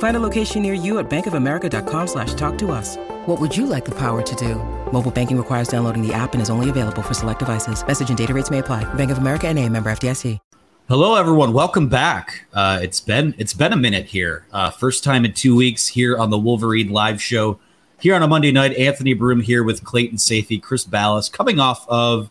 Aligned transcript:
Find 0.00 0.16
a 0.16 0.20
location 0.20 0.62
near 0.62 0.72
you 0.72 0.98
at 0.98 1.10
bankofamerica.com 1.10 2.06
slash 2.06 2.32
talk 2.32 2.56
to 2.58 2.70
us. 2.72 2.96
What 3.26 3.38
would 3.38 3.54
you 3.54 3.66
like 3.66 3.84
the 3.84 3.94
power 3.94 4.22
to 4.22 4.34
do? 4.34 4.54
Mobile 4.92 5.10
banking 5.10 5.36
requires 5.36 5.68
downloading 5.68 6.00
the 6.00 6.14
app 6.14 6.32
and 6.32 6.40
is 6.40 6.48
only 6.48 6.70
available 6.70 7.02
for 7.02 7.12
select 7.12 7.38
devices. 7.38 7.86
Message 7.86 8.08
and 8.08 8.16
data 8.16 8.32
rates 8.32 8.50
may 8.50 8.60
apply. 8.60 8.84
Bank 8.94 9.10
of 9.10 9.18
America 9.18 9.46
and 9.46 9.58
a 9.58 9.68
member 9.68 9.90
FDIC. 9.90 10.38
Hello, 10.88 11.16
everyone. 11.16 11.52
Welcome 11.52 11.88
back. 11.88 12.46
Uh, 12.54 12.80
it's 12.82 12.98
been 12.98 13.34
it's 13.36 13.52
been 13.52 13.74
a 13.74 13.76
minute 13.76 14.06
here. 14.06 14.46
Uh, 14.52 14.70
first 14.70 15.04
time 15.04 15.26
in 15.26 15.34
two 15.34 15.54
weeks 15.54 15.86
here 15.86 16.16
on 16.16 16.30
the 16.30 16.38
Wolverine 16.38 16.88
live 16.88 17.22
show. 17.22 17.60
Here 18.00 18.14
on 18.14 18.22
a 18.22 18.26
Monday 18.26 18.50
night, 18.52 18.74
Anthony 18.76 19.12
Broome 19.12 19.40
here 19.40 19.62
with 19.62 19.84
Clayton 19.84 20.16
Sayfie, 20.16 20.62
Chris 20.62 20.84
Balas, 20.84 21.28
coming 21.28 21.60
off 21.60 21.86
of, 21.88 22.30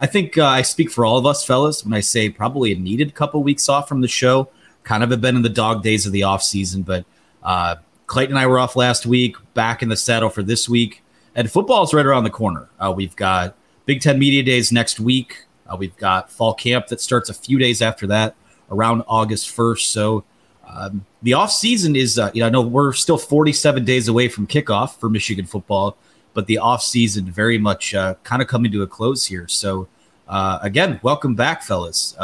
I 0.00 0.06
think 0.06 0.38
uh, 0.38 0.46
I 0.46 0.62
speak 0.62 0.90
for 0.90 1.04
all 1.04 1.18
of 1.18 1.26
us 1.26 1.44
fellas 1.44 1.84
when 1.84 1.92
I 1.92 2.00
say 2.00 2.30
probably 2.30 2.72
a 2.72 2.78
needed 2.78 3.16
couple 3.16 3.42
weeks 3.42 3.68
off 3.68 3.88
from 3.88 4.02
the 4.02 4.08
show. 4.08 4.48
Kind 4.88 5.02
of 5.02 5.10
have 5.10 5.20
been 5.20 5.36
in 5.36 5.42
the 5.42 5.50
dog 5.50 5.82
days 5.82 6.06
of 6.06 6.12
the 6.12 6.22
off 6.22 6.42
season, 6.42 6.80
but 6.80 7.04
uh, 7.42 7.76
Clayton 8.06 8.34
and 8.34 8.38
I 8.38 8.46
were 8.46 8.58
off 8.58 8.74
last 8.74 9.04
week, 9.04 9.36
back 9.52 9.82
in 9.82 9.90
the 9.90 9.98
saddle 9.98 10.30
for 10.30 10.42
this 10.42 10.66
week, 10.66 11.04
and 11.34 11.50
football 11.50 11.82
is 11.82 11.92
right 11.92 12.06
around 12.06 12.24
the 12.24 12.30
corner. 12.30 12.70
Uh, 12.80 12.90
we've 12.96 13.14
got 13.14 13.54
Big 13.84 14.00
Ten 14.00 14.18
Media 14.18 14.42
Days 14.42 14.72
next 14.72 14.98
week. 14.98 15.44
Uh, 15.66 15.76
we've 15.76 15.94
got 15.98 16.32
fall 16.32 16.54
camp 16.54 16.86
that 16.86 17.02
starts 17.02 17.28
a 17.28 17.34
few 17.34 17.58
days 17.58 17.82
after 17.82 18.06
that, 18.06 18.34
around 18.70 19.02
August 19.06 19.54
1st. 19.54 19.80
So 19.92 20.24
um, 20.66 21.04
the 21.20 21.34
off 21.34 21.52
season 21.52 21.94
is, 21.94 22.18
uh, 22.18 22.30
you 22.32 22.40
know, 22.40 22.46
I 22.46 22.48
know 22.48 22.62
we're 22.62 22.94
still 22.94 23.18
47 23.18 23.84
days 23.84 24.08
away 24.08 24.28
from 24.28 24.46
kickoff 24.46 24.96
for 24.96 25.10
Michigan 25.10 25.44
football, 25.44 25.98
but 26.32 26.46
the 26.46 26.56
off 26.56 26.82
season 26.82 27.30
very 27.30 27.58
much 27.58 27.94
uh, 27.94 28.14
kind 28.24 28.40
of 28.40 28.48
coming 28.48 28.72
to 28.72 28.80
a 28.80 28.86
close 28.86 29.26
here. 29.26 29.48
So 29.48 29.86
uh, 30.28 30.60
again, 30.62 30.98
welcome 31.02 31.34
back, 31.34 31.62
fellas. 31.62 32.16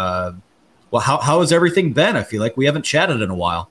Well, 0.94 1.02
how, 1.02 1.18
how 1.18 1.40
has 1.40 1.52
everything 1.52 1.92
been? 1.92 2.16
I 2.16 2.22
feel 2.22 2.40
like 2.40 2.56
we 2.56 2.64
haven't 2.64 2.84
chatted 2.84 3.20
in 3.20 3.28
a 3.28 3.34
while. 3.34 3.68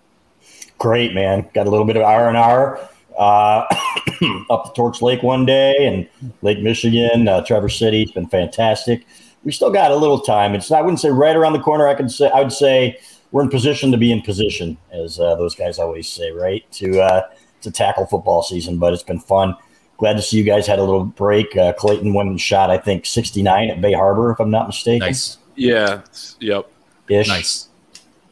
Great, 0.78 1.14
man. 1.14 1.50
Got 1.54 1.66
a 1.66 1.70
little 1.70 1.86
bit 1.86 1.96
of 1.96 2.04
R 2.04 2.28
and 2.28 2.38
R 2.38 2.78
uh, 3.18 3.66
up 4.50 4.66
the 4.66 4.72
Torch 4.76 5.02
Lake 5.02 5.24
one 5.24 5.46
day 5.46 5.74
and 5.80 6.34
Lake 6.42 6.60
Michigan, 6.60 7.28
uh, 7.28 7.42
Traverse 7.42 7.80
City. 7.80 8.04
It's 8.04 8.12
been 8.12 8.28
fantastic 8.28 9.06
we 9.44 9.52
still 9.52 9.72
got 9.72 9.92
a 9.92 9.96
little 9.96 10.20
time. 10.20 10.56
It's 10.56 10.72
I 10.72 10.82
wouldn't 10.82 11.00
say 11.00 11.10
right 11.10 11.36
around 11.36 11.54
the 11.54 11.60
corner. 11.60 11.88
I 11.88 11.96
could 11.96 12.12
say 12.12 12.30
I 12.30 12.42
would 12.42 12.52
say 12.52 13.00
we're 13.32 13.44
in 13.44 13.50
position 13.50 13.92
to 13.92 13.98
be 13.98 14.12
in 14.12 14.22
position, 14.22 14.78
as 14.92 15.20
uh, 15.20 15.36
those 15.36 15.56
guys 15.56 15.80
always 15.80 16.08
say, 16.08 16.32
right? 16.32 16.70
To 16.74 17.02
uh, 17.02 17.30
to 17.62 17.72
tackle 17.72 18.06
football 18.06 18.44
season. 18.44 18.78
But 18.78 18.94
it's 18.94 19.04
been 19.04 19.20
fun. 19.20 19.56
Glad 19.98 20.14
to 20.14 20.22
see 20.22 20.38
you 20.38 20.44
guys 20.44 20.68
had 20.68 20.80
a 20.80 20.84
little 20.84 21.06
break. 21.06 21.56
Uh, 21.56 21.74
Clayton 21.74 22.14
went 22.14 22.30
and 22.30 22.42
shot, 22.42 22.72
I 22.72 22.78
think, 22.78 23.06
69 23.06 23.70
at 23.70 23.80
Bay 23.80 23.94
Harbor, 23.94 24.32
if 24.32 24.40
I'm 24.40 24.50
not 24.50 24.68
mistaken. 24.68 25.08
Nice. 25.08 25.38
Yeah. 25.56 26.02
Yep. 26.40 26.70
Ish. 27.10 27.28
Nice. 27.28 27.70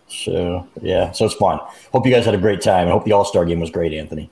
So 0.08 0.68
yeah, 0.82 1.12
so 1.12 1.26
it's 1.26 1.36
fun. 1.36 1.60
Hope 1.92 2.06
you 2.06 2.12
guys 2.12 2.26
had 2.26 2.36
a 2.36 2.40
great 2.40 2.62
time. 2.62 2.88
I 2.88 2.92
hope 2.92 3.06
the 3.06 3.14
All 3.14 3.26
Star 3.26 3.46
game 3.46 3.60
was 3.60 3.70
great, 3.70 3.94
Anthony. 3.94 4.30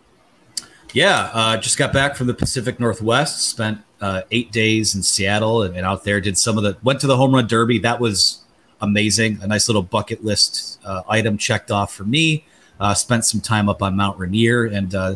Yeah, 0.93 1.29
uh, 1.33 1.57
just 1.57 1.77
got 1.77 1.93
back 1.93 2.15
from 2.15 2.27
the 2.27 2.33
Pacific 2.33 2.79
Northwest. 2.79 3.47
Spent 3.47 3.79
uh, 4.01 4.23
eight 4.31 4.51
days 4.51 4.95
in 4.95 5.03
Seattle 5.03 5.63
and, 5.63 5.75
and, 5.75 5.85
out 5.85 6.03
there. 6.03 6.19
Did 6.19 6.37
some 6.37 6.57
of 6.57 6.63
the 6.63 6.77
went 6.83 6.99
to 7.01 7.07
the 7.07 7.15
home 7.15 7.33
run 7.33 7.47
derby. 7.47 7.79
That 7.79 7.99
was 7.99 8.43
amazing. 8.81 9.39
A 9.41 9.47
nice 9.47 9.69
little 9.69 9.83
bucket 9.83 10.23
list 10.23 10.79
uh, 10.83 11.03
item 11.07 11.37
checked 11.37 11.71
off 11.71 11.93
for 11.93 12.03
me. 12.03 12.43
Uh, 12.79 12.93
spent 12.93 13.25
some 13.25 13.41
time 13.41 13.69
up 13.69 13.83
on 13.83 13.95
Mount 13.95 14.17
Rainier 14.17 14.65
and 14.65 14.95
uh, 14.95 15.15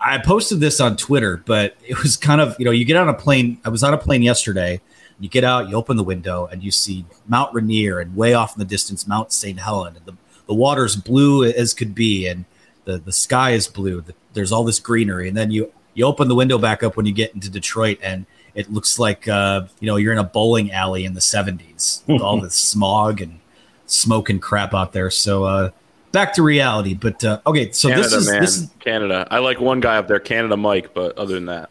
I 0.00 0.18
posted 0.18 0.60
this 0.60 0.80
on 0.80 0.96
Twitter. 0.96 1.42
But 1.44 1.76
it 1.86 2.02
was 2.02 2.16
kind 2.16 2.40
of 2.40 2.56
you 2.58 2.64
know 2.64 2.70
you 2.70 2.84
get 2.84 2.96
on 2.96 3.08
a 3.08 3.14
plane. 3.14 3.58
I 3.64 3.68
was 3.68 3.82
on 3.84 3.94
a 3.94 3.98
plane 3.98 4.22
yesterday. 4.22 4.80
You 5.18 5.28
get 5.28 5.44
out, 5.44 5.68
you 5.68 5.76
open 5.76 5.96
the 5.96 6.04
window, 6.04 6.46
and 6.46 6.62
you 6.62 6.70
see 6.70 7.06
Mount 7.26 7.54
Rainier 7.54 8.00
and 8.00 8.14
way 8.14 8.34
off 8.34 8.54
in 8.54 8.58
the 8.58 8.66
distance 8.66 9.06
Mount 9.06 9.32
St. 9.32 9.58
Helen. 9.58 9.96
And 9.96 10.04
the 10.04 10.14
the 10.46 10.54
water's 10.54 10.96
blue 10.96 11.44
as 11.44 11.74
could 11.74 11.94
be, 11.94 12.26
and 12.26 12.44
the 12.84 12.98
the 12.98 13.12
sky 13.12 13.52
is 13.52 13.66
blue. 13.68 14.00
The 14.00 14.14
there's 14.34 14.52
all 14.52 14.64
this 14.64 14.78
greenery, 14.78 15.28
and 15.28 15.36
then 15.36 15.50
you 15.50 15.72
you 15.94 16.04
open 16.04 16.28
the 16.28 16.34
window 16.34 16.58
back 16.58 16.82
up 16.82 16.96
when 16.96 17.06
you 17.06 17.12
get 17.12 17.34
into 17.34 17.50
Detroit, 17.50 17.98
and 18.02 18.26
it 18.54 18.72
looks 18.72 18.98
like 18.98 19.26
uh, 19.28 19.62
you 19.80 19.86
know 19.86 19.96
you're 19.96 20.12
in 20.12 20.18
a 20.18 20.24
bowling 20.24 20.70
alley 20.72 21.04
in 21.04 21.14
the 21.14 21.20
70s 21.20 22.02
with 22.08 22.22
all 22.22 22.40
this 22.40 22.54
smog 22.54 23.20
and 23.20 23.40
smoke 23.86 24.28
and 24.30 24.42
crap 24.42 24.74
out 24.74 24.92
there. 24.92 25.10
So 25.10 25.44
uh, 25.44 25.70
back 26.12 26.34
to 26.34 26.42
reality. 26.42 26.94
But 26.94 27.24
uh, 27.24 27.40
okay, 27.46 27.72
so 27.72 27.88
Canada, 27.88 28.08
this 28.08 28.12
is 28.12 28.30
man. 28.30 28.40
this 28.40 28.56
is 28.56 28.70
Canada. 28.80 29.26
I 29.30 29.38
like 29.38 29.60
one 29.60 29.80
guy 29.80 29.96
up 29.96 30.08
there, 30.08 30.20
Canada 30.20 30.56
Mike, 30.56 30.94
but 30.94 31.16
other 31.18 31.34
than 31.34 31.46
that, 31.46 31.70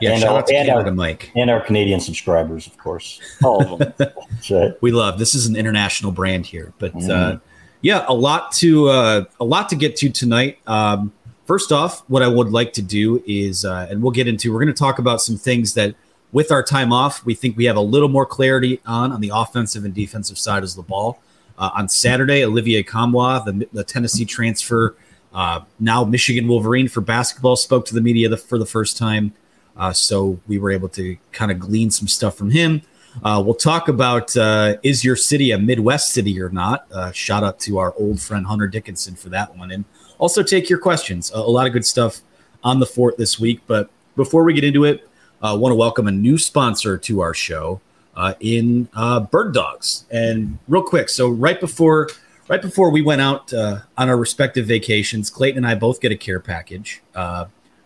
yeah. 0.00 0.10
and 0.12 0.20
shout 0.20 0.32
our, 0.32 0.38
out 0.38 0.46
to 0.46 0.56
and 0.56 0.66
Canada 0.68 0.88
our, 0.90 0.94
Mike. 0.94 1.30
and 1.36 1.50
our 1.50 1.60
Canadian 1.60 2.00
subscribers, 2.00 2.66
of 2.66 2.76
course. 2.78 3.20
all 3.42 3.74
of 3.74 3.78
them. 3.78 3.92
That's 4.30 4.50
right. 4.50 4.72
We 4.80 4.90
love 4.92 5.18
this 5.18 5.34
is 5.34 5.46
an 5.46 5.56
international 5.56 6.12
brand 6.12 6.46
here, 6.46 6.72
but 6.78 6.94
uh, 6.94 6.98
Mhm. 6.98 7.40
yeah, 7.82 8.04
a 8.08 8.14
lot 8.14 8.52
to 8.52 8.88
uh, 8.88 9.24
a 9.38 9.44
lot 9.44 9.68
to 9.70 9.76
get 9.76 9.96
to 9.96 10.08
tonight. 10.10 10.58
Um, 10.66 11.12
first 11.46 11.72
off, 11.72 12.04
what 12.08 12.22
I 12.22 12.28
would 12.28 12.50
like 12.50 12.72
to 12.74 12.82
do 12.82 13.22
is, 13.26 13.64
uh, 13.64 13.86
and 13.90 14.02
we'll 14.02 14.12
get 14.12 14.28
into, 14.28 14.52
we're 14.52 14.60
going 14.60 14.72
to 14.72 14.78
talk 14.78 14.98
about 14.98 15.20
some 15.20 15.36
things 15.36 15.74
that, 15.74 15.94
with 16.32 16.52
our 16.52 16.62
time 16.62 16.92
off, 16.92 17.24
we 17.26 17.34
think 17.34 17.56
we 17.56 17.64
have 17.64 17.76
a 17.76 17.80
little 17.80 18.08
more 18.08 18.24
clarity 18.26 18.80
on 18.86 19.10
on 19.10 19.20
the 19.20 19.32
offensive 19.34 19.84
and 19.84 19.92
defensive 19.94 20.38
side 20.38 20.62
of 20.62 20.74
the 20.76 20.82
ball. 20.82 21.20
Uh, 21.58 21.70
on 21.76 21.88
Saturday, 21.88 22.42
Olivier 22.44 22.82
Nkamhoua, 22.84 23.44
the, 23.44 23.68
the 23.72 23.84
Tennessee 23.84 24.24
transfer, 24.24 24.94
uh, 25.34 25.60
now 25.78 26.04
Michigan 26.04 26.48
Wolverine 26.48 26.88
for 26.88 27.00
basketball, 27.02 27.54
spoke 27.56 27.84
to 27.86 27.94
the 27.94 28.00
media 28.00 28.28
the, 28.28 28.36
for 28.36 28.56
the 28.56 28.64
first 28.64 28.96
time. 28.96 29.32
Uh, 29.80 29.94
so 29.94 30.38
we 30.46 30.58
were 30.58 30.70
able 30.70 30.90
to 30.90 31.16
kind 31.32 31.50
of 31.50 31.58
glean 31.58 31.90
some 31.90 32.06
stuff 32.06 32.36
from 32.36 32.50
him. 32.50 32.82
Uh, 33.24 33.42
we'll 33.44 33.54
talk 33.54 33.88
about 33.88 34.36
uh, 34.36 34.76
is 34.82 35.02
your 35.02 35.16
city 35.16 35.52
a 35.52 35.58
Midwest 35.58 36.12
city 36.12 36.40
or 36.40 36.50
not? 36.50 36.86
Uh, 36.92 37.10
shout 37.12 37.42
out 37.42 37.58
to 37.60 37.78
our 37.78 37.94
old 37.96 38.20
friend 38.20 38.46
Hunter 38.46 38.68
Dickinson 38.68 39.16
for 39.16 39.30
that 39.30 39.56
one. 39.56 39.70
And 39.70 39.86
also 40.18 40.42
take 40.42 40.68
your 40.68 40.78
questions. 40.78 41.32
A, 41.34 41.40
lot 41.40 41.66
of 41.66 41.72
good 41.72 41.86
stuff 41.86 42.20
on 42.62 42.78
the 42.78 42.84
fort 42.84 43.16
this 43.16 43.40
week. 43.40 43.62
But 43.66 43.88
before 44.16 44.44
we 44.44 44.52
get 44.52 44.64
into 44.64 44.84
it, 44.84 45.08
I 45.40 45.52
uh, 45.52 45.56
want 45.56 45.72
to 45.72 45.76
welcome 45.76 46.06
a 46.06 46.12
new 46.12 46.36
sponsor 46.36 46.98
to 46.98 47.20
our 47.20 47.32
show 47.32 47.80
uh, 48.14 48.34
in 48.38 48.84
Bird 49.32 49.54
Dogs. 49.54 50.04
And 50.10 50.58
real 50.68 50.82
quick, 50.82 51.08
so 51.08 51.30
right 51.30 51.58
before 51.58 52.10
right 52.48 52.60
before 52.60 52.90
we 52.90 53.00
went 53.00 53.22
out 53.22 53.54
on 53.54 53.80
our 53.96 54.16
respective 54.18 54.66
vacations, 54.66 55.30
Clayton 55.30 55.56
and 55.56 55.66
I 55.66 55.74
both 55.74 56.02
get 56.02 56.12
a 56.12 56.16
care 56.16 56.40
package. 56.40 57.00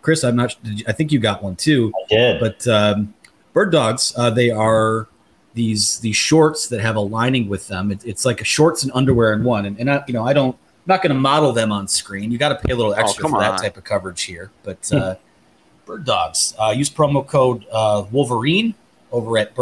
Uh, 0.04 0.06
Chris, 0.06 0.22
I'm 0.24 0.36
not. 0.36 0.54
you- 0.64 0.84
I 0.86 0.92
think 0.92 1.12
you 1.12 1.18
got 1.18 1.42
one 1.42 1.56
too. 1.56 1.92
I 1.96 2.14
did. 2.14 2.40
But 2.40 2.66
um, 2.68 3.14
Bird 3.52 3.72
Dogs, 3.72 4.12
uh, 4.16 4.30
they 4.30 4.50
are 4.50 5.08
these 5.54 6.00
these 6.00 6.16
shorts 6.16 6.68
that 6.68 6.80
have 6.80 6.96
a 6.96 7.00
lining 7.00 7.48
with 7.48 7.68
them. 7.68 7.90
It, 7.90 8.04
it's 8.04 8.24
like 8.24 8.40
a 8.40 8.44
shorts 8.44 8.82
and 8.82 8.92
underwear 8.94 9.32
in 9.32 9.44
one. 9.44 9.64
And, 9.66 9.78
and 9.78 9.90
I, 9.90 10.04
you 10.06 10.14
know, 10.14 10.24
I 10.26 10.32
don't 10.32 10.54
I'm 10.54 10.58
not 10.86 11.02
going 11.02 11.14
to 11.14 11.18
model 11.20 11.52
them 11.52 11.72
on 11.72 11.88
screen. 11.88 12.30
You 12.30 12.36
got 12.38 12.50
to 12.50 12.56
pay 12.56 12.72
a 12.72 12.76
little 12.76 12.92
extra 12.94 13.22
come 13.22 13.30
for 13.32 13.40
that 13.40 13.58
type 13.62 13.76
of 13.78 13.84
coverage 13.84 14.22
here. 14.24 14.50
But 14.62 14.92
uh, 14.92 15.14
Bird 15.86 16.04
Dogs, 16.04 16.54
uh, 16.58 16.70
use 16.76 16.90
promo 16.90 17.26
code 17.26 17.64
uh, 17.72 18.04
Wolverine 18.10 18.74
over 19.12 19.38
at 19.38 19.54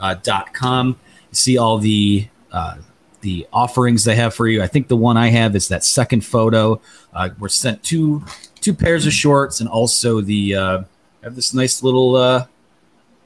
birddogs.com. 0.00 0.88
You 0.88 1.34
see 1.34 1.58
all 1.58 1.78
the 1.78 2.28
uh, 2.52 2.76
the 3.22 3.46
offerings 3.52 4.04
they 4.04 4.14
have 4.16 4.34
for 4.34 4.46
you. 4.46 4.62
I 4.62 4.66
think 4.66 4.88
the 4.88 4.96
one 4.96 5.16
I 5.16 5.28
have 5.28 5.56
is 5.56 5.68
that 5.68 5.82
second 5.82 6.24
photo. 6.24 6.80
Uh, 7.12 7.30
we're 7.38 7.48
sent 7.48 7.82
two 7.82 8.22
two 8.64 8.74
pairs 8.74 9.06
of 9.06 9.12
shorts 9.12 9.60
and 9.60 9.68
also 9.68 10.22
the 10.22 10.54
uh, 10.54 10.82
have 11.22 11.36
this 11.36 11.52
nice 11.52 11.82
little 11.82 12.16
uh, 12.16 12.46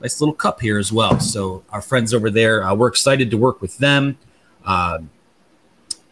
nice 0.00 0.20
little 0.20 0.35
cup 0.35 0.61
here 0.61 0.79
as 0.79 0.93
well. 0.93 1.20
So 1.20 1.62
our 1.70 1.81
friends 1.81 2.12
over 2.12 2.29
there, 2.29 2.64
uh, 2.64 2.75
we're 2.75 2.88
excited 2.88 3.31
to 3.31 3.38
work 3.38 3.62
with 3.62 3.79
them. 3.79 4.19
Uh, 4.64 4.99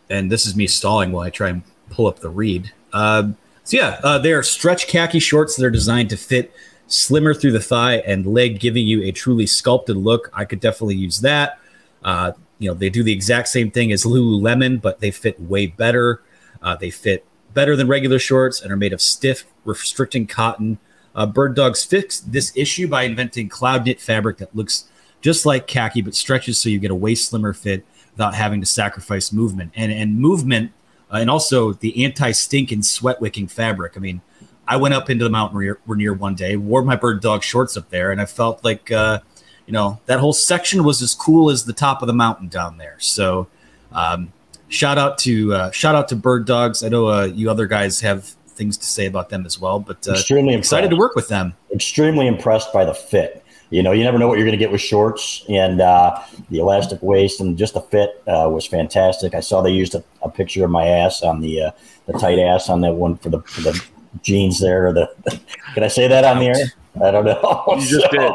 and 0.09 0.31
this 0.31 0.47
is 0.47 0.55
me 0.55 0.69
stalling 0.69 1.11
while 1.11 1.25
I 1.27 1.31
try 1.31 1.49
and 1.49 1.63
pull 1.91 2.07
up 2.07 2.21
the 2.21 2.31
read. 2.31 2.73
Uh, 2.93 3.31
so 3.65 3.77
yeah, 3.77 4.01
uh, 4.05 4.19
they 4.19 4.33
are 4.33 4.45
stretch 4.45 4.87
khaki 4.87 5.19
shorts 5.19 5.57
that 5.57 5.65
are 5.65 5.71
designed 5.71 6.11
to 6.11 6.17
fit 6.17 6.53
slimmer 6.87 7.35
through 7.35 7.51
the 7.51 7.61
thigh 7.61 7.97
and 7.97 8.25
leg, 8.27 8.61
giving 8.61 8.87
you 8.87 9.03
a 9.03 9.11
truly 9.11 9.47
sculpted 9.47 9.97
look. 9.97 10.31
I 10.33 10.45
could 10.45 10.61
definitely 10.61 10.95
use 10.95 11.21
that. 11.23 11.59
Uh, 12.05 12.33
you 12.61 12.69
know, 12.69 12.75
they 12.75 12.91
do 12.91 13.03
the 13.03 13.13
exact 13.13 13.49
same 13.49 13.73
thing 13.73 13.91
as 13.91 14.05
Lululemon, 14.05 14.81
but 14.81 15.01
they 15.01 15.11
fit 15.11 15.41
way 15.41 15.67
better. 15.67 16.23
Uh, 16.63 16.77
they 16.77 16.91
fit 16.91 17.25
better 17.57 17.75
than 17.75 17.89
regular 17.89 18.19
shorts 18.19 18.61
and 18.61 18.71
are 18.71 18.77
made 18.77 18.93
of 18.93 19.01
stiff, 19.01 19.47
restricting 19.65 20.27
cotton. 20.27 20.79
Uh, 21.15 21.25
Bird 21.25 21.57
Dogs 21.57 21.83
fixed 21.83 22.31
this 22.31 22.53
issue 22.55 22.87
by 22.87 23.05
inventing 23.05 23.49
cloud 23.49 23.87
knit 23.87 23.99
fabric 23.99 24.37
that 24.37 24.55
looks 24.55 24.85
just 25.23 25.47
like 25.47 25.67
khaki 25.67 26.03
but 26.03 26.15
stretches 26.15 26.61
so 26.61 26.69
you 26.69 26.79
get 26.79 26.91
a 26.91 26.95
way 26.95 27.15
slimmer 27.15 27.55
fit 27.55 27.83
without 28.13 28.35
having 28.35 28.61
to 28.61 28.67
sacrifice 28.67 29.33
movement 29.33 29.73
and 29.75 29.91
and 29.91 30.21
movement 30.21 30.71
uh, 31.11 31.17
and 31.17 31.31
also 31.31 31.73
the 31.73 32.05
anti 32.05 32.31
stink 32.31 32.71
and 32.71 32.85
sweat 32.85 33.23
wicking 33.23 33.49
fabric. 33.49 33.95
I 33.97 34.01
mean, 34.01 34.21
I 34.69 34.77
went 34.77 34.93
up 34.93 35.09
into 35.09 35.25
the 35.25 35.31
Mount 35.31 35.55
Rainier 35.55 36.13
one 36.13 36.35
day, 36.35 36.59
wore 36.59 36.83
my 36.83 36.97
bird 36.97 37.23
dog 37.23 37.43
shorts 37.43 37.75
up 37.75 37.89
there, 37.89 38.13
and 38.13 38.21
I 38.21 38.27
felt 38.27 38.63
like 38.63 38.93
uh, 38.93 39.21
you 39.65 39.73
know 39.73 39.99
that 40.05 40.21
whole 40.21 40.35
section 40.35 40.85
was 40.85 41.01
as 41.01 41.15
cool 41.15 41.49
as 41.49 41.65
the 41.65 41.73
top 41.73 42.03
of 42.03 42.07
the 42.07 42.13
mountain 42.13 42.49
down 42.49 42.77
there. 42.77 42.97
So 42.99 43.49
um, 43.93 44.35
shout 44.77 44.99
out 44.99 45.19
to 45.19 45.55
uh, 45.55 45.71
shout 45.71 45.95
out 45.95 46.09
to 46.09 46.17
bird 46.17 46.47
dogs. 46.47 46.85
I 46.85 46.89
know 46.89 47.09
uh, 47.09 47.25
you 47.25 47.51
other 47.51 47.67
guys 47.67 48.01
have 48.01 48.25
things 48.25 48.77
to 48.79 48.87
say 48.87 49.07
about 49.07 49.29
them 49.31 49.47
as 49.47 49.59
well, 49.59 49.81
but 49.81 50.07
uh, 50.07 50.13
extremely 50.13 50.55
excited 50.55 50.87
impressed. 50.87 50.97
to 50.97 51.01
work 51.01 51.17
with 51.17 51.29
them. 51.29 51.55
Extremely 51.73 52.27
impressed 52.27 52.73
by 52.73 52.85
the 52.85 52.95
fit. 52.95 53.43
You 53.71 53.83
know, 53.83 53.91
you 53.91 54.05
never 54.05 54.17
know 54.17 54.29
what 54.29 54.39
you're 54.39 54.47
going 54.47 54.59
to 54.59 54.65
get 54.65 54.71
with 54.71 54.81
shorts, 54.81 55.45
and 55.49 55.81
uh, 55.81 56.21
the 56.51 56.61
elastic 56.61 57.03
waist 57.03 57.41
and 57.41 57.59
just 57.59 57.75
the 57.75 57.81
fit 57.81 58.23
uh, 58.29 58.49
was 58.49 58.67
fantastic. 58.67 59.35
I 59.35 59.41
saw 59.41 59.61
they 59.61 59.73
used 59.73 59.95
a, 59.95 60.05
a 60.23 60.31
picture 60.31 60.65
of 60.65 60.71
my 60.71 60.87
ass 60.87 61.23
on 61.23 61.41
the 61.41 61.63
uh, 61.63 61.71
the 62.07 62.13
tight 62.13 62.39
ass 62.39 62.69
on 62.69 62.83
that 62.83 62.95
one 62.95 63.17
for 63.17 63.31
the 63.31 63.41
for 63.43 63.63
the 63.63 63.85
jeans 64.23 64.61
there. 64.61 64.89
Or 64.89 64.93
the 64.93 65.11
can 65.75 65.83
I 65.83 65.89
say 65.89 66.07
that 66.07 66.25
on 66.25 66.39
the 66.39 66.47
air? 66.47 66.67
I 67.03 67.11
don't 67.11 67.25
know. 67.25 67.65
You 67.81 68.01
just 68.01 68.11
did. 68.11 68.33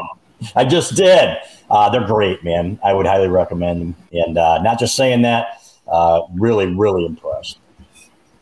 I 0.56 0.64
just 0.64 0.96
did. 0.96 1.36
Uh, 1.70 1.88
they're 1.88 2.06
great, 2.06 2.44
man. 2.44 2.78
I 2.84 2.92
would 2.92 3.06
highly 3.06 3.28
recommend 3.28 3.80
them. 3.80 3.96
And 4.12 4.36
uh, 4.36 4.60
not 4.60 4.78
just 4.78 4.94
saying 4.96 5.22
that, 5.22 5.61
uh, 5.92 6.22
really, 6.34 6.66
really 6.74 7.04
impressed. 7.06 7.58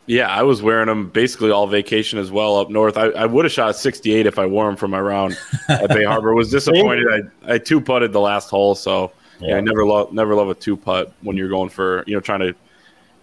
Yeah, 0.06 0.28
I 0.28 0.42
was 0.42 0.60
wearing 0.60 0.86
them 0.86 1.08
basically 1.10 1.50
all 1.50 1.66
vacation 1.66 2.18
as 2.18 2.30
well 2.32 2.56
up 2.56 2.68
north. 2.70 2.96
I, 2.96 3.06
I 3.10 3.26
would 3.26 3.44
have 3.44 3.52
shot 3.52 3.76
68 3.76 4.26
if 4.26 4.38
I 4.38 4.46
wore 4.46 4.66
them 4.66 4.76
for 4.76 4.88
my 4.88 5.00
round 5.00 5.38
at 5.68 5.88
Bay 5.90 6.04
Harbor. 6.06 6.34
Was 6.34 6.50
disappointed. 6.50 7.06
I, 7.46 7.54
I 7.54 7.58
two 7.58 7.80
putted 7.80 8.12
the 8.12 8.20
last 8.20 8.50
hole, 8.50 8.74
so 8.74 9.12
yeah, 9.38 9.50
Yeah. 9.50 9.56
I 9.56 9.60
never 9.60 9.84
love 9.84 10.12
never 10.12 10.34
love 10.34 10.48
a 10.48 10.54
two 10.54 10.76
putt 10.76 11.12
when 11.22 11.36
you're 11.36 11.48
going 11.48 11.68
for 11.68 12.02
you 12.08 12.14
know 12.14 12.20
trying 12.20 12.40
to 12.40 12.54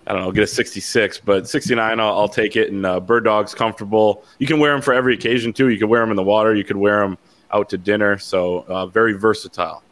I 0.06 0.14
don't 0.14 0.22
know 0.22 0.32
get 0.32 0.44
a 0.44 0.48
66, 0.48 1.20
but 1.26 1.50
69 1.50 2.00
I'll, 2.00 2.08
I'll 2.20 2.30
take 2.30 2.56
it. 2.56 2.72
And 2.72 2.86
uh, 2.86 3.02
Bird 3.02 3.26
Dog's 3.26 3.54
comfortable. 3.54 4.24
You 4.40 4.48
can 4.48 4.58
wear 4.60 4.72
them 4.72 4.82
for 4.82 4.94
every 4.94 5.14
occasion 5.14 5.52
too. 5.52 5.68
You 5.68 5.78
could 5.78 5.90
wear 5.90 6.00
them 6.00 6.12
in 6.12 6.16
the 6.16 6.24
water. 6.24 6.56
You 6.56 6.64
could 6.64 6.78
wear 6.78 7.02
them 7.02 7.18
out 7.52 7.68
to 7.70 7.78
dinner. 7.78 8.18
So 8.18 8.60
uh, 8.70 8.86
very 8.86 9.14
versatile. 9.14 9.84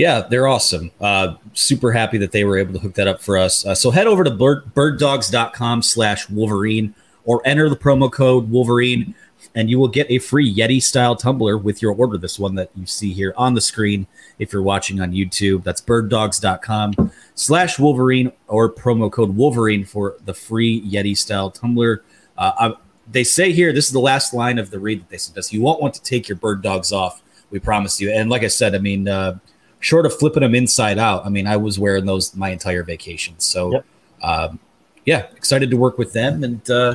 Yeah, 0.00 0.22
they're 0.22 0.46
awesome. 0.46 0.90
Uh, 0.98 1.34
super 1.52 1.92
happy 1.92 2.16
that 2.16 2.32
they 2.32 2.44
were 2.44 2.56
able 2.56 2.72
to 2.72 2.78
hook 2.78 2.94
that 2.94 3.06
up 3.06 3.20
for 3.20 3.36
us. 3.36 3.66
Uh, 3.66 3.74
so 3.74 3.90
head 3.90 4.06
over 4.06 4.24
to 4.24 4.30
bird, 4.30 4.74
birddogs.com 4.74 5.82
slash 5.82 6.26
Wolverine 6.30 6.94
or 7.26 7.42
enter 7.44 7.68
the 7.68 7.76
promo 7.76 8.10
code 8.10 8.50
Wolverine 8.50 9.14
and 9.54 9.68
you 9.68 9.78
will 9.78 9.88
get 9.88 10.10
a 10.10 10.18
free 10.18 10.50
Yeti 10.50 10.82
style 10.82 11.16
tumbler 11.16 11.58
with 11.58 11.82
your 11.82 11.92
order. 11.92 12.16
This 12.16 12.38
one 12.38 12.54
that 12.54 12.70
you 12.74 12.86
see 12.86 13.12
here 13.12 13.34
on 13.36 13.52
the 13.52 13.60
screen 13.60 14.06
if 14.38 14.54
you're 14.54 14.62
watching 14.62 15.02
on 15.02 15.12
YouTube. 15.12 15.64
That's 15.64 15.82
birddogs.com 15.82 17.12
slash 17.34 17.78
Wolverine 17.78 18.32
or 18.48 18.72
promo 18.72 19.12
code 19.12 19.36
Wolverine 19.36 19.84
for 19.84 20.16
the 20.24 20.32
free 20.32 20.80
Yeti 20.80 21.14
style 21.14 21.50
tumbler. 21.50 22.04
Uh, 22.38 22.72
they 23.06 23.22
say 23.22 23.52
here, 23.52 23.70
this 23.74 23.84
is 23.84 23.92
the 23.92 24.00
last 24.00 24.32
line 24.32 24.58
of 24.58 24.70
the 24.70 24.78
read 24.78 25.02
that 25.02 25.10
they 25.10 25.18
sent 25.18 25.36
us. 25.36 25.52
You 25.52 25.60
won't 25.60 25.82
want 25.82 25.92
to 25.92 26.02
take 26.02 26.26
your 26.26 26.36
bird 26.36 26.62
dogs 26.62 26.90
off. 26.90 27.20
We 27.50 27.58
promise 27.58 28.00
you. 28.00 28.10
And 28.10 28.30
like 28.30 28.44
I 28.44 28.48
said, 28.48 28.74
I 28.74 28.78
mean, 28.78 29.06
uh, 29.06 29.38
short 29.80 30.06
of 30.06 30.14
flipping 30.16 30.42
them 30.42 30.54
inside 30.54 30.98
out, 30.98 31.26
I 31.26 31.28
mean, 31.30 31.46
I 31.46 31.56
was 31.56 31.78
wearing 31.78 32.04
those 32.06 32.34
my 32.36 32.50
entire 32.50 32.82
vacation. 32.82 33.34
So, 33.38 33.72
Yep. 33.72 33.84
um, 34.22 34.58
yeah, 35.06 35.26
excited 35.34 35.70
to 35.70 35.76
work 35.76 35.98
with 35.98 36.12
them. 36.12 36.44
And 36.44 36.70
uh, 36.70 36.94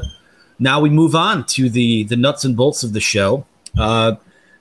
now 0.60 0.80
we 0.80 0.90
move 0.90 1.16
on 1.16 1.46
to 1.48 1.70
the 1.70 2.04
the 2.04 2.16
nuts 2.16 2.46
and 2.46 2.56
bolts 2.56 2.84
of 2.84 2.94
the 2.94 3.00
show. 3.02 3.46
Uh, 3.78 4.16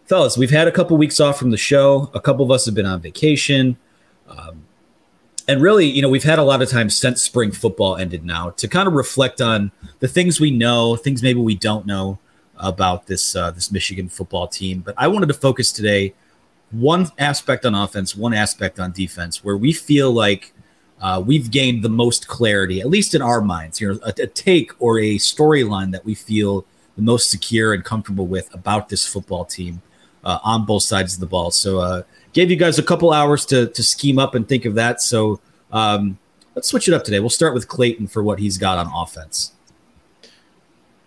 fellas, 0.06 0.36
we've 0.36 0.50
had 0.50 0.66
a 0.66 0.72
couple 0.72 0.96
weeks 0.96 1.20
off 1.20 1.38
from 1.38 1.50
the 1.50 1.56
show. 1.56 2.10
A 2.14 2.20
couple 2.20 2.44
of 2.44 2.50
us 2.50 2.64
have 2.66 2.74
been 2.74 2.86
on 2.86 3.00
vacation. 3.00 3.76
Um, 4.28 4.64
and 5.46 5.60
really, 5.60 5.84
you 5.86 6.00
know, 6.00 6.08
we've 6.08 6.24
had 6.24 6.38
a 6.38 6.42
lot 6.42 6.62
of 6.62 6.70
time 6.70 6.88
since 6.88 7.20
spring 7.20 7.52
football 7.52 7.96
ended 7.96 8.24
now 8.24 8.50
to 8.50 8.66
kind 8.66 8.88
of 8.88 8.94
reflect 8.94 9.42
on 9.42 9.70
the 10.00 10.08
things 10.08 10.40
we 10.40 10.50
know, 10.50 10.96
things 10.96 11.22
maybe 11.22 11.38
we 11.40 11.54
don't 11.54 11.84
know 11.86 12.18
about 12.56 13.06
this 13.06 13.36
uh, 13.36 13.50
this 13.50 13.70
Michigan 13.70 14.08
football 14.08 14.48
team. 14.48 14.80
But 14.80 14.94
I 14.96 15.08
wanted 15.08 15.26
to 15.26 15.34
focus 15.34 15.70
today 15.70 16.14
one 16.74 17.08
aspect 17.18 17.64
on 17.64 17.74
offense, 17.74 18.16
one 18.16 18.34
aspect 18.34 18.80
on 18.80 18.92
defense, 18.92 19.44
where 19.44 19.56
we 19.56 19.72
feel 19.72 20.12
like 20.12 20.52
uh, 21.00 21.22
we've 21.24 21.50
gained 21.50 21.82
the 21.82 21.88
most 21.88 22.28
clarity, 22.28 22.80
at 22.80 22.88
least 22.88 23.14
in 23.14 23.22
our 23.22 23.40
minds. 23.40 23.80
You 23.80 23.94
know, 23.94 24.00
a, 24.04 24.12
a 24.22 24.26
take 24.26 24.72
or 24.80 24.98
a 24.98 25.16
storyline 25.16 25.92
that 25.92 26.04
we 26.04 26.14
feel 26.14 26.64
the 26.96 27.02
most 27.02 27.30
secure 27.30 27.74
and 27.74 27.84
comfortable 27.84 28.26
with 28.26 28.52
about 28.54 28.88
this 28.88 29.06
football 29.06 29.44
team 29.44 29.82
uh, 30.24 30.38
on 30.44 30.64
both 30.64 30.82
sides 30.82 31.14
of 31.14 31.20
the 31.20 31.26
ball. 31.26 31.50
So, 31.50 31.78
uh, 31.78 32.02
gave 32.32 32.50
you 32.50 32.56
guys 32.56 32.78
a 32.78 32.82
couple 32.82 33.12
hours 33.12 33.44
to 33.46 33.68
to 33.68 33.82
scheme 33.82 34.18
up 34.18 34.34
and 34.34 34.48
think 34.48 34.64
of 34.64 34.74
that. 34.74 35.02
So, 35.02 35.40
um, 35.72 36.18
let's 36.54 36.68
switch 36.68 36.88
it 36.88 36.94
up 36.94 37.04
today. 37.04 37.20
We'll 37.20 37.30
start 37.30 37.54
with 37.54 37.68
Clayton 37.68 38.06
for 38.08 38.22
what 38.22 38.38
he's 38.38 38.58
got 38.58 38.78
on 38.78 38.90
offense. 38.94 39.52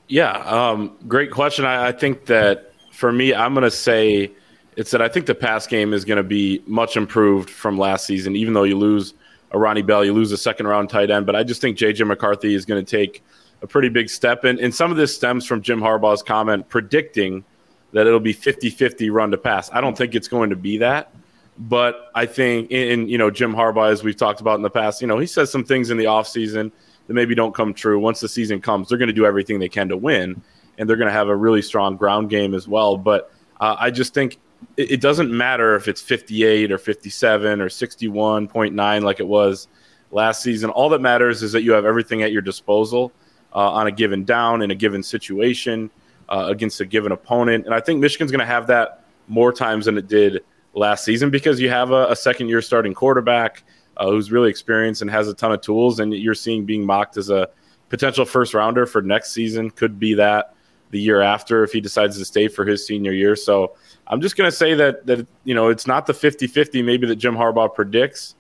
Yeah, 0.08 0.32
um, 0.32 0.96
great 1.08 1.32
question. 1.32 1.66
I, 1.66 1.88
I 1.88 1.92
think 1.92 2.26
that 2.28 2.74
for 2.94 3.12
me, 3.12 3.34
I'm 3.34 3.54
going 3.54 3.64
to 3.64 3.72
say 3.72 4.32
it's 4.78 4.92
that 4.92 5.02
I 5.02 5.10
think 5.10 5.26
the 5.26 5.36
pass 5.36 5.66
game 5.66 5.92
is 5.92 6.06
going 6.06 6.18
to 6.18 6.24
be 6.24 6.64
much 6.68 6.96
improved 6.96 7.50
from 7.50 7.80
last 7.80 8.06
season. 8.06 8.36
Even 8.36 8.54
though 8.54 8.64
you 8.64 8.78
lose 8.78 9.16
a 9.52 9.58
Ronnie 9.58 9.82
Bell, 9.82 10.06
you 10.06 10.14
lose 10.14 10.32
a 10.32 10.38
second 10.38 10.68
round 10.68 10.90
tight 10.90 11.10
end, 11.10 11.26
but 11.26 11.36
I 11.36 11.44
just 11.44 11.60
think 11.60 11.78
JJ 11.78 12.06
McCarthy 12.06 12.54
is 12.54 12.64
going 12.64 12.84
to 12.84 12.90
take 12.90 13.24
a 13.64 13.68
pretty 13.68 13.90
big 13.90 14.08
step. 14.08 14.44
And, 14.44 14.60
and 14.60 14.74
some 14.74 14.92
of 14.92 14.98
this 14.98 15.16
stems 15.16 15.48
from 15.48 15.64
Jim 15.64 15.82
Harbaugh's 15.82 16.22
comment 16.22 16.70
predicting 16.70 17.44
that 17.92 18.06
it'll 18.06 18.20
be 18.20 18.34
50 18.34 18.70
50 18.70 19.10
run 19.10 19.32
to 19.32 19.38
pass. 19.38 19.70
I 19.74 19.82
don't 19.82 19.98
think 19.98 20.14
it's 20.14 20.28
going 20.28 20.52
to 20.52 20.56
be 20.56 20.78
that. 20.78 21.12
But 21.58 22.12
I 22.14 22.28
think 22.28 22.70
in, 22.70 23.02
in 23.02 23.10
you 23.10 23.18
know 23.18 23.32
Jim 23.32 23.54
Harbaugh, 23.54 23.92
as 23.92 24.04
we've 24.04 24.16
talked 24.16 24.42
about 24.42 24.58
in 24.58 24.62
the 24.62 24.70
past, 24.70 25.02
you 25.02 25.08
know 25.08 25.18
he 25.18 25.26
says 25.26 25.52
some 25.52 25.64
things 25.64 25.90
in 25.90 25.98
the 25.98 26.06
offseason 26.06 26.72
that 27.08 27.14
maybe 27.14 27.34
don't 27.34 27.56
come 27.56 27.74
true. 27.74 28.00
Once 28.00 28.20
the 28.20 28.30
season 28.30 28.62
comes, 28.62 28.90
they're 28.90 29.00
going 29.00 29.08
to 29.08 29.14
do 29.14 29.26
everything 29.26 29.58
they 29.58 29.70
can 29.70 29.90
to 29.90 29.98
win, 29.98 30.40
and 30.78 30.88
they're 30.88 30.98
going 30.98 31.08
to 31.08 31.14
have 31.14 31.30
a 31.30 31.36
really 31.36 31.64
strong 31.64 31.98
ground 31.98 32.30
game 32.30 32.54
as 32.54 32.68
well. 32.68 32.96
But 32.96 33.32
uh, 33.60 33.76
I 33.80 33.90
just 33.90 34.14
think 34.14 34.38
it, 34.78 35.02
doesn't 35.02 35.36
matter 35.36 35.76
if 35.76 35.88
it's 35.88 36.02
58 36.02 36.72
or 36.72 36.78
57 36.78 37.62
or 37.62 37.68
61.9 37.68 39.02
like 39.04 39.20
it 39.20 39.28
was 39.28 39.68
last 40.12 40.42
season. 40.44 40.70
All 40.70 40.90
that 40.90 41.02
matters 41.02 41.44
is 41.44 41.52
that 41.52 41.64
you 41.64 41.72
have 41.72 41.86
everything 41.86 42.22
at 42.22 42.32
your 42.32 42.42
disposal 42.42 43.12
uh, 43.54 43.72
on 43.72 43.88
a 43.88 43.92
given 43.92 44.24
down 44.24 44.62
in 44.62 44.72
a 44.72 44.76
given 44.76 45.02
situation 45.02 45.90
uh, 46.30 46.46
against 46.50 46.80
a 46.80 46.86
given 46.86 47.12
opponent. 47.12 47.66
And 47.66 47.74
I 47.74 47.80
think 47.80 48.00
Michigan's 48.00 48.32
going 48.32 48.40
to 48.40 48.46
have 48.46 48.68
that 48.68 49.04
more 49.28 49.52
times 49.52 49.86
than 49.86 49.98
it 49.98 50.08
did 50.08 50.44
last 50.74 51.04
season 51.04 51.30
because 51.32 51.60
you 51.60 51.70
have 51.70 51.92
a, 51.92 52.08
a 52.10 52.16
second 52.16 52.48
year 52.48 52.62
starting 52.62 52.94
quarterback 52.94 53.64
uh, 53.98 54.10
who's 54.10 54.32
really 54.32 54.50
experienced 54.50 55.02
and 55.02 55.10
has 55.10 55.28
a 55.28 55.34
ton 55.34 55.52
of 55.52 55.62
tools. 55.62 56.00
And 56.00 56.14
you're 56.14 56.36
seeing 56.36 56.66
being 56.66 56.86
mocked 56.86 57.18
as 57.18 57.30
a 57.30 57.50
potential 57.90 58.26
first 58.26 58.54
rounder 58.54 58.86
for 58.86 59.02
next 59.02 59.32
season, 59.32 59.72
could 59.72 59.98
be 59.98 60.14
that 60.16 60.54
the 60.92 61.00
year 61.00 61.22
after 61.22 61.64
if 61.64 61.72
he 61.72 61.82
decides 61.82 62.18
to 62.18 62.26
stay 62.26 62.48
for 62.48 62.66
his 62.66 62.86
senior 62.86 63.12
year. 63.12 63.36
So 63.36 63.76
I'm 64.08 64.22
just 64.22 64.38
going 64.38 64.50
to 64.50 64.56
say 64.56 64.74
that, 64.76 65.06
that, 65.06 65.28
you 65.44 65.54
know, 65.54 65.70
it's 65.70 65.88
not 65.88 66.06
the 66.06 66.14
50 66.14 66.48
50 66.48 66.82
maybe 66.82 67.08
that 67.08 67.18
Jim 67.18 67.36
Harbaugh 67.36 67.74
predicts. 67.74 68.36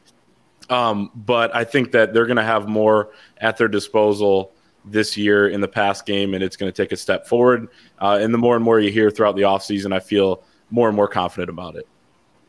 Um, 0.70 1.12
but 1.16 1.56
I 1.56 1.64
think 1.64 1.92
that 1.92 2.14
they're 2.14 2.26
going 2.26 2.38
to 2.38 2.44
have 2.44 2.68
more 2.68 3.12
at 3.38 3.58
their 3.58 3.68
disposal 3.68 4.54
this 4.92 5.18
year 5.18 5.50
in 5.50 5.62
the 5.62 5.68
past 5.68 6.06
game, 6.06 6.34
and 6.34 6.44
it's 6.44 6.56
going 6.56 6.72
to 6.72 6.76
take 6.76 6.92
a 6.92 6.98
step 6.98 7.28
forward. 7.28 7.70
Uh, 8.00 8.20
and 8.22 8.34
the 8.34 8.38
more 8.38 8.56
and 8.56 8.64
more 8.64 8.80
you 8.80 8.92
hear 8.92 9.10
throughout 9.10 9.36
the 9.36 9.44
offseason, 9.44 9.94
I 9.94 10.00
feel 10.00 10.44
more 10.70 10.88
and 10.88 10.96
more 10.96 11.08
confident 11.08 11.50
about 11.50 11.76
it. 11.76 11.88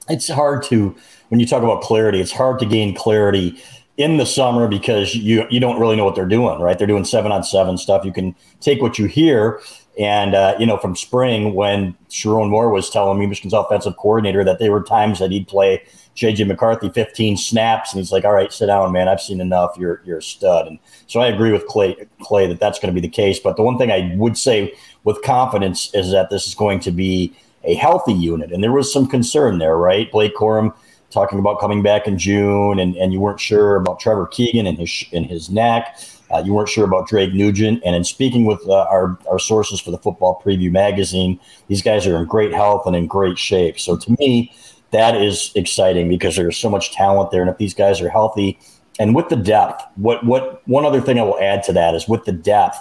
It's 0.08 0.28
hard 0.28 0.62
to 0.64 0.96
when 1.28 1.40
you 1.40 1.46
talk 1.46 1.62
about 1.62 1.82
clarity. 1.82 2.20
It's 2.20 2.32
hard 2.32 2.58
to 2.60 2.66
gain 2.66 2.94
clarity 2.94 3.60
in 3.98 4.16
the 4.16 4.24
summer 4.24 4.66
because 4.66 5.14
you 5.14 5.46
you 5.50 5.60
don't 5.60 5.78
really 5.78 5.96
know 5.96 6.04
what 6.04 6.14
they're 6.14 6.24
doing. 6.24 6.60
Right? 6.60 6.78
They're 6.78 6.86
doing 6.86 7.04
seven 7.04 7.30
on 7.30 7.44
seven 7.44 7.76
stuff. 7.76 8.04
You 8.04 8.12
can 8.12 8.34
take 8.60 8.80
what 8.80 8.98
you 8.98 9.04
hear 9.06 9.60
And, 9.98 10.34
uh, 10.34 10.54
you 10.60 10.66
know, 10.66 10.76
from 10.76 10.94
spring, 10.94 11.54
when 11.54 11.96
Sherrone 12.08 12.50
Moore 12.50 12.70
was 12.70 12.88
telling 12.88 13.18
me, 13.18 13.26
Michigan's 13.26 13.52
offensive 13.52 13.96
coordinator, 13.96 14.44
that 14.44 14.60
there 14.60 14.70
were 14.70 14.84
times 14.84 15.18
that 15.18 15.32
he'd 15.32 15.48
play 15.48 15.82
JJ 16.14 16.46
McCarthy 16.46 16.88
15 16.88 17.36
snaps, 17.36 17.92
and 17.92 17.98
he's 17.98 18.12
like, 18.12 18.24
all 18.24 18.32
right, 18.32 18.52
sit 18.52 18.66
down, 18.66 18.92
man. 18.92 19.08
I've 19.08 19.20
seen 19.20 19.40
enough. 19.40 19.76
You're, 19.76 20.00
you're 20.04 20.18
a 20.18 20.22
stud. 20.22 20.68
And 20.68 20.78
so 21.08 21.18
I 21.18 21.26
agree 21.26 21.50
with 21.50 21.66
Clay, 21.66 21.96
Clay 22.20 22.46
that 22.46 22.60
that's 22.60 22.78
going 22.78 22.94
to 22.94 23.00
be 23.00 23.04
the 23.04 23.12
case. 23.12 23.40
But 23.40 23.56
the 23.56 23.62
one 23.62 23.76
thing 23.76 23.90
I 23.90 24.14
would 24.16 24.38
say 24.38 24.72
with 25.02 25.20
confidence 25.22 25.92
is 25.94 26.12
that 26.12 26.30
this 26.30 26.46
is 26.46 26.54
going 26.54 26.78
to 26.80 26.92
be 26.92 27.36
a 27.64 27.74
healthy 27.74 28.12
unit. 28.12 28.52
And 28.52 28.62
there 28.62 28.72
was 28.72 28.92
some 28.92 29.08
concern 29.08 29.58
there, 29.58 29.76
right? 29.76 30.10
Blake 30.12 30.36
Corum 30.36 30.74
talking 31.10 31.40
about 31.40 31.58
coming 31.58 31.82
back 31.82 32.06
in 32.06 32.18
June, 32.18 32.78
and, 32.78 32.94
and 32.96 33.12
you 33.12 33.20
weren't 33.20 33.40
sure 33.40 33.76
about 33.76 33.98
Trevor 33.98 34.26
Keegan 34.26 34.66
and 34.66 34.78
his, 34.78 35.04
and 35.12 35.26
his 35.26 35.50
neck. 35.50 35.98
Uh, 36.30 36.42
you 36.44 36.54
weren't 36.54 36.68
sure 36.68 36.84
about 36.84 37.08
Drake 37.08 37.32
Nugent. 37.32 37.82
And 37.84 37.96
in 37.96 38.04
speaking 38.04 38.44
with 38.44 38.60
uh, 38.68 38.86
our, 38.90 39.18
our 39.30 39.38
sources 39.38 39.80
for 39.80 39.90
the 39.90 39.98
Football 39.98 40.40
Preview 40.44 40.70
magazine, 40.70 41.40
these 41.68 41.82
guys 41.82 42.06
are 42.06 42.16
in 42.16 42.26
great 42.26 42.52
health 42.52 42.86
and 42.86 42.94
in 42.94 43.06
great 43.06 43.38
shape. 43.38 43.78
So 43.78 43.96
to 43.96 44.16
me, 44.18 44.52
that 44.90 45.16
is 45.16 45.52
exciting 45.54 46.08
because 46.08 46.36
there's 46.36 46.56
so 46.56 46.70
much 46.70 46.92
talent 46.92 47.30
there. 47.30 47.42
And 47.42 47.50
if 47.50 47.58
these 47.58 47.74
guys 47.74 48.00
are 48.00 48.08
healthy 48.08 48.58
and 48.98 49.14
with 49.14 49.28
the 49.28 49.36
depth, 49.36 49.84
what 49.96 50.24
what 50.24 50.66
one 50.66 50.84
other 50.84 51.00
thing 51.00 51.18
I 51.18 51.22
will 51.22 51.38
add 51.40 51.62
to 51.64 51.72
that 51.74 51.94
is 51.94 52.08
with 52.08 52.24
the 52.24 52.32
depth, 52.32 52.78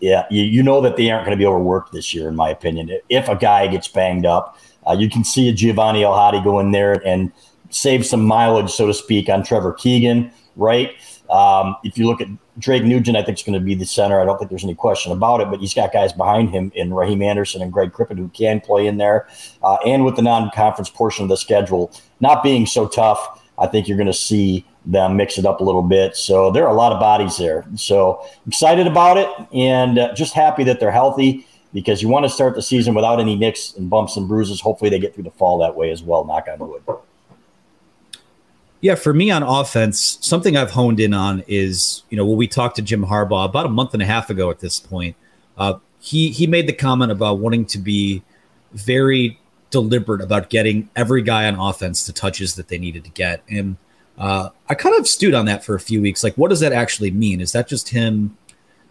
yeah, 0.00 0.26
you, 0.30 0.44
you 0.44 0.62
know 0.62 0.80
that 0.80 0.96
they 0.96 1.10
aren't 1.10 1.26
going 1.26 1.36
to 1.36 1.40
be 1.40 1.46
overworked 1.46 1.92
this 1.92 2.14
year, 2.14 2.28
in 2.28 2.36
my 2.36 2.48
opinion. 2.50 2.90
If 3.08 3.28
a 3.28 3.36
guy 3.36 3.66
gets 3.66 3.88
banged 3.88 4.26
up, 4.26 4.58
uh, 4.86 4.92
you 4.92 5.10
can 5.10 5.24
see 5.24 5.48
a 5.48 5.52
Giovanni 5.52 6.04
El 6.04 6.42
go 6.42 6.60
in 6.60 6.70
there 6.70 7.04
and 7.06 7.32
save 7.70 8.06
some 8.06 8.24
mileage, 8.24 8.70
so 8.70 8.86
to 8.86 8.94
speak, 8.94 9.28
on 9.28 9.42
Trevor 9.42 9.72
Keegan, 9.72 10.30
right? 10.54 10.92
Um, 11.30 11.76
if 11.84 11.98
you 11.98 12.06
look 12.06 12.20
at 12.20 12.28
Drake 12.58 12.84
Nugent, 12.84 13.16
I 13.16 13.22
think 13.22 13.38
is 13.38 13.44
going 13.44 13.58
to 13.58 13.64
be 13.64 13.74
the 13.74 13.84
center. 13.84 14.20
I 14.20 14.24
don't 14.24 14.38
think 14.38 14.50
there's 14.50 14.64
any 14.64 14.74
question 14.74 15.12
about 15.12 15.40
it, 15.40 15.50
but 15.50 15.60
he's 15.60 15.74
got 15.74 15.92
guys 15.92 16.12
behind 16.12 16.50
him 16.50 16.72
in 16.74 16.92
Raheem 16.92 17.22
Anderson 17.22 17.62
and 17.62 17.72
Greg 17.72 17.92
Crippen 17.92 18.16
who 18.16 18.28
can 18.28 18.60
play 18.60 18.86
in 18.86 18.96
there. 18.96 19.28
Uh, 19.62 19.76
and 19.86 20.04
with 20.04 20.16
the 20.16 20.22
non 20.22 20.50
conference 20.54 20.88
portion 20.88 21.24
of 21.24 21.28
the 21.28 21.36
schedule 21.36 21.90
not 22.20 22.42
being 22.42 22.66
so 22.66 22.88
tough, 22.88 23.42
I 23.58 23.66
think 23.66 23.88
you're 23.88 23.96
going 23.96 24.06
to 24.06 24.12
see 24.12 24.64
them 24.84 25.16
mix 25.16 25.36
it 25.38 25.44
up 25.44 25.60
a 25.60 25.64
little 25.64 25.82
bit. 25.82 26.16
So 26.16 26.50
there 26.50 26.64
are 26.64 26.70
a 26.70 26.76
lot 26.76 26.92
of 26.92 27.00
bodies 27.00 27.36
there. 27.36 27.66
So 27.74 28.24
excited 28.46 28.86
about 28.86 29.16
it 29.18 29.28
and 29.52 29.98
uh, 29.98 30.14
just 30.14 30.32
happy 30.32 30.64
that 30.64 30.78
they're 30.80 30.92
healthy 30.92 31.46
because 31.74 32.00
you 32.00 32.08
want 32.08 32.24
to 32.24 32.28
start 32.28 32.54
the 32.54 32.62
season 32.62 32.94
without 32.94 33.20
any 33.20 33.34
nicks 33.34 33.74
and 33.74 33.90
bumps 33.90 34.16
and 34.16 34.28
bruises. 34.28 34.60
Hopefully 34.60 34.90
they 34.90 34.98
get 34.98 35.14
through 35.14 35.24
the 35.24 35.30
fall 35.32 35.58
that 35.58 35.74
way 35.74 35.90
as 35.90 36.02
well, 36.02 36.24
knock 36.24 36.46
on 36.48 36.58
wood. 36.60 36.82
Yeah, 38.80 38.94
for 38.94 39.14
me 39.14 39.30
on 39.30 39.42
offense, 39.42 40.18
something 40.20 40.56
I've 40.56 40.70
honed 40.70 41.00
in 41.00 41.14
on 41.14 41.42
is, 41.48 42.02
you 42.10 42.16
know, 42.16 42.26
when 42.26 42.36
we 42.36 42.46
talked 42.46 42.76
to 42.76 42.82
Jim 42.82 43.04
Harbaugh 43.04 43.46
about 43.46 43.66
a 43.66 43.70
month 43.70 43.94
and 43.94 44.02
a 44.02 44.06
half 44.06 44.30
ago 44.30 44.50
at 44.50 44.60
this 44.60 44.78
point, 44.78 45.16
uh, 45.56 45.78
he 45.98 46.30
he 46.30 46.46
made 46.46 46.68
the 46.68 46.72
comment 46.72 47.10
about 47.10 47.38
wanting 47.38 47.64
to 47.66 47.78
be 47.78 48.22
very 48.72 49.38
deliberate 49.70 50.20
about 50.20 50.50
getting 50.50 50.88
every 50.94 51.22
guy 51.22 51.46
on 51.46 51.58
offense 51.58 52.06
the 52.06 52.12
touches 52.12 52.54
that 52.54 52.68
they 52.68 52.78
needed 52.78 53.04
to 53.04 53.10
get. 53.10 53.42
And 53.48 53.76
uh, 54.18 54.50
I 54.68 54.74
kind 54.74 54.98
of 54.98 55.08
stewed 55.08 55.34
on 55.34 55.46
that 55.46 55.64
for 55.64 55.74
a 55.74 55.80
few 55.80 56.00
weeks. 56.00 56.22
Like, 56.22 56.34
what 56.36 56.48
does 56.48 56.60
that 56.60 56.72
actually 56.72 57.10
mean? 57.10 57.40
Is 57.40 57.52
that 57.52 57.68
just 57.68 57.90
him? 57.90 58.36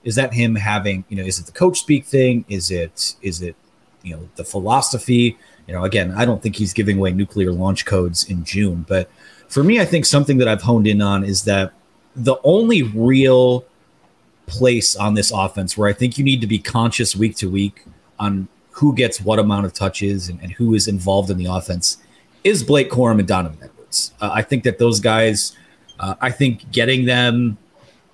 Is 0.03 0.15
that 0.15 0.33
him 0.33 0.55
having, 0.55 1.03
you 1.09 1.17
know, 1.17 1.23
is 1.23 1.39
it 1.39 1.45
the 1.45 1.51
coach 1.51 1.79
speak 1.79 2.05
thing? 2.05 2.45
Is 2.47 2.69
it, 2.69 3.15
is 3.21 3.41
it, 3.41 3.55
you 4.03 4.15
know, 4.15 4.29
the 4.35 4.43
philosophy? 4.43 5.37
You 5.67 5.73
know, 5.73 5.83
again, 5.83 6.11
I 6.11 6.25
don't 6.25 6.43
think 6.43 6.57
he's 6.57 6.73
giving 6.73 6.99
away 6.99 7.11
nuclear 7.11 7.51
launch 7.51 7.85
codes 7.85 8.23
in 8.25 8.43
June, 8.43 8.85
but 8.87 9.09
for 9.49 9.63
me, 9.63 9.79
I 9.79 9.85
think 9.85 10.05
something 10.05 10.37
that 10.37 10.47
I've 10.47 10.61
honed 10.61 10.87
in 10.87 11.01
on 11.01 11.23
is 11.23 11.43
that 11.43 11.73
the 12.15 12.35
only 12.43 12.83
real 12.83 13.65
place 14.47 14.95
on 14.95 15.13
this 15.13 15.31
offense 15.31 15.77
where 15.77 15.89
I 15.89 15.93
think 15.93 16.17
you 16.17 16.23
need 16.23 16.41
to 16.41 16.47
be 16.47 16.59
conscious 16.59 17.15
week 17.15 17.35
to 17.37 17.49
week 17.49 17.83
on 18.19 18.47
who 18.71 18.93
gets 18.93 19.21
what 19.21 19.39
amount 19.39 19.65
of 19.65 19.73
touches 19.73 20.29
and, 20.29 20.39
and 20.41 20.51
who 20.51 20.73
is 20.73 20.87
involved 20.87 21.29
in 21.29 21.37
the 21.37 21.45
offense 21.45 21.97
is 22.43 22.63
Blake 22.63 22.89
Corum 22.89 23.19
and 23.19 23.27
Donovan 23.27 23.57
Edwards. 23.61 24.13
Uh, 24.21 24.29
I 24.33 24.41
think 24.41 24.63
that 24.63 24.77
those 24.77 24.99
guys, 24.99 25.55
uh, 25.99 26.15
I 26.21 26.31
think 26.31 26.71
getting 26.71 27.05
them, 27.05 27.57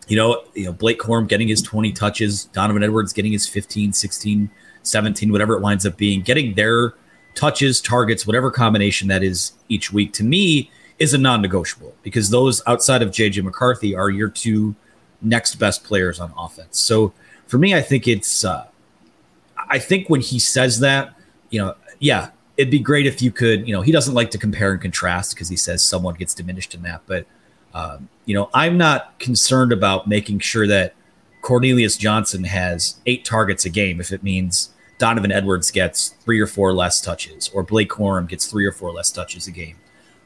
you 0.07 0.15
know, 0.15 0.43
you 0.53 0.65
know, 0.65 0.73
Blake 0.73 0.99
Corum 0.99 1.27
getting 1.27 1.47
his 1.47 1.61
20 1.61 1.91
touches, 1.91 2.45
Donovan 2.45 2.83
Edwards 2.83 3.13
getting 3.13 3.31
his 3.31 3.47
15, 3.47 3.93
16, 3.93 4.49
17, 4.83 5.31
whatever 5.31 5.55
it 5.55 5.61
winds 5.61 5.85
up 5.85 5.97
being, 5.97 6.21
getting 6.21 6.53
their 6.53 6.93
touches, 7.35 7.81
targets, 7.81 8.25
whatever 8.25 8.51
combination 8.51 9.07
that 9.07 9.23
is 9.23 9.53
each 9.69 9.91
week 9.91 10.13
to 10.13 10.23
me 10.23 10.69
is 10.99 11.13
a 11.13 11.17
non-negotiable 11.17 11.95
because 12.03 12.29
those 12.29 12.61
outside 12.67 13.01
of 13.01 13.09
JJ 13.09 13.43
McCarthy 13.43 13.95
are 13.95 14.09
your 14.09 14.29
two 14.29 14.75
next 15.21 15.55
best 15.55 15.83
players 15.83 16.19
on 16.19 16.33
offense. 16.37 16.79
So 16.79 17.13
for 17.47 17.57
me, 17.57 17.75
I 17.75 17.81
think 17.81 18.07
it's 18.07 18.45
uh, 18.45 18.67
I 19.57 19.79
think 19.79 20.09
when 20.09 20.21
he 20.21 20.39
says 20.39 20.79
that, 20.79 21.13
you 21.49 21.59
know, 21.59 21.75
yeah, 21.99 22.31
it'd 22.57 22.71
be 22.71 22.79
great 22.79 23.05
if 23.05 23.21
you 23.21 23.31
could, 23.31 23.67
you 23.67 23.73
know, 23.73 23.81
he 23.81 23.91
doesn't 23.91 24.13
like 24.13 24.31
to 24.31 24.37
compare 24.37 24.71
and 24.71 24.81
contrast 24.81 25.33
because 25.33 25.49
he 25.49 25.55
says 25.55 25.83
someone 25.83 26.15
gets 26.15 26.33
diminished 26.33 26.73
in 26.73 26.81
that, 26.83 27.01
but 27.05 27.25
um, 27.73 28.09
you 28.25 28.35
know, 28.35 28.49
I'm 28.53 28.77
not 28.77 29.17
concerned 29.19 29.71
about 29.71 30.07
making 30.07 30.39
sure 30.39 30.67
that 30.67 30.93
Cornelius 31.41 31.97
Johnson 31.97 32.43
has 32.43 32.99
eight 33.05 33.25
targets 33.25 33.65
a 33.65 33.69
game 33.69 33.99
if 33.99 34.11
it 34.11 34.23
means 34.23 34.71
Donovan 34.97 35.31
Edwards 35.31 35.71
gets 35.71 36.09
three 36.09 36.39
or 36.39 36.47
four 36.47 36.73
less 36.73 37.01
touches 37.01 37.49
or 37.49 37.63
Blake 37.63 37.89
Corum 37.89 38.27
gets 38.27 38.45
three 38.45 38.65
or 38.65 38.71
four 38.71 38.91
less 38.91 39.11
touches 39.11 39.47
a 39.47 39.51
game. 39.51 39.77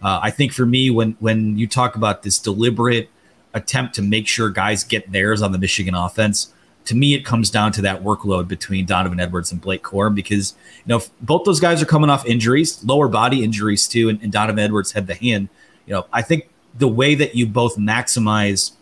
Uh, 0.06 0.20
I 0.22 0.30
think 0.30 0.54
for 0.54 0.68
me, 0.68 0.92
when 0.92 1.18
when 1.20 1.58
you 1.58 1.66
talk 1.66 1.96
about 1.96 2.22
this 2.22 2.38
deliberate 2.38 3.10
attempt 3.56 3.96
to 3.96 4.04
make 4.04 4.28
sure 4.28 4.52
guys 4.52 4.84
get 4.84 5.12
theirs 5.12 5.42
on 5.42 5.52
the 5.52 5.58
Michigan 5.58 5.96
offense, 5.96 6.54
to 6.86 6.96
me, 6.96 7.16
it 7.16 7.26
comes 7.26 7.50
down 7.50 7.72
to 7.72 7.82
that 7.82 8.04
workload 8.04 8.48
between 8.48 8.86
Donovan 8.86 9.20
Edwards 9.20 9.52
and 9.52 9.60
Blake 9.60 9.82
Corum 9.82 10.14
because 10.14 10.54
you 10.86 10.90
know 10.90 11.02
both 11.22 11.44
those 11.44 11.60
guys 11.60 11.82
are 11.82 11.88
coming 11.88 12.12
off 12.12 12.24
injuries, 12.28 12.86
lower 12.86 13.08
body 13.08 13.44
injuries 13.44 13.88
too, 13.88 14.10
and, 14.10 14.22
and 14.22 14.32
Donovan 14.32 14.60
Edwards 14.60 14.92
had 14.92 15.08
the 15.08 15.16
hand. 15.16 15.50
You 15.88 15.96
know, 15.96 16.06
I 16.14 16.22
think 16.22 16.50
the 16.78 16.88
way 16.88 17.16
that 17.16 17.34
you 17.34 17.48
both 17.48 17.76
maximize 17.76 18.74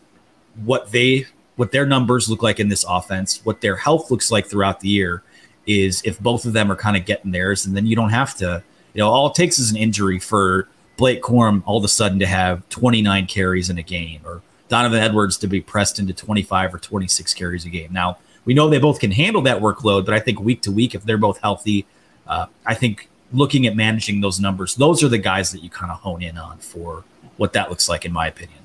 what 0.66 0.92
they 0.92 1.26
what 1.56 1.72
their 1.72 1.86
numbers 1.86 2.30
look 2.30 2.44
like 2.44 2.60
in 2.60 2.68
this 2.68 2.84
offense, 2.84 3.40
what 3.46 3.62
their 3.62 3.78
health 3.78 4.12
looks 4.12 4.30
like 4.30 4.48
throughout 4.48 4.82
the 4.82 4.90
year, 4.90 5.24
is 5.66 6.02
if 6.04 6.20
both 6.20 6.44
of 6.44 6.52
them 6.52 6.70
are 6.70 6.76
kind 6.76 6.98
of 6.98 7.06
getting 7.06 7.32
theirs, 7.32 7.66
and 7.66 7.78
then 7.78 7.86
you 7.86 7.96
don't 7.96 8.10
have 8.10 8.36
to. 8.40 8.62
You 8.94 9.00
know, 9.00 9.10
all 9.10 9.28
it 9.28 9.36
takes 9.36 9.58
is 9.58 9.72
an 9.72 9.78
injury 9.78 10.20
for 10.20 10.68
Blake 10.98 11.22
Corum 11.22 11.64
all 11.66 11.78
of 11.78 11.84
a 11.84 11.88
sudden 11.88 12.20
to 12.20 12.26
have 12.26 12.68
29 12.70 13.26
carries 13.28 13.70
in 13.70 13.78
a 13.78 13.84
game 13.84 14.22
or 14.26 14.42
Donovan 14.70 15.00
Edwards 15.00 15.38
to 15.38 15.48
be 15.48 15.62
pressed 15.62 16.00
into 16.00 16.14
25 16.14 16.74
or 16.74 16.78
26 16.80 17.34
carries 17.34 17.66
a 17.66 17.70
game. 17.70 17.92
Now, 17.92 18.18
we 18.46 18.54
know 18.54 18.70
they 18.70 18.80
both 18.80 19.00
can 19.00 19.12
handle 19.12 19.42
that 19.44 19.62
workload, 19.62 20.06
but 20.06 20.14
I 20.14 20.20
think 20.20 20.40
week 20.40 20.62
to 20.64 20.72
week, 20.72 20.96
if 20.96 21.04
they're 21.04 21.18
both 21.18 21.40
healthy, 21.40 21.86
uh, 22.28 22.48
I 22.66 22.74
think 22.74 23.08
looking 23.32 23.66
at 23.68 23.76
managing 23.76 24.22
those 24.22 24.40
numbers, 24.40 24.76
those 24.76 25.04
are 25.04 25.08
the 25.08 25.18
guys 25.18 25.52
that 25.52 25.64
you 25.64 25.70
kind 25.70 25.92
of 25.92 26.00
hone 26.00 26.22
in 26.22 26.38
on 26.38 26.58
for 26.58 27.04
what 27.38 27.54
that 27.54 27.70
looks 27.70 27.90
like, 27.90 28.06
in 28.06 28.12
my 28.12 28.28
opinion. 28.28 28.60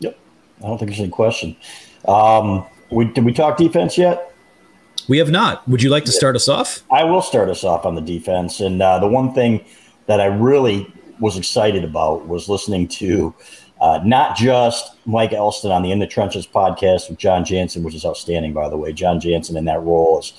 Yep. 0.00 0.18
I 0.58 0.66
don't 0.66 0.78
think 0.78 0.90
there's 0.90 1.00
any 1.00 1.10
question. 1.10 1.56
Um, 2.06 2.66
we, 2.90 3.06
did 3.06 3.24
we 3.24 3.32
talk 3.32 3.56
defense 3.56 3.98
yet? 3.98 4.32
We 5.08 5.18
have 5.18 5.30
not. 5.30 5.66
Would 5.68 5.82
you 5.82 5.90
like 5.90 6.04
to 6.04 6.12
start 6.12 6.36
us 6.36 6.48
off? 6.48 6.82
I 6.90 7.04
will 7.04 7.22
start 7.22 7.48
us 7.48 7.62
off 7.62 7.86
on 7.86 7.94
the 7.94 8.00
defense. 8.00 8.60
And 8.60 8.82
uh, 8.82 8.98
the 8.98 9.06
one 9.06 9.32
thing 9.32 9.64
that 10.06 10.20
I 10.20 10.26
really 10.26 10.92
was 11.20 11.36
excited 11.36 11.84
about 11.84 12.26
was 12.26 12.48
listening 12.48 12.88
to 12.88 13.34
uh, 13.80 14.00
not 14.04 14.36
just 14.36 14.96
Mike 15.06 15.32
Elston 15.32 15.70
on 15.70 15.82
the 15.82 15.92
In 15.92 15.98
the 15.98 16.06
Trenches 16.06 16.46
podcast 16.46 17.10
with 17.10 17.18
Jon 17.18 17.44
Jansen, 17.44 17.82
which 17.82 17.94
is 17.94 18.04
outstanding, 18.04 18.52
by 18.52 18.68
the 18.68 18.76
way. 18.76 18.92
Jon 18.92 19.20
Jansen 19.20 19.56
in 19.56 19.66
that 19.66 19.82
role 19.82 20.18
is 20.18 20.32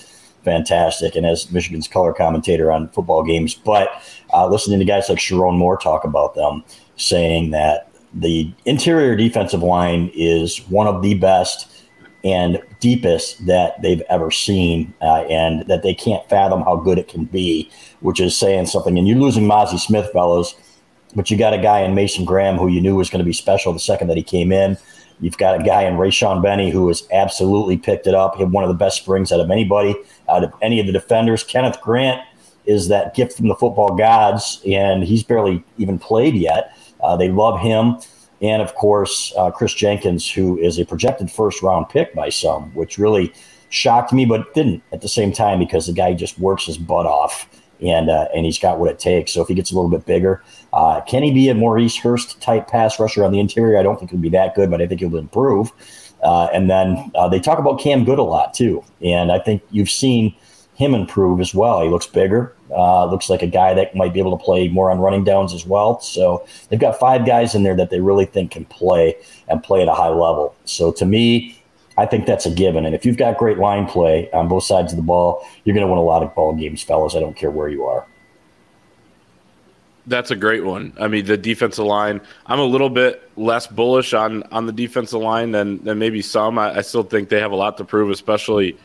fantastic 0.43 1.15
and 1.15 1.25
as 1.25 1.51
Michigan's 1.51 1.87
color 1.87 2.13
commentator 2.13 2.71
on 2.71 2.89
football 2.89 3.23
games, 3.23 3.53
but 3.53 3.89
uh, 4.33 4.47
listening 4.47 4.79
to 4.79 4.85
guys 4.85 5.09
like 5.09 5.17
Sherrone 5.17 5.57
Moore 5.57 5.77
talk 5.77 6.03
about 6.03 6.35
them, 6.35 6.63
saying 6.95 7.51
that 7.51 7.91
the 8.13 8.51
interior 8.65 9.15
defensive 9.15 9.61
line 9.61 10.09
is 10.15 10.59
one 10.69 10.87
of 10.87 11.01
the 11.01 11.15
best 11.15 11.87
and 12.23 12.61
deepest 12.79 13.45
that 13.45 13.81
they've 13.81 14.01
ever 14.09 14.31
seen, 14.31 14.93
uh, 15.01 15.23
and 15.29 15.67
that 15.67 15.83
they 15.83 15.93
can't 15.93 16.27
fathom 16.29 16.61
how 16.61 16.75
good 16.75 16.97
it 16.97 17.07
can 17.07 17.25
be, 17.25 17.69
which 17.99 18.19
is 18.19 18.35
saying 18.35 18.65
something. 18.65 18.97
And 18.97 19.07
you're 19.07 19.17
losing 19.17 19.43
Mazi 19.43 19.79
Smith, 19.79 20.09
fellows 20.11 20.55
but 21.17 21.31
you 21.31 21.35
got 21.35 21.51
a 21.51 21.57
guy 21.57 21.79
in 21.79 21.95
Mason 21.95 22.25
Graham 22.25 22.57
who 22.57 22.67
you 22.67 22.79
knew 22.79 22.95
was 22.95 23.09
going 23.09 23.19
to 23.19 23.25
be 23.25 23.33
special 23.33 23.73
the 23.73 23.79
second 23.79 24.07
that 24.07 24.17
he 24.17 24.23
came 24.23 24.51
in. 24.51 24.77
You've 25.19 25.39
got 25.39 25.59
a 25.59 25.63
guy 25.63 25.81
in 25.81 25.95
Rayshaun 25.95 26.43
Benny 26.43 26.69
who 26.69 26.87
has 26.89 27.07
absolutely 27.11 27.75
picked 27.75 28.05
it 28.05 28.13
up. 28.13 28.35
He 28.35 28.43
had 28.43 28.51
one 28.51 28.63
of 28.63 28.67
the 28.67 28.75
best 28.75 28.97
springs 28.97 29.31
out 29.31 29.39
of 29.39 29.49
anybody, 29.49 29.95
out 30.29 30.43
of 30.43 30.53
any 30.61 30.79
of 30.79 30.85
the 30.85 30.91
defenders. 30.91 31.43
Kenneth 31.43 31.81
Grant 31.81 32.21
is 32.67 32.87
that 32.89 33.15
gift 33.15 33.35
from 33.35 33.47
the 33.47 33.55
football 33.55 33.95
gods, 33.95 34.61
and 34.67 35.03
he's 35.03 35.23
barely 35.23 35.63
even 35.79 35.97
played 35.97 36.35
yet. 36.35 36.77
Uh, 37.01 37.17
they 37.17 37.29
love 37.29 37.59
him. 37.59 37.97
And 38.39 38.61
of 38.61 38.75
course, 38.75 39.33
uh, 39.35 39.49
Kris 39.49 39.73
Jenkins, 39.73 40.29
who 40.29 40.59
is 40.59 40.77
a 40.77 40.85
projected 40.85 41.31
first 41.31 41.63
round 41.63 41.89
pick 41.89 42.13
by 42.13 42.29
some, 42.29 42.71
which 42.75 42.99
really 42.99 43.33
shocked 43.69 44.13
me, 44.13 44.23
but 44.23 44.53
didn't 44.53 44.83
at 44.93 45.01
the 45.01 45.09
same 45.09 45.31
time 45.31 45.57
because 45.57 45.87
the 45.87 45.93
guy 45.93 46.13
just 46.13 46.37
works 46.37 46.67
his 46.67 46.77
butt 46.77 47.07
off 47.07 47.49
and 47.81 48.09
uh, 48.09 48.27
and 48.35 48.45
he's 48.45 48.59
got 48.59 48.79
what 48.79 48.89
it 48.89 48.99
takes. 48.99 49.31
So 49.31 49.41
if 49.41 49.47
he 49.47 49.53
gets 49.53 49.71
a 49.71 49.75
little 49.75 49.89
bit 49.89 50.05
bigger, 50.05 50.43
uh, 50.77 51.01
can 51.01 51.23
he 51.23 51.31
be 51.31 51.49
a 51.49 51.55
Maurice 51.55 51.97
Hurst 51.97 52.39
type 52.39 52.67
pass 52.67 52.99
rusher 52.99 53.25
on 53.25 53.31
the 53.31 53.39
interior? 53.39 53.79
I 53.79 53.83
don't 53.83 53.97
think 53.97 54.11
he'll 54.11 54.19
be 54.19 54.29
that 54.29 54.53
good, 54.53 54.69
but 54.69 54.79
I 54.79 54.85
think 54.85 55.01
he'll 55.01 55.17
improve. 55.17 55.71
Uh, 56.21 56.49
and 56.53 56.69
then 56.69 57.11
uh, 57.15 57.27
they 57.27 57.39
talk 57.39 57.57
about 57.57 57.79
Cam 57.79 58.05
Goode 58.05 58.19
a 58.19 58.23
lot 58.23 58.53
too, 58.53 58.83
and 59.03 59.31
I 59.31 59.39
think 59.39 59.63
you've 59.71 59.89
seen 59.89 60.35
him 60.75 60.93
improve 60.93 61.41
as 61.41 61.55
well. 61.55 61.81
He 61.81 61.89
looks 61.89 62.05
bigger. 62.05 62.55
Uh, 62.69 63.05
looks 63.05 63.27
like 63.27 63.41
a 63.41 63.47
guy 63.47 63.73
that 63.73 63.95
might 63.95 64.13
be 64.13 64.19
able 64.19 64.37
to 64.37 64.43
play 64.43 64.67
more 64.67 64.91
on 64.91 64.99
running 64.99 65.23
downs 65.23 65.51
as 65.51 65.65
well. 65.65 65.99
So 65.99 66.45
they've 66.69 66.79
got 66.79 66.99
five 66.99 67.25
guys 67.25 67.55
in 67.55 67.63
there 67.63 67.75
that 67.75 67.89
they 67.89 67.99
really 67.99 68.25
think 68.25 68.51
can 68.51 68.65
play 68.65 69.15
and 69.47 69.63
play 69.63 69.81
at 69.81 69.87
a 69.87 69.95
high 69.95 70.09
level. 70.09 70.55
So 70.65 70.91
to 70.91 71.05
me, 71.07 71.59
I 71.97 72.05
think 72.05 72.27
that's 72.27 72.45
a 72.45 72.51
given. 72.51 72.85
And 72.85 72.93
if 72.93 73.03
you've 73.03 73.17
got 73.17 73.37
great 73.39 73.57
line 73.57 73.87
play 73.87 74.29
on 74.31 74.47
both 74.47 74.65
sides 74.65 74.93
of 74.93 74.97
the 74.97 75.03
ball, 75.03 75.43
you're 75.63 75.73
going 75.73 75.87
to 75.87 75.91
win 75.91 75.97
a 75.97 76.03
lot 76.03 76.21
of 76.21 76.35
ball 76.35 76.53
games, 76.53 76.83
fellas. 76.83 77.15
I 77.15 77.19
don't 77.19 77.35
care 77.35 77.49
where 77.49 77.69
you 77.69 77.85
are. 77.85 78.05
That's 80.07 80.31
a 80.31 80.35
great 80.35 80.63
one. 80.63 80.93
I 80.99 81.07
mean, 81.09 81.25
the 81.25 81.37
defensive 81.37 81.85
line. 81.85 82.21
I'm 82.45 82.59
a 82.59 82.65
little 82.65 82.89
bit 82.89 83.29
less 83.35 83.67
bullish 83.67 84.13
on 84.13 84.43
on 84.43 84.65
the 84.65 84.71
defensive 84.71 85.21
line 85.21 85.51
than 85.51 85.83
than 85.83 85.99
maybe 85.99 86.21
some. 86.21 86.57
I, 86.57 86.77
I 86.77 86.81
still 86.81 87.03
think 87.03 87.29
they 87.29 87.39
have 87.41 87.51
a 87.51 87.55
lot 87.55 87.77
to 87.77 87.85
prove, 87.85 88.09
especially 88.09 88.77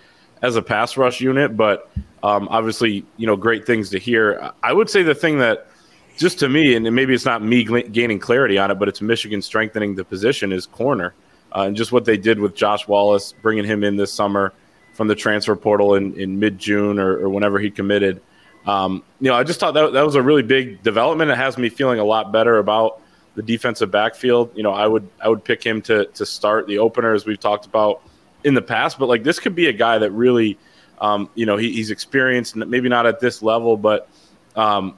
as 0.43 0.57
a 0.57 0.63
pass 0.63 0.97
rush 0.97 1.21
unit. 1.21 1.57
But 1.57 1.91
um, 2.25 2.49
obviously, 2.51 3.05
you 3.17 3.27
know, 3.27 3.37
great 3.37 3.67
things 3.67 3.89
to 3.91 3.99
hear. 3.99 4.51
I 4.63 4.73
would 4.73 4.91
say 4.91 5.05
the 5.05 5.15
thing 5.15 5.39
that 5.39 5.69
just 6.17 6.39
to 6.41 6.49
me, 6.49 6.75
and 6.75 6.93
maybe 6.95 7.15
it's 7.15 7.25
not 7.25 7.43
me 7.43 7.65
gaining 7.65 8.19
clarity 8.19 8.59
on 8.59 8.71
it, 8.71 8.79
but 8.79 8.89
it's 8.89 9.01
Michigan 9.01 9.41
strengthening 9.41 9.95
the 9.95 10.05
position 10.05 10.53
is 10.53 10.67
corner, 10.67 11.15
uh, 11.55 11.63
and 11.63 11.77
just 11.77 11.93
what 11.93 12.05
they 12.05 12.17
did 12.17 12.39
with 12.39 12.55
Josh 12.55 12.87
Wallace, 12.89 13.33
bringing 13.43 13.65
him 13.65 13.85
in 13.85 13.97
this 13.97 14.13
summer 14.13 14.53
from 14.93 15.09
the 15.09 15.15
transfer 15.15 15.57
portal 15.57 15.95
in, 15.95 16.15
in 16.15 16.39
mid 16.39 16.59
June 16.59 16.99
or, 16.99 17.19
or 17.19 17.29
whenever 17.29 17.59
he 17.59 17.71
committed. 17.71 18.21
Um, 18.67 19.03
you 19.21 19.29
know, 19.29 19.35
I 19.35 19.43
just 19.43 19.59
thought 19.61 19.75
that 19.75 19.93
that 19.93 20.05
was 20.05 20.15
a 20.15 20.23
really 20.23 20.43
big 20.43 20.83
development. 20.83 21.31
It 21.31 21.37
has 21.37 21.59
me 21.59 21.69
feeling 21.69 21.99
a 21.99 22.05
lot 22.05 22.33
better 22.33 22.59
about 22.59 23.01
the 23.35 23.43
defensive 23.43 23.91
backfield. 23.91 24.57
You 24.57 24.63
know, 24.63 24.73
I 24.73 24.87
would 24.87 25.09
I 25.21 25.29
would 25.29 25.45
pick 25.45 25.65
him 25.65 25.83
to 25.83 26.07
to 26.07 26.27
start 26.27 26.67
the 26.67 26.79
opener 26.79 27.13
as 27.13 27.27
we've 27.27 27.41
talked 27.41 27.67
about 27.67 28.03
in 28.45 28.55
the 28.55 28.63
past, 28.63 28.99
but 28.99 29.09
like 29.09 29.23
this 29.23 29.39
could 29.39 29.55
be 29.55 29.67
a 29.67 29.73
guy 29.73 29.99
that 29.99 30.11
really, 30.11 30.59
um, 31.01 31.31
you 31.35 31.47
know, 31.47 31.57
he, 31.57 31.73
he's 31.73 31.91
experienced, 31.91 32.57
maybe 32.57 32.89
not 32.89 33.07
at 33.07 33.21
this 33.21 33.43
level, 33.43 33.77
but 33.77 34.09
um, 34.57 34.97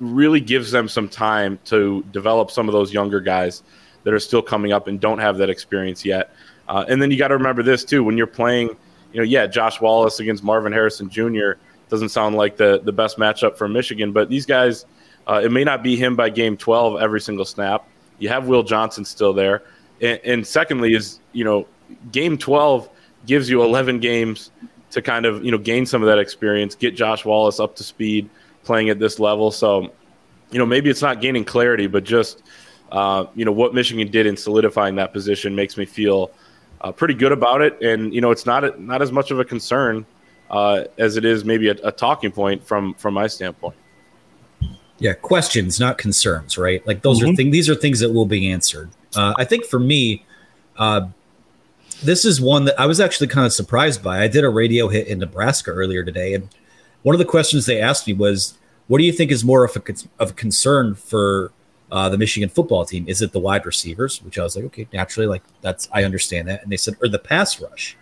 really 0.00 0.40
gives 0.40 0.70
them 0.70 0.88
some 0.88 1.08
time 1.08 1.58
to 1.66 2.02
develop 2.12 2.50
some 2.50 2.68
of 2.68 2.72
those 2.72 2.92
younger 2.92 3.20
guys 3.20 3.62
that 4.04 4.14
are 4.14 4.20
still 4.20 4.42
coming 4.42 4.72
up 4.72 4.86
and 4.86 5.00
don't 5.00 5.18
have 5.18 5.36
that 5.38 5.50
experience 5.50 6.04
yet. 6.04 6.32
Uh, 6.66 6.84
and 6.88 7.00
then 7.00 7.10
you 7.10 7.18
got 7.18 7.28
to 7.28 7.36
remember 7.36 7.62
this 7.62 7.84
too 7.84 8.02
when 8.02 8.16
you're 8.16 8.26
playing, 8.26 8.68
you 9.12 9.20
know, 9.20 9.22
yeah, 9.22 9.46
Josh 9.46 9.80
Wallace 9.80 10.20
against 10.20 10.42
Marvin 10.42 10.72
Harrison 10.72 11.10
Jr 11.10 11.52
doesn't 11.88 12.10
sound 12.10 12.36
like 12.36 12.56
the 12.56 12.80
the 12.84 12.92
best 12.92 13.18
matchup 13.18 13.56
for 13.56 13.68
Michigan. 13.68 14.12
But 14.12 14.28
these 14.28 14.46
guys, 14.46 14.86
uh, 15.26 15.40
it 15.44 15.52
may 15.52 15.64
not 15.64 15.82
be 15.82 15.96
him 15.96 16.16
by 16.16 16.30
game 16.30 16.56
12 16.56 17.00
every 17.00 17.20
single 17.20 17.44
snap. 17.44 17.86
You 18.18 18.28
have 18.28 18.48
Will 18.48 18.62
Johnson 18.62 19.04
still 19.04 19.32
there, 19.32 19.62
and, 20.00 20.20
and 20.24 20.46
secondly 20.46 20.94
is 20.94 21.20
you 21.32 21.44
know 21.44 21.66
game 22.12 22.36
12 22.38 22.88
gives 23.26 23.48
you 23.48 23.62
11 23.62 24.00
games 24.00 24.50
to 24.90 25.02
kind 25.02 25.26
of 25.26 25.44
you 25.44 25.50
know 25.50 25.58
gain 25.58 25.86
some 25.86 26.02
of 26.02 26.06
that 26.06 26.18
experience, 26.18 26.74
get 26.74 26.94
Josh 26.94 27.24
Wallace 27.24 27.60
up 27.60 27.76
to 27.76 27.84
speed 27.84 28.28
playing 28.64 28.90
at 28.90 28.98
this 28.98 29.18
level. 29.18 29.50
So 29.50 29.92
you 30.50 30.58
know 30.58 30.66
maybe 30.66 30.90
it's 30.90 31.02
not 31.02 31.20
gaining 31.20 31.44
clarity, 31.44 31.86
but 31.86 32.04
just 32.04 32.42
uh, 32.92 33.26
you 33.34 33.44
know 33.44 33.52
what 33.52 33.74
Michigan 33.74 34.10
did 34.10 34.26
in 34.26 34.36
solidifying 34.36 34.96
that 34.96 35.12
position 35.12 35.54
makes 35.54 35.76
me 35.76 35.84
feel 35.84 36.30
uh, 36.80 36.92
pretty 36.92 37.14
good 37.14 37.32
about 37.32 37.60
it. 37.60 37.80
And 37.82 38.14
you 38.14 38.20
know 38.20 38.30
it's 38.30 38.46
not 38.46 38.80
not 38.80 39.02
as 39.02 39.12
much 39.12 39.30
of 39.30 39.40
a 39.40 39.44
concern 39.44 40.06
uh, 40.50 40.84
as 40.96 41.16
it 41.16 41.24
is 41.24 41.44
maybe 41.44 41.68
a, 41.68 41.76
a 41.84 41.92
talking 41.92 42.30
point 42.30 42.66
from 42.66 42.94
from 42.94 43.14
my 43.14 43.26
standpoint. 43.26 43.76
Yeah, 44.98 45.12
questions, 45.12 45.78
not 45.78 45.96
concerns, 45.96 46.58
right? 46.58 46.84
Like 46.86 47.02
those 47.02 47.20
mm-hmm. 47.20 47.32
are 47.32 47.36
things. 47.36 47.52
These 47.52 47.68
are 47.68 47.74
things 47.74 48.00
that 48.00 48.12
will 48.12 48.26
be 48.26 48.50
answered. 48.50 48.90
Uh, 49.14 49.32
I 49.38 49.44
think 49.44 49.64
for 49.64 49.78
me, 49.78 50.24
uh, 50.76 51.08
this 52.02 52.24
is 52.24 52.40
one 52.40 52.64
that 52.64 52.78
I 52.80 52.86
was 52.86 53.00
actually 53.00 53.28
kind 53.28 53.46
of 53.46 53.52
surprised 53.52 54.02
by. 54.02 54.22
I 54.22 54.28
did 54.28 54.44
a 54.44 54.48
radio 54.48 54.88
hit 54.88 55.06
in 55.06 55.18
Nebraska 55.18 55.70
earlier 55.70 56.02
today, 56.02 56.34
and 56.34 56.48
one 57.02 57.14
of 57.14 57.18
the 57.18 57.24
questions 57.24 57.66
they 57.66 57.80
asked 57.80 58.06
me 58.06 58.12
was, 58.12 58.58
"What 58.88 58.98
do 58.98 59.04
you 59.04 59.12
think 59.12 59.30
is 59.30 59.44
more 59.44 59.64
of 59.64 59.76
a, 59.76 59.94
of 60.18 60.30
a 60.30 60.34
concern 60.34 60.94
for 60.94 61.52
uh, 61.92 62.08
the 62.08 62.18
Michigan 62.18 62.48
football 62.48 62.84
team? 62.84 63.04
Is 63.06 63.22
it 63.22 63.32
the 63.32 63.40
wide 63.40 63.66
receivers?" 63.66 64.22
Which 64.22 64.38
I 64.38 64.42
was 64.42 64.56
like, 64.56 64.64
"Okay, 64.66 64.88
naturally, 64.92 65.28
like 65.28 65.42
that's 65.60 65.88
I 65.92 66.02
understand 66.02 66.48
that." 66.48 66.62
And 66.62 66.72
they 66.72 66.76
said, 66.76 66.96
"Or 67.00 67.08
the 67.08 67.20
pass 67.20 67.60
rush," 67.60 67.96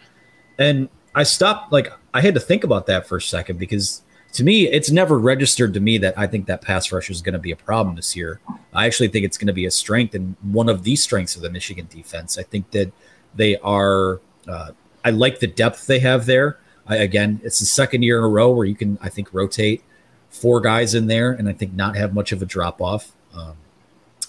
and 0.58 0.88
I 1.14 1.24
stopped 1.24 1.72
like 1.72 1.92
I 2.16 2.22
had 2.22 2.32
to 2.32 2.40
think 2.40 2.64
about 2.64 2.86
that 2.86 3.06
for 3.06 3.18
a 3.18 3.20
second 3.20 3.58
because 3.58 4.02
to 4.32 4.42
me 4.42 4.66
it's 4.66 4.90
never 4.90 5.18
registered 5.18 5.74
to 5.74 5.80
me 5.80 5.98
that 5.98 6.18
I 6.18 6.26
think 6.26 6.46
that 6.46 6.62
pass 6.62 6.90
rush 6.90 7.10
is 7.10 7.20
going 7.20 7.34
to 7.34 7.38
be 7.38 7.50
a 7.50 7.56
problem 7.56 7.94
this 7.94 8.16
year. 8.16 8.40
I 8.72 8.86
actually 8.86 9.08
think 9.08 9.26
it's 9.26 9.36
going 9.36 9.48
to 9.48 9.52
be 9.52 9.66
a 9.66 9.70
strength 9.70 10.14
and 10.14 10.34
one 10.42 10.70
of 10.70 10.82
the 10.82 10.96
strengths 10.96 11.36
of 11.36 11.42
the 11.42 11.50
Michigan 11.50 11.88
defense. 11.90 12.38
I 12.38 12.42
think 12.42 12.70
that 12.70 12.90
they 13.34 13.58
are 13.58 14.22
uh, 14.48 14.70
I 15.04 15.10
like 15.10 15.40
the 15.40 15.46
depth 15.46 15.86
they 15.86 15.98
have 15.98 16.24
there. 16.24 16.58
I, 16.86 16.96
again, 16.96 17.40
it's 17.44 17.58
the 17.58 17.66
second 17.66 18.02
year 18.02 18.18
in 18.18 18.24
a 18.24 18.28
row 18.28 18.50
where 18.50 18.66
you 18.66 18.76
can 18.76 18.98
I 19.02 19.10
think 19.10 19.28
rotate 19.34 19.82
four 20.30 20.62
guys 20.62 20.94
in 20.94 21.08
there 21.08 21.32
and 21.32 21.50
I 21.50 21.52
think 21.52 21.74
not 21.74 21.96
have 21.96 22.14
much 22.14 22.32
of 22.32 22.40
a 22.40 22.46
drop 22.46 22.80
off. 22.80 23.12
Um, 23.34 23.56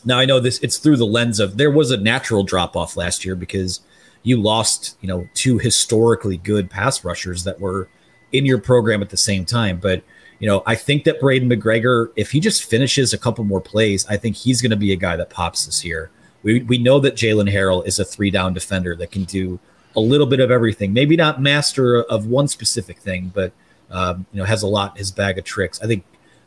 now 0.04 0.20
I 0.20 0.26
know 0.26 0.42
this 0.42 0.60
it's 0.60 0.78
through 0.78 0.98
the 0.98 1.06
lens 1.06 1.40
of 1.40 1.56
there 1.56 1.72
was 1.72 1.90
a 1.92 1.98
natural 1.98 2.44
drop 2.44 2.76
off 2.76 2.98
last 2.98 3.24
year 3.24 3.36
because 3.36 3.80
you 4.28 4.42
lost, 4.42 4.98
you 5.00 5.08
know, 5.08 5.26
two 5.34 5.58
historically 5.58 6.36
good 6.36 6.70
pass 6.70 7.06
rushers 7.06 7.46
that 7.46 7.62
were 7.62 7.88
in 8.34 8.46
your 8.46 8.58
program 8.58 9.02
at 9.02 9.10
the 9.10 9.16
same 9.16 9.46
time. 9.46 9.80
But, 9.80 10.04
you 10.40 10.48
know, 10.50 10.64
I 10.66 10.76
think 10.76 11.06
that 11.06 11.22
Braiden 11.22 11.50
McGregor, 11.50 12.12
if 12.18 12.32
he 12.32 12.42
just 12.42 12.66
finishes 12.66 13.14
a 13.14 13.18
couple 13.18 13.46
more 13.46 13.62
plays, 13.62 14.06
I 14.08 14.18
think 14.18 14.36
he's 14.36 14.62
going 14.62 14.72
to 14.72 14.76
be 14.76 14.92
a 14.92 14.98
guy 14.98 15.16
that 15.16 15.30
pops 15.30 15.66
this 15.66 15.86
year. 15.86 16.12
We, 16.44 16.62
we 16.64 16.78
know 16.78 17.00
that 17.00 17.16
Jaylen 17.16 17.50
Harrell 17.50 17.88
is 17.88 18.00
a 18.00 18.06
three 18.06 18.30
down 18.30 18.54
defender 18.54 18.98
that 18.98 19.12
can 19.12 19.24
do 19.24 19.60
a 19.96 20.02
little 20.02 20.28
bit 20.28 20.42
of 20.42 20.52
everything. 20.52 20.92
Maybe 20.92 21.16
not 21.16 21.42
master 21.42 22.04
of 22.04 22.26
one 22.26 22.50
specific 22.50 23.00
thing, 23.00 23.32
but, 23.34 23.54
um, 23.90 24.26
you 24.34 24.40
know, 24.40 24.46
has 24.46 24.62
a 24.62 24.68
lot 24.68 24.98
his 24.98 25.10
bag 25.10 25.38
of 25.38 25.46
tricks. 25.46 25.82
I 25.82 25.88
think 25.88 26.04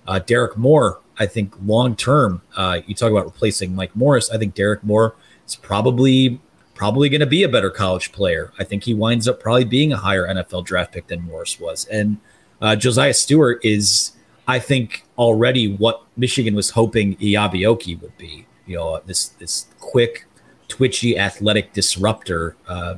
uh, 0.07 0.19
Derrick 0.19 0.59
Moore, 0.59 1.01
I 1.19 1.25
think 1.25 1.55
long 1.65 1.97
term, 1.97 2.43
uh, 2.57 2.81
you 2.87 2.95
talk 2.95 3.11
about 3.11 3.25
replacing 3.25 3.75
Mike 3.75 3.97
Morris. 3.97 4.31
I 4.31 4.37
think 4.37 4.55
Derrick 4.55 4.85
Moore 4.85 5.15
is 5.47 5.57
probably 5.57 6.41
probably 6.81 7.11
going 7.11 7.21
to 7.21 7.27
be 7.27 7.43
a 7.43 7.49
better 7.49 7.69
college 7.69 8.11
player. 8.11 8.55
I 8.59 8.65
think 8.65 8.85
he 8.85 8.95
winds 8.95 9.29
up 9.29 9.39
probably 9.39 9.67
being 9.67 9.93
a 9.93 9.99
higher 9.99 10.27
NFL 10.27 10.65
draft 10.65 10.93
pick 10.95 11.09
than 11.09 11.21
Morris 11.21 11.61
was. 11.61 11.85
And 11.89 12.17
uh, 12.63 12.75
Josaiah 12.75 13.15
Stewart 13.15 13.63
is, 13.63 14.13
I 14.49 14.61
think, 14.61 15.05
already 15.19 15.75
what 15.75 16.03
Michigan 16.17 16.55
was 16.55 16.71
hoping 16.71 17.17
Eyabi 17.17 17.69
Okie 17.69 18.01
would 18.01 18.17
be. 18.17 18.47
You 18.67 18.79
know, 18.79 19.03
this 19.05 19.29
this 19.41 19.67
quick, 19.79 20.25
twitchy, 20.69 21.19
athletic 21.19 21.75
disruptor 21.75 22.57
uh, 22.67 22.95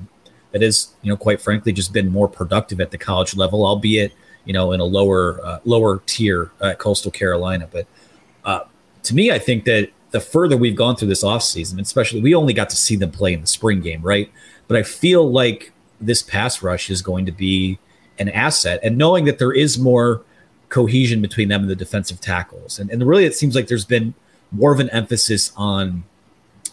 that 0.53 0.63
has, 0.63 0.95
you 1.03 1.11
know, 1.11 1.17
quite 1.17 1.41
frankly, 1.41 1.73
just 1.73 1.93
been 1.93 2.09
more 2.09 2.29
productive 2.29 2.81
at 2.81 2.93
the 2.93 2.99
college 2.99 3.35
level, 3.35 3.67
albeit 3.67 4.13
you 4.45 4.53
know 4.53 4.71
in 4.71 4.79
a 4.79 4.85
lower 4.85 5.45
uh, 5.45 5.59
lower 5.65 6.05
tier 6.07 6.53
at 6.61 6.79
Coastal 6.79 7.11
Carolina. 7.11 7.69
But 7.69 7.89
uh, 8.45 8.61
to 9.03 9.13
me, 9.13 9.33
I 9.33 9.41
think 9.41 9.65
that 9.65 9.91
the 10.13 10.21
further 10.21 10.57
we've 10.57 10.77
gone 10.77 10.95
through 10.95 11.09
this 11.09 11.25
offseason, 11.25 11.81
especially 11.81 12.21
we 12.21 12.35
only 12.35 12.53
got 12.53 12.71
to 12.71 12.77
see 12.77 12.97
them 12.97 13.11
play 13.11 13.33
in 13.33 13.41
the 13.41 13.47
spring 13.47 13.81
game, 13.81 14.03
right? 14.03 14.31
But 14.69 14.77
I 14.77 14.83
feel 14.83 15.31
like 15.31 15.73
this 16.01 16.23
pass 16.23 16.63
rush 16.63 16.91
is 16.91 17.03
going 17.03 17.27
to 17.27 17.33
be 17.33 17.79
an 18.19 18.29
asset. 18.29 18.79
And 18.83 18.97
knowing 18.97 19.25
that 19.25 19.39
there 19.39 19.53
is 19.53 19.79
more 19.79 20.23
cohesion 20.69 21.21
between 21.21 21.49
them 21.49 21.63
and 21.63 21.71
the 21.71 21.77
defensive 21.77 22.21
tackles. 22.21 22.79
And, 22.79 22.91
and 22.91 23.07
really, 23.07 23.25
it 23.25 23.35
seems 23.35 23.55
like 23.55 23.67
there's 23.67 23.85
been 23.85 24.15
more 24.51 24.73
of 24.73 24.81
an 24.81 24.91
emphasis 24.91 25.53
on 25.57 26.05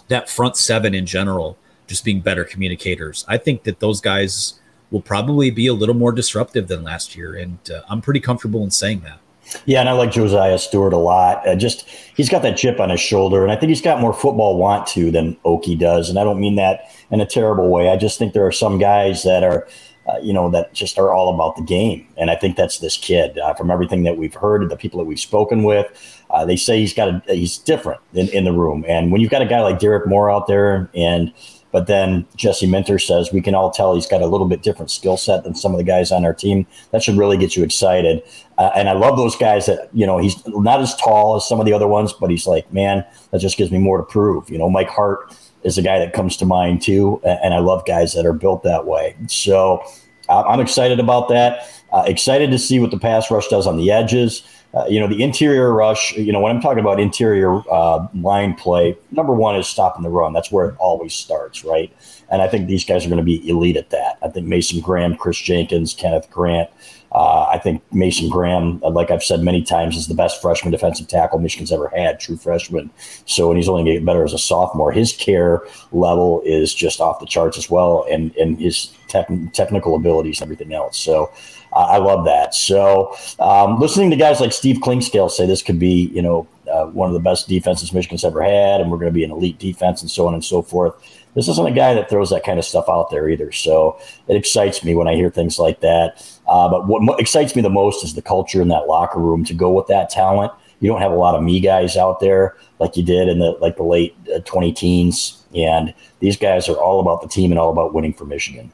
that 0.10 0.30
front 0.30 0.58
seven 0.58 0.94
in 0.94 1.06
general, 1.06 1.58
just 1.88 2.04
being 2.04 2.22
better 2.22 2.44
communicators. 2.44 3.26
I 3.28 3.38
think 3.38 3.64
that 3.64 3.80
those 3.80 4.02
guys 4.02 4.60
will 4.92 5.02
probably 5.02 5.50
be 5.50 5.68
a 5.68 5.74
little 5.74 5.96
more 5.96 6.12
disruptive 6.12 6.68
than 6.68 6.84
last 6.84 7.16
year. 7.16 7.36
And 7.36 7.60
uh, 7.70 7.82
I'm 7.90 8.02
pretty 8.02 8.20
comfortable 8.20 8.64
in 8.64 8.72
saying 8.72 9.02
that. 9.02 9.20
Yeah, 9.66 9.80
and 9.80 9.90
I 9.90 9.94
like 9.94 10.12
Josaiah 10.12 10.60
Stewart 10.60 10.94
a 10.94 10.98
lot. 10.98 11.48
Uh, 11.48 11.56
just 11.56 11.88
he's 12.16 12.30
got 12.30 12.42
that 12.44 12.58
chip 12.58 12.80
on 12.80 12.90
his 12.90 13.00
shoulder, 13.00 13.44
and 13.44 13.52
I 13.52 13.56
think 13.56 13.70
he's 13.70 13.82
got 13.82 14.00
more 14.00 14.14
football 14.14 14.58
want 14.58 14.88
to 14.88 15.12
than 15.12 15.36
Okie 15.46 15.78
does. 15.78 16.10
And 16.10 16.20
I 16.20 16.24
don't 16.24 16.40
mean 16.40 16.56
that 16.56 16.92
in 17.12 17.22
a 17.22 17.26
terrible 17.26 17.70
way. 17.70 17.90
I 17.90 17.98
just 17.98 18.20
think 18.20 18.34
there 18.34 18.46
are 18.46 18.52
some 18.52 18.78
guys 18.78 19.24
that 19.24 19.44
are, 19.44 19.68
uh, 20.08 20.18
you 20.22 20.34
know, 20.34 20.50
that 20.52 20.74
just 20.74 20.98
are 21.00 21.14
all 21.14 21.34
about 21.34 21.56
the 21.56 21.64
game, 21.64 22.08
and 22.18 22.30
I 22.30 22.36
think 22.36 22.58
that's 22.58 22.80
this 22.80 22.98
kid. 22.98 23.38
Uh, 23.40 23.54
from 23.54 23.72
everything 23.72 24.04
that 24.04 24.18
we've 24.18 24.34
heard, 24.34 24.68
the 24.70 24.78
people 24.78 25.00
that 25.00 25.06
we've 25.06 25.20
spoken 25.20 25.64
with, 25.64 25.88
uh, 26.30 26.46
they 26.46 26.56
say 26.56 26.80
he's 26.80 26.94
got 26.94 27.10
a 27.30 27.34
he's 27.34 27.58
different 27.58 28.02
in, 28.14 28.30
in 28.30 28.44
the 28.44 28.54
room. 28.54 28.86
And 28.88 29.12
when 29.12 29.22
you've 29.22 29.32
got 29.32 29.42
a 29.42 29.48
guy 29.48 29.62
like 29.62 29.80
Derrick 29.80 30.08
Moore 30.08 30.30
out 30.30 30.48
there, 30.48 30.90
and 30.94 31.34
but 31.72 31.88
then 31.88 32.26
Jesse 32.36 32.68
Minter 32.68 33.00
says 33.00 33.32
we 33.32 33.42
can 33.42 33.56
all 33.56 33.72
tell 33.72 33.96
he's 33.96 34.08
got 34.08 34.22
a 34.22 34.28
little 34.28 34.48
bit 34.48 34.64
different 34.64 34.92
skill 34.92 35.18
set 35.18 35.44
than 35.44 35.56
some 35.56 35.72
of 35.72 35.78
the 35.78 35.84
guys 35.84 36.12
on 36.12 36.26
our 36.26 36.34
team. 36.34 36.66
That 36.92 37.04
should 37.04 37.18
really 37.18 37.38
get 37.38 37.56
you 37.56 37.64
excited. 37.64 38.24
Uh, 38.58 38.72
and 38.76 38.90
I 38.90 38.94
love 38.94 39.18
those 39.18 39.36
guys 39.36 39.66
that, 39.68 39.90
you 39.94 40.06
know, 40.06 40.18
he's 40.18 40.36
not 40.48 40.82
as 40.82 40.96
tall 40.96 41.36
as 41.36 41.48
some 41.48 41.60
of 41.60 41.66
the 41.66 41.74
other 41.74 41.88
ones, 41.88 42.14
but 42.14 42.30
he's 42.30 42.48
like, 42.48 42.72
man, 42.74 43.06
that 43.32 43.40
just 43.40 43.58
gives 43.58 43.72
me 43.72 43.78
more 43.78 43.98
to 43.98 44.04
prove. 44.04 44.50
You 44.50 44.58
know, 44.58 44.70
Mike 44.70 44.90
Hart 44.90 45.36
is 45.64 45.78
a 45.78 45.82
guy 45.82 46.00
that 46.00 46.14
comes 46.14 46.38
to 46.38 46.46
mind 46.46 46.82
too. 46.82 47.22
And 47.24 47.54
I 47.54 47.60
love 47.60 47.86
guys 47.86 48.14
that 48.14 48.26
are 48.26 48.34
built 48.34 48.64
that 48.64 48.86
way. 48.86 49.16
So 49.28 49.84
I'm 50.30 50.60
excited 50.60 51.00
about 51.00 51.30
that. 51.30 51.68
Uh, 51.92 52.04
excited 52.06 52.52
to 52.52 52.60
see 52.60 52.80
what 52.80 52.92
the 52.92 53.00
pass 53.00 53.32
rush 53.32 53.48
does 53.48 53.66
on 53.66 53.78
the 53.78 53.92
edges. 53.92 54.44
Uh, 54.74 54.86
you 54.88 55.00
know, 55.00 55.08
the 55.08 55.24
interior 55.24 55.74
rush, 55.74 56.16
you 56.16 56.32
know, 56.32 56.40
when 56.40 56.56
I'm 56.56 56.62
talking 56.62 56.80
about 56.80 57.00
interior 57.00 57.64
uh, 57.72 58.08
line 58.14 58.54
play, 58.54 58.96
number 59.10 59.34
one 59.34 59.56
is 59.56 59.68
stopping 59.68 60.04
the 60.04 60.10
run. 60.10 60.32
That's 60.32 60.52
where 60.52 60.70
it 60.70 60.76
always 60.78 61.16
starts, 61.16 61.66
right? 61.66 61.92
And 62.30 62.44
I 62.44 62.48
think 62.48 62.68
these 62.68 62.86
guys 62.86 63.04
are 63.04 63.10
going 63.10 63.18
to 63.18 63.24
be 63.24 63.50
elite 63.50 63.78
at 63.78 63.90
that. 63.90 64.20
I 64.22 64.28
think 64.28 64.46
Mason 64.46 64.80
Graham, 64.80 65.16
Kris 65.16 65.38
Jenkins, 65.38 65.96
Kenneth 65.96 66.30
Grant. 66.30 66.70
Uh, 67.12 67.48
I 67.52 67.58
think 67.58 67.82
Mason 67.92 68.30
Graham, 68.30 68.80
like 68.82 69.10
I've 69.10 69.24
said 69.24 69.42
many 69.42 69.64
times, 69.64 69.98
is 69.98 70.08
the 70.08 70.14
best 70.14 70.42
freshman 70.42 70.72
defensive 70.72 71.08
tackle 71.08 71.40
Michigan's 71.40 71.72
ever 71.72 71.90
had, 71.90 72.20
true 72.20 72.38
freshman. 72.38 72.92
So, 73.26 73.50
and 73.50 73.58
he's 73.58 73.68
only 73.68 73.82
going 73.82 73.94
to 73.94 74.00
get 74.00 74.06
better 74.06 74.24
as 74.24 74.34
a 74.34 74.38
sophomore. 74.38 74.92
His 74.92 75.14
care 75.14 75.64
level 75.92 76.42
is 76.46 76.74
just 76.74 77.02
off 77.02 77.20
the 77.20 77.26
charts 77.26 77.58
as 77.58 77.70
well, 77.70 78.06
and 78.10 78.36
and 78.36 78.60
his 78.60 78.94
tech, 79.08 79.28
technical 79.54 79.96
abilities 79.96 80.40
and 80.40 80.46
everything 80.46 80.74
else. 80.74 81.00
So, 81.00 81.32
uh, 81.74 81.88
I 81.90 81.98
love 81.98 82.26
that. 82.26 82.54
So, 82.54 83.16
um, 83.40 83.80
listening 83.80 84.12
to 84.12 84.16
guys 84.16 84.40
like 84.40 84.54
Steve 84.54 84.78
Clinkscale 84.78 85.32
say 85.32 85.48
this 85.48 85.64
could 85.64 85.80
be, 85.80 86.12
you 86.14 86.22
know, 86.22 86.48
uh, 86.72 86.86
one 86.86 87.10
of 87.10 87.16
the 87.16 87.20
best 87.20 87.48
defenses 87.48 87.92
Michigan's 87.92 88.24
ever 88.24 88.44
had, 88.44 88.82
and 88.82 88.92
we're 88.92 88.98
going 88.98 89.12
to 89.12 89.16
be 89.16 89.24
an 89.24 89.32
elite 89.32 89.58
defense, 89.58 90.02
and 90.04 90.12
so 90.12 90.28
on 90.28 90.36
and 90.36 90.46
so 90.46 90.62
forth 90.62 90.94
this 91.36 91.48
isn't 91.48 91.68
a 91.68 91.72
guy 91.72 91.94
that 91.94 92.10
throws 92.10 92.30
that 92.32 92.44
kind 92.44 92.60
of 92.60 92.66
stuff 92.66 92.86
out 92.90 93.10
there 93.12 93.30
either. 93.30 93.52
So 93.52 94.00
it 94.28 94.36
excites 94.36 94.84
me 94.84 94.96
when 94.96 95.08
I 95.08 95.16
hear 95.16 95.30
things 95.30 95.60
like 95.60 95.82
that. 95.82 96.40
Uh, 96.48 96.70
but 96.70 96.88
what 96.88 97.02
mo- 97.02 97.16
excites 97.16 97.56
me 97.56 97.62
the 97.62 97.70
most 97.70 98.04
is 98.04 98.16
the 98.16 98.22
culture 98.22 98.62
in 98.62 98.68
that 98.70 98.88
locker 98.88 99.20
room 99.20 99.44
to 99.46 99.54
go 99.54 99.72
with 99.72 99.88
that 99.88 100.10
talent. 100.10 100.52
You 100.80 100.90
don't 100.90 101.02
have 101.02 101.12
a 101.12 101.16
lot 101.16 101.36
of 101.36 101.44
me 101.44 101.60
guys 101.60 101.98
out 101.98 102.20
there 102.20 102.56
like 102.80 102.96
you 102.96 103.04
did 103.04 103.28
in 103.28 103.40
the 103.40 103.52
like 103.62 103.76
the 103.76 103.84
late 103.84 104.16
uh, 104.34 104.40
20 104.40 104.72
teens, 104.74 105.44
and 105.54 105.94
these 106.20 106.38
guys 106.38 106.70
are 106.70 106.78
all 106.78 107.00
about 107.00 107.22
the 107.22 107.28
team 107.28 107.52
and 107.52 107.60
all 107.60 107.70
about 107.70 107.94
winning 107.94 108.14
for 108.14 108.26
Michigan. 108.26 108.72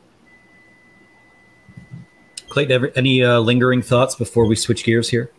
Clayton, 2.49 2.91
any 2.95 3.23
uh, 3.23 3.39
lingering 3.39 3.81
thoughts 3.81 4.15
before 4.15 4.45
we 4.45 4.55
switch 4.55 4.83
gears 4.83 5.09
here? 5.09 5.31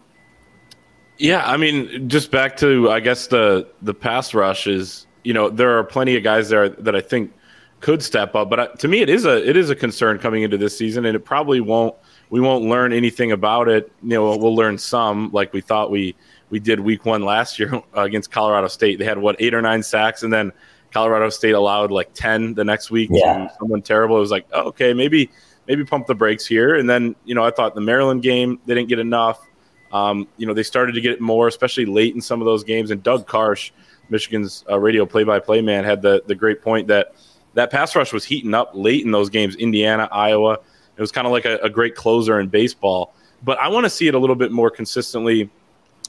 Yeah, 1.18 1.42
I 1.46 1.56
mean, 1.56 2.08
just 2.08 2.30
back 2.30 2.56
to 2.58 2.90
I 2.90 3.00
guess 3.00 3.28
the 3.28 3.68
the 3.82 3.94
pass 3.94 4.34
rush 4.34 4.66
is 4.66 5.05
you 5.26 5.32
know 5.32 5.50
there 5.50 5.76
are 5.76 5.82
plenty 5.82 6.16
of 6.16 6.22
guys 6.22 6.48
there 6.48 6.68
that 6.68 6.94
I 6.94 7.00
think 7.00 7.32
could 7.80 8.00
step 8.00 8.36
up, 8.36 8.48
but 8.48 8.60
uh, 8.60 8.68
to 8.68 8.86
me 8.86 9.00
it 9.00 9.10
is 9.10 9.24
a 9.24 9.46
it 9.46 9.56
is 9.56 9.70
a 9.70 9.74
concern 9.74 10.20
coming 10.20 10.44
into 10.44 10.56
this 10.56 10.78
season, 10.78 11.04
and 11.04 11.16
it 11.16 11.24
probably 11.24 11.60
won't 11.60 11.96
we 12.30 12.40
won't 12.40 12.64
learn 12.64 12.92
anything 12.92 13.32
about 13.32 13.68
it. 13.68 13.90
You 14.04 14.10
know, 14.10 14.36
we'll 14.36 14.54
learn 14.54 14.78
some 14.78 15.30
like 15.32 15.52
we 15.52 15.60
thought 15.60 15.90
we 15.90 16.14
we 16.50 16.60
did 16.60 16.78
week 16.78 17.04
one 17.04 17.24
last 17.24 17.58
year 17.58 17.82
against 17.94 18.30
Colorado 18.30 18.68
State. 18.68 19.00
They 19.00 19.04
had 19.04 19.18
what 19.18 19.34
eight 19.40 19.52
or 19.52 19.60
nine 19.60 19.82
sacks, 19.82 20.22
and 20.22 20.32
then 20.32 20.52
Colorado 20.92 21.28
State 21.28 21.56
allowed 21.56 21.90
like 21.90 22.14
ten 22.14 22.54
the 22.54 22.64
next 22.64 22.92
week 22.92 23.10
yeah. 23.12 23.48
someone 23.58 23.82
terrible. 23.82 24.16
It 24.16 24.20
was 24.20 24.30
like, 24.30 24.46
oh, 24.52 24.68
okay, 24.68 24.94
maybe 24.94 25.28
maybe 25.66 25.84
pump 25.84 26.06
the 26.06 26.14
brakes 26.14 26.46
here. 26.46 26.76
And 26.76 26.88
then 26.88 27.16
you 27.24 27.34
know 27.34 27.44
I 27.44 27.50
thought 27.50 27.74
the 27.74 27.80
Maryland 27.80 28.22
game 28.22 28.60
they 28.64 28.76
didn't 28.76 28.88
get 28.88 29.00
enough. 29.00 29.44
Um, 29.90 30.28
you 30.36 30.46
know 30.46 30.54
they 30.54 30.62
started 30.62 30.92
to 30.92 31.00
get 31.00 31.20
more, 31.20 31.48
especially 31.48 31.84
late 31.84 32.14
in 32.14 32.20
some 32.20 32.40
of 32.40 32.44
those 32.44 32.62
games. 32.62 32.92
And 32.92 33.02
Doug 33.02 33.26
Karsch 33.26 33.72
Michigan's 34.08 34.64
uh, 34.70 34.78
radio 34.78 35.06
play-by-play 35.06 35.60
man 35.60 35.84
had 35.84 36.02
the 36.02 36.22
the 36.26 36.34
great 36.34 36.62
point 36.62 36.86
that 36.88 37.14
that 37.54 37.70
pass 37.70 37.96
rush 37.96 38.12
was 38.12 38.24
heating 38.24 38.54
up 38.54 38.70
late 38.74 39.04
in 39.04 39.10
those 39.10 39.30
games. 39.30 39.56
Indiana, 39.56 40.08
Iowa, 40.12 40.58
it 40.96 41.00
was 41.00 41.10
kind 41.10 41.26
of 41.26 41.32
like 41.32 41.44
a, 41.44 41.56
a 41.58 41.70
great 41.70 41.94
closer 41.94 42.38
in 42.38 42.48
baseball. 42.48 43.14
But 43.42 43.58
I 43.58 43.68
want 43.68 43.84
to 43.84 43.90
see 43.90 44.08
it 44.08 44.14
a 44.14 44.18
little 44.18 44.36
bit 44.36 44.52
more 44.52 44.70
consistently 44.70 45.50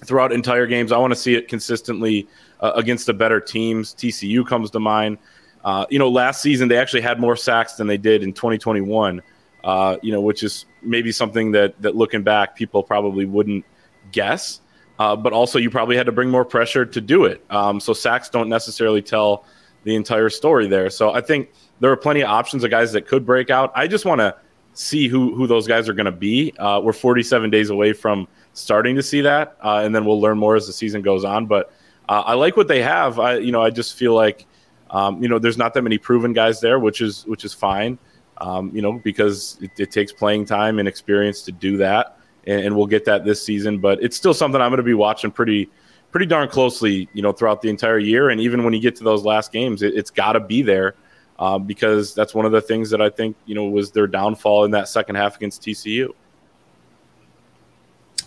throughout 0.05 0.31
entire 0.31 0.67
games. 0.67 0.91
I 0.91 0.97
want 0.97 1.12
to 1.12 1.19
see 1.19 1.36
it 1.36 1.47
consistently 1.47 2.27
uh, 2.60 2.73
against 2.75 3.05
the 3.05 3.13
better 3.13 3.39
teams. 3.39 3.93
TCU 3.93 4.45
comes 4.45 4.69
to 4.71 4.79
mind. 4.79 5.17
Uh, 5.63 5.86
you 5.89 5.99
know, 5.99 6.10
last 6.10 6.41
season 6.41 6.67
they 6.67 6.77
actually 6.77 7.01
had 7.01 7.19
more 7.19 7.36
sacks 7.36 7.73
than 7.73 7.88
they 7.88 7.97
did 7.97 8.23
in 8.23 8.33
2021. 8.33 9.21
Uh, 9.63 9.97
you 10.01 10.12
know, 10.12 10.21
which 10.21 10.43
is 10.43 10.65
maybe 10.81 11.12
something 11.12 11.51
that 11.51 11.81
that 11.81 11.95
looking 11.95 12.23
back 12.23 12.55
people 12.55 12.83
probably 12.83 13.25
wouldn't 13.25 13.65
guess. 14.12 14.62
Uh, 14.99 15.15
but 15.15 15.31
also 15.31 15.60
you 15.60 15.69
probably 15.69 15.95
had 15.95 16.05
to 16.05 16.12
bring 16.12 16.29
more 16.29 16.45
pressure 16.45 16.86
to 16.86 17.01
do 17.01 17.25
it. 17.25 17.43
Um, 17.49 17.79
so 17.79 17.93
sacks 17.93 18.29
don't 18.29 18.49
necessarily 18.49 19.01
tell 19.01 19.45
the 19.83 19.95
entire 19.95 20.29
story 20.29 20.67
there. 20.67 20.89
So 20.89 21.12
I 21.12 21.21
think 21.21 21.51
there 21.79 21.91
are 21.91 21.97
plenty 21.97 22.21
of 22.21 22.29
options 22.29 22.63
of 22.63 22.71
guys 22.71 22.91
that 22.93 23.07
could 23.07 23.25
break 23.25 23.49
out. 23.49 23.71
I 23.75 23.88
just 23.88 24.05
want 24.05 24.19
to 24.19 24.36
see 24.73 25.07
who 25.07 25.36
who 25.36 25.47
those 25.47 25.67
guys 25.67 25.88
are 25.88 25.93
going 25.93 26.05
to 26.05 26.12
be. 26.12 26.53
Uh, 26.57 26.81
we're 26.83 26.93
47 26.93 27.49
days 27.49 27.69
away 27.69 27.93
from 27.93 28.27
starting 28.53 28.95
to 28.95 29.03
see 29.03 29.21
that, 29.21 29.57
uh, 29.63 29.81
and 29.83 29.93
then 29.93 30.05
we'll 30.05 30.19
learn 30.19 30.38
more 30.38 30.55
as 30.55 30.67
the 30.67 30.73
season 30.73 31.01
goes 31.01 31.23
on. 31.23 31.45
But 31.45 31.71
uh, 32.10 32.23
I 32.25 32.33
like 32.33 32.57
what 32.57 32.67
they 32.67 32.81
have. 32.81 33.19
I 33.19 33.38
you 33.38 33.51
know 33.51 33.62
I 33.62 33.69
just 33.69 33.95
feel 33.95 34.13
like 34.13 34.45
um, 34.89 35.21
you 35.21 35.29
know 35.29 35.39
there's 35.39 35.57
not 35.57 35.73
that 35.75 35.83
many 35.83 35.97
proven 35.97 36.33
guys 36.33 36.60
there, 36.60 36.79
which 36.79 37.01
is 37.01 37.25
which 37.27 37.45
is 37.45 37.53
fine. 37.53 37.97
Um, 38.39 38.71
you 38.73 38.81
know 38.81 38.93
because 38.93 39.57
it, 39.62 39.71
it 39.79 39.91
takes 39.91 40.12
playing 40.12 40.45
time 40.45 40.79
and 40.79 40.88
experience 40.88 41.41
to 41.43 41.51
do 41.51 41.77
that 41.77 42.16
and, 42.47 42.62
and 42.62 42.75
we'll 42.75 42.88
get 42.88 43.05
that 43.05 43.25
this 43.25 43.43
season. 43.43 43.77
But 43.77 44.01
it's 44.01 44.17
still 44.17 44.33
something 44.33 44.60
I'm 44.60 44.69
going 44.69 44.77
to 44.77 44.83
be 44.83 44.95
watching 44.95 45.29
pretty 45.29 45.69
pretty 46.12 46.25
darn 46.25 46.47
closely, 46.47 47.07
you 47.13 47.21
know, 47.21 47.31
throughout 47.31 47.62
the 47.62 47.69
entire 47.69 47.99
year. 47.99 48.29
And 48.29 48.41
even 48.41 48.63
when 48.63 48.73
you 48.73 48.79
get 48.79 48.95
to 48.95 49.03
those 49.03 49.23
last 49.23 49.51
games, 49.51 49.83
it, 49.83 49.95
has 49.95 50.10
got 50.10 50.33
to 50.33 50.39
be 50.39 50.62
there 50.62 50.95
uh, 51.38 51.60
because 51.60 52.15
that's 52.15 52.33
one 52.33 52.45
of 52.45 52.51
the 52.51 52.62
things 52.62 52.89
that 52.89 53.01
I 53.01 53.10
think 53.10 53.36
you 53.45 53.55
know 53.55 53.65
was 53.65 53.91
their 53.91 54.07
downfall 54.07 54.65
in 54.65 54.71
that 54.71 54.88
second 54.88 55.15
half 55.15 55.36
against 55.36 55.62
TCU. 55.62 56.10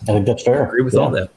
I 0.03 0.05
think 0.05 0.25
that's 0.25 0.43
fair. 0.43 0.63
I 0.63 0.67
agree 0.67 0.81
with 0.81 0.93
yeah. 0.93 0.99
all 0.99 1.11
that. 1.11 1.29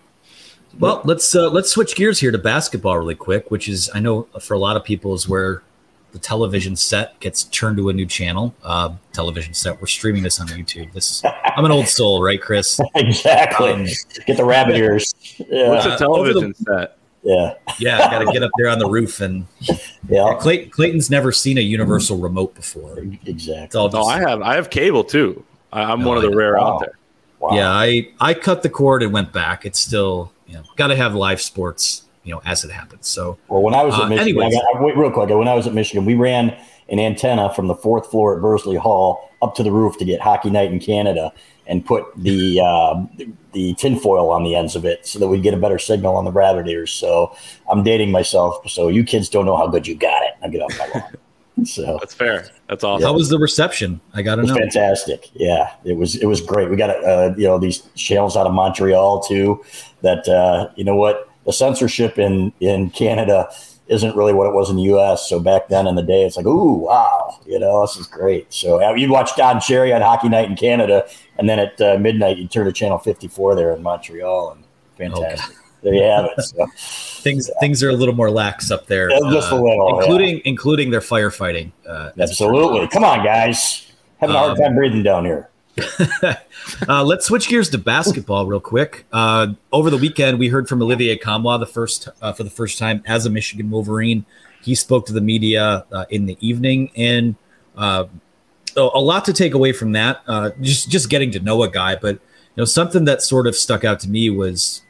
Well, 0.78 1.02
let's 1.04 1.34
uh, 1.34 1.50
let's 1.50 1.70
switch 1.70 1.94
gears 1.96 2.18
here 2.18 2.30
to 2.30 2.38
basketball 2.38 2.98
really 2.98 3.14
quick, 3.14 3.50
which 3.50 3.68
is 3.68 3.90
I 3.94 4.00
know 4.00 4.24
for 4.40 4.54
a 4.54 4.58
lot 4.58 4.76
of 4.76 4.84
people 4.84 5.14
is 5.14 5.28
where 5.28 5.62
the 6.14 6.20
television 6.20 6.76
set 6.76 7.18
gets 7.18 7.42
turned 7.42 7.76
to 7.76 7.88
a 7.88 7.92
new 7.92 8.06
channel. 8.06 8.54
Uh, 8.62 8.94
television 9.12 9.52
set. 9.52 9.80
We're 9.80 9.88
streaming 9.88 10.22
this 10.22 10.40
on 10.40 10.46
YouTube. 10.46 10.92
This 10.92 11.24
I'm 11.56 11.64
an 11.64 11.72
old 11.72 11.88
soul, 11.88 12.22
right, 12.22 12.40
Chris? 12.40 12.80
exactly. 12.94 13.72
Um, 13.72 13.86
Get 14.24 14.36
the 14.36 14.44
rabbit 14.44 14.76
ears. 14.76 15.12
Yeah. 15.50 15.70
What's 15.70 15.86
a 15.86 15.98
television 15.98 16.54
the, 16.60 16.64
set? 16.64 16.98
Yeah. 17.24 17.54
Yeah, 17.80 18.06
I 18.06 18.10
got 18.12 18.18
to 18.20 18.32
get 18.32 18.44
up 18.44 18.52
there 18.56 18.68
on 18.68 18.78
the 18.78 18.88
roof 18.88 19.20
and 19.20 19.44
yeah. 20.08 20.36
Clay, 20.38 20.66
Clayton's 20.66 21.10
never 21.10 21.32
seen 21.32 21.58
a 21.58 21.62
universal 21.62 22.16
remote 22.18 22.54
before. 22.54 22.96
Exactly. 23.26 23.88
no, 23.92 24.04
I 24.04 24.20
have. 24.20 24.40
I 24.40 24.54
have 24.54 24.70
cable 24.70 25.02
too. 25.02 25.44
I, 25.72 25.92
am 25.92 26.02
no, 26.02 26.08
one 26.08 26.16
of 26.16 26.22
the 26.22 26.30
rare 26.30 26.54
wow. 26.54 26.74
out 26.74 26.80
there. 26.80 26.98
Wow. 27.40 27.56
Yeah, 27.56 27.70
I 27.70 28.08
I 28.20 28.34
cut 28.34 28.62
the 28.62 28.70
cord 28.70 29.02
and 29.02 29.12
went 29.12 29.32
back. 29.32 29.66
It's 29.66 29.80
still 29.80 30.32
you 30.46 30.54
know 30.54 30.62
got 30.76 30.88
to 30.88 30.96
have 30.96 31.16
live 31.16 31.40
sports 31.40 32.03
you 32.24 32.32
know 32.32 32.42
as 32.44 32.64
it 32.64 32.70
happens. 32.70 33.06
So 33.08 33.38
well, 33.48 33.62
when 33.62 33.74
I 33.74 33.84
was 33.84 33.94
at 33.94 34.02
uh, 34.02 34.08
Michigan, 34.08 34.42
I 34.42 34.50
got, 34.50 34.82
wait 34.82 34.96
real 34.96 35.10
quick. 35.10 35.28
When 35.30 35.48
I 35.48 35.54
was 35.54 35.66
at 35.66 35.74
Michigan, 35.74 36.04
we 36.04 36.14
ran 36.14 36.56
an 36.88 36.98
antenna 36.98 37.52
from 37.54 37.68
the 37.68 37.74
fourth 37.74 38.10
floor 38.10 38.34
at 38.36 38.42
Bursley 38.42 38.76
Hall 38.76 39.30
up 39.42 39.54
to 39.56 39.62
the 39.62 39.70
roof 39.70 39.96
to 39.98 40.04
get 40.04 40.20
Hockey 40.20 40.50
Night 40.50 40.70
in 40.70 40.80
Canada 40.80 41.32
and 41.66 41.84
put 41.84 42.04
the 42.16 42.60
uh, 42.60 43.04
the 43.52 43.74
tinfoil 43.74 44.30
on 44.30 44.44
the 44.44 44.54
ends 44.54 44.76
of 44.76 44.84
it 44.84 45.06
so 45.06 45.18
that 45.18 45.28
we'd 45.28 45.42
get 45.42 45.54
a 45.54 45.56
better 45.56 45.78
signal 45.78 46.16
on 46.16 46.24
the 46.24 46.32
rabbit 46.32 46.68
ears. 46.68 46.92
So 46.92 47.34
I'm 47.70 47.82
dating 47.82 48.10
myself. 48.10 48.68
So 48.70 48.88
you 48.88 49.04
kids 49.04 49.28
don't 49.28 49.46
know 49.46 49.56
how 49.56 49.66
good 49.66 49.86
you 49.86 49.94
got 49.94 50.22
it. 50.22 50.34
I 50.42 50.48
get 50.48 50.60
off 50.62 50.78
my 50.78 51.00
lawn. 51.00 51.12
So 51.62 51.98
that's 52.00 52.14
fair. 52.14 52.48
That's 52.68 52.82
awesome. 52.82 53.06
How 53.06 53.14
was 53.14 53.28
the 53.28 53.38
reception? 53.38 54.00
I 54.12 54.22
got 54.22 54.34
to 54.36 54.42
know. 54.42 54.56
Fantastic. 54.56 55.30
Yeah, 55.34 55.72
it 55.84 55.96
was. 55.96 56.16
It 56.16 56.26
was 56.26 56.40
great. 56.40 56.68
We 56.68 56.76
got 56.76 56.90
uh, 57.04 57.32
you 57.36 57.44
know 57.44 57.60
these 57.60 57.82
channels 57.94 58.36
out 58.36 58.48
of 58.48 58.52
Montreal 58.52 59.20
too. 59.20 59.64
That 60.02 60.26
uh, 60.28 60.70
you 60.74 60.82
know 60.82 60.96
what 60.96 61.30
the 61.44 61.52
censorship 61.52 62.18
in 62.18 62.52
in 62.60 62.90
Canada 62.90 63.48
isn't 63.86 64.16
really 64.16 64.32
what 64.32 64.46
it 64.46 64.54
was 64.54 64.70
in 64.70 64.76
the 64.76 64.82
U.S. 64.82 65.28
So 65.28 65.38
back 65.38 65.68
then 65.68 65.86
in 65.86 65.94
the 65.94 66.02
day, 66.02 66.24
it's 66.24 66.36
like, 66.36 66.46
ooh, 66.46 66.74
wow, 66.74 67.38
you 67.46 67.58
know, 67.58 67.82
this 67.82 67.96
is 67.96 68.06
great. 68.06 68.52
So 68.52 68.82
uh, 68.82 68.94
you'd 68.94 69.10
watch 69.10 69.36
Don 69.36 69.60
Cherry 69.60 69.92
on 69.92 70.00
Hockey 70.00 70.28
Night 70.28 70.48
in 70.48 70.56
Canada, 70.56 71.06
and 71.38 71.48
then 71.48 71.58
at 71.58 71.80
uh, 71.80 71.98
midnight 71.98 72.38
you'd 72.38 72.50
turn 72.50 72.64
to 72.66 72.72
Channel 72.72 72.98
54 72.98 73.54
there 73.54 73.74
in 73.74 73.82
Montreal, 73.82 74.52
and 74.52 74.64
fantastic. 74.96 75.56
Oh, 75.56 75.60
there 75.82 75.94
you 75.94 76.02
have 76.02 76.30
it. 76.36 76.42
So, 76.42 76.66
things 77.22 77.50
yeah. 77.52 77.60
things 77.60 77.82
are 77.82 77.90
a 77.90 77.94
little 77.94 78.14
more 78.14 78.30
lax 78.30 78.70
up 78.70 78.86
there, 78.86 79.10
yeah, 79.10 79.18
just 79.30 79.52
uh, 79.52 79.56
a 79.56 79.60
little, 79.60 79.98
including 80.00 80.36
yeah. 80.36 80.42
including 80.46 80.90
their 80.90 81.00
firefighting. 81.00 81.72
Uh, 81.86 82.10
Absolutely, 82.18 82.88
come 82.88 83.04
on, 83.04 83.22
guys, 83.22 83.92
having 84.18 84.34
a 84.34 84.38
hard 84.38 84.52
um, 84.52 84.56
time 84.56 84.74
breathing 84.74 85.02
down 85.02 85.26
here. 85.26 85.50
uh, 86.88 87.04
let's 87.04 87.26
switch 87.26 87.48
gears 87.48 87.68
to 87.70 87.78
basketball 87.78 88.46
real 88.46 88.60
quick. 88.60 89.06
Uh, 89.12 89.48
over 89.72 89.90
the 89.90 89.96
weekend, 89.96 90.38
we 90.38 90.48
heard 90.48 90.68
from 90.68 90.80
Olivier 90.80 91.18
Nkamhoua 91.18 91.58
the 91.58 91.66
first 91.66 92.08
uh, 92.22 92.32
for 92.32 92.44
the 92.44 92.50
first 92.50 92.78
time 92.78 93.02
as 93.06 93.26
a 93.26 93.30
Michigan 93.30 93.70
Wolverine. 93.70 94.24
He 94.62 94.74
spoke 94.74 95.04
to 95.06 95.12
the 95.12 95.20
media 95.20 95.84
uh, 95.90 96.04
in 96.10 96.26
the 96.26 96.36
evening, 96.40 96.90
and 96.96 97.34
uh, 97.76 98.04
a 98.76 98.80
lot 98.80 99.24
to 99.24 99.32
take 99.32 99.54
away 99.54 99.72
from 99.72 99.92
that. 99.92 100.22
Uh, 100.28 100.50
just 100.60 100.90
just 100.90 101.10
getting 101.10 101.32
to 101.32 101.40
know 101.40 101.62
a 101.64 101.70
guy, 101.70 101.96
but 101.96 102.14
you 102.14 102.58
know 102.58 102.64
something 102.64 103.04
that 103.06 103.20
sort 103.20 103.46
of 103.46 103.56
stuck 103.56 103.84
out 103.84 103.98
to 104.00 104.08
me 104.08 104.30
was, 104.30 104.82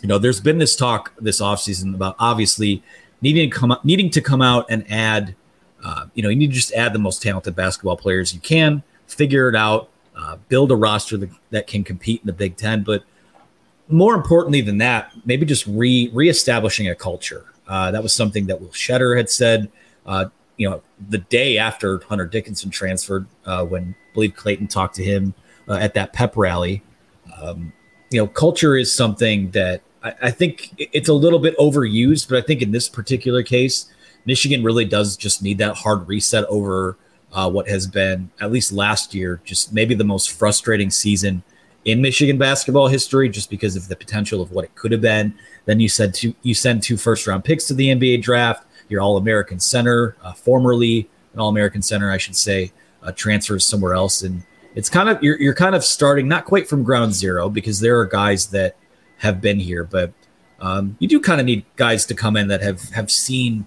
you 0.00 0.08
know, 0.08 0.18
there's 0.18 0.40
been 0.40 0.58
this 0.58 0.74
talk 0.74 1.12
this 1.20 1.42
offseason 1.42 1.94
about 1.94 2.16
obviously 2.18 2.82
needing 3.20 3.50
to 3.50 3.56
come 3.56 3.76
needing 3.84 4.08
to 4.10 4.22
come 4.22 4.40
out 4.40 4.64
and 4.70 4.90
add, 4.90 5.34
you 6.14 6.22
know, 6.22 6.30
you 6.30 6.36
need 6.36 6.48
to 6.48 6.54
just 6.54 6.72
add 6.72 6.94
the 6.94 6.98
most 6.98 7.20
talented 7.20 7.54
basketball 7.54 7.98
players 7.98 8.32
you 8.32 8.40
can, 8.40 8.82
figure 9.06 9.50
it 9.50 9.54
out 9.54 9.90
uh, 10.16 10.36
build 10.48 10.70
a 10.72 10.76
roster 10.76 11.16
that, 11.16 11.30
that 11.50 11.66
can 11.66 11.84
compete 11.84 12.20
in 12.22 12.26
the 12.26 12.32
Big 12.32 12.56
Ten. 12.56 12.82
But 12.82 13.04
more 13.88 14.14
importantly 14.14 14.60
than 14.60 14.78
that, 14.78 15.12
maybe 15.24 15.46
just 15.46 15.66
re 15.66 16.10
reestablishing 16.12 16.88
a 16.88 16.94
culture. 16.94 17.44
Uh, 17.68 17.90
that 17.90 18.02
was 18.02 18.14
something 18.14 18.46
that 18.46 18.60
Will 18.60 18.68
Tschetter 18.68 19.16
had 19.16 19.30
said. 19.30 19.70
Uh, 20.04 20.26
you 20.56 20.68
know, 20.68 20.82
the 21.10 21.18
day 21.18 21.58
after 21.58 22.00
Hunter 22.08 22.26
Dickinson 22.26 22.70
transferred, 22.70 23.26
uh, 23.44 23.64
when 23.64 23.94
I 24.10 24.14
believe 24.14 24.36
Clayton 24.36 24.68
talked 24.68 24.94
to 24.96 25.04
him 25.04 25.34
uh, 25.68 25.74
at 25.74 25.94
that 25.94 26.12
pep 26.12 26.36
rally. 26.36 26.82
Um, 27.40 27.72
you 28.10 28.18
know, 28.18 28.26
culture 28.26 28.76
is 28.76 28.92
something 28.92 29.50
that 29.50 29.82
I, 30.02 30.14
I 30.22 30.30
think 30.30 30.74
it's 30.78 31.08
a 31.08 31.14
little 31.14 31.38
bit 31.38 31.56
overused, 31.58 32.28
but 32.28 32.38
I 32.38 32.46
think 32.46 32.62
in 32.62 32.70
this 32.70 32.88
particular 32.88 33.42
case, 33.42 33.92
Michigan 34.24 34.64
really 34.64 34.84
does 34.84 35.16
just 35.16 35.42
need 35.42 35.58
that 35.58 35.76
hard 35.76 36.08
reset 36.08 36.44
over 36.46 36.96
uh, 37.36 37.48
what 37.48 37.68
has 37.68 37.86
been 37.86 38.30
at 38.40 38.50
least 38.50 38.72
last 38.72 39.14
year, 39.14 39.40
just 39.44 39.72
maybe 39.72 39.94
the 39.94 40.02
most 40.02 40.32
frustrating 40.32 40.90
season 40.90 41.42
in 41.84 42.00
Michigan 42.00 42.38
basketball 42.38 42.88
history, 42.88 43.28
just 43.28 43.50
because 43.50 43.76
of 43.76 43.86
the 43.88 43.94
potential 43.94 44.40
of 44.40 44.50
what 44.52 44.64
it 44.64 44.74
could 44.74 44.90
have 44.90 45.02
been. 45.02 45.34
Then 45.66 45.78
you 45.78 45.90
said 45.90 46.18
you 46.42 46.54
send 46.54 46.82
two 46.82 46.96
first 46.96 47.26
round 47.26 47.44
picks 47.44 47.66
to 47.66 47.74
the 47.74 47.88
NBA 47.88 48.22
draft. 48.22 48.64
Your 48.88 49.02
All 49.02 49.18
American 49.18 49.60
center, 49.60 50.16
uh, 50.22 50.32
formerly 50.32 51.08
an 51.34 51.40
All 51.40 51.50
American 51.50 51.82
center, 51.82 52.10
I 52.10 52.16
should 52.16 52.36
say, 52.36 52.72
uh, 53.02 53.12
transfers 53.12 53.66
somewhere 53.66 53.92
else, 53.92 54.22
and 54.22 54.42
it's 54.74 54.88
kind 54.88 55.10
of 55.10 55.22
you're 55.22 55.38
you're 55.38 55.54
kind 55.54 55.74
of 55.74 55.84
starting 55.84 56.26
not 56.26 56.46
quite 56.46 56.66
from 56.66 56.84
ground 56.84 57.12
zero 57.12 57.50
because 57.50 57.80
there 57.80 57.98
are 57.98 58.06
guys 58.06 58.46
that 58.46 58.76
have 59.18 59.42
been 59.42 59.60
here, 59.60 59.84
but 59.84 60.10
um, 60.60 60.96
you 61.00 61.06
do 61.06 61.20
kind 61.20 61.38
of 61.38 61.46
need 61.46 61.66
guys 61.76 62.06
to 62.06 62.14
come 62.14 62.34
in 62.34 62.48
that 62.48 62.62
have 62.62 62.88
have 62.90 63.10
seen 63.10 63.66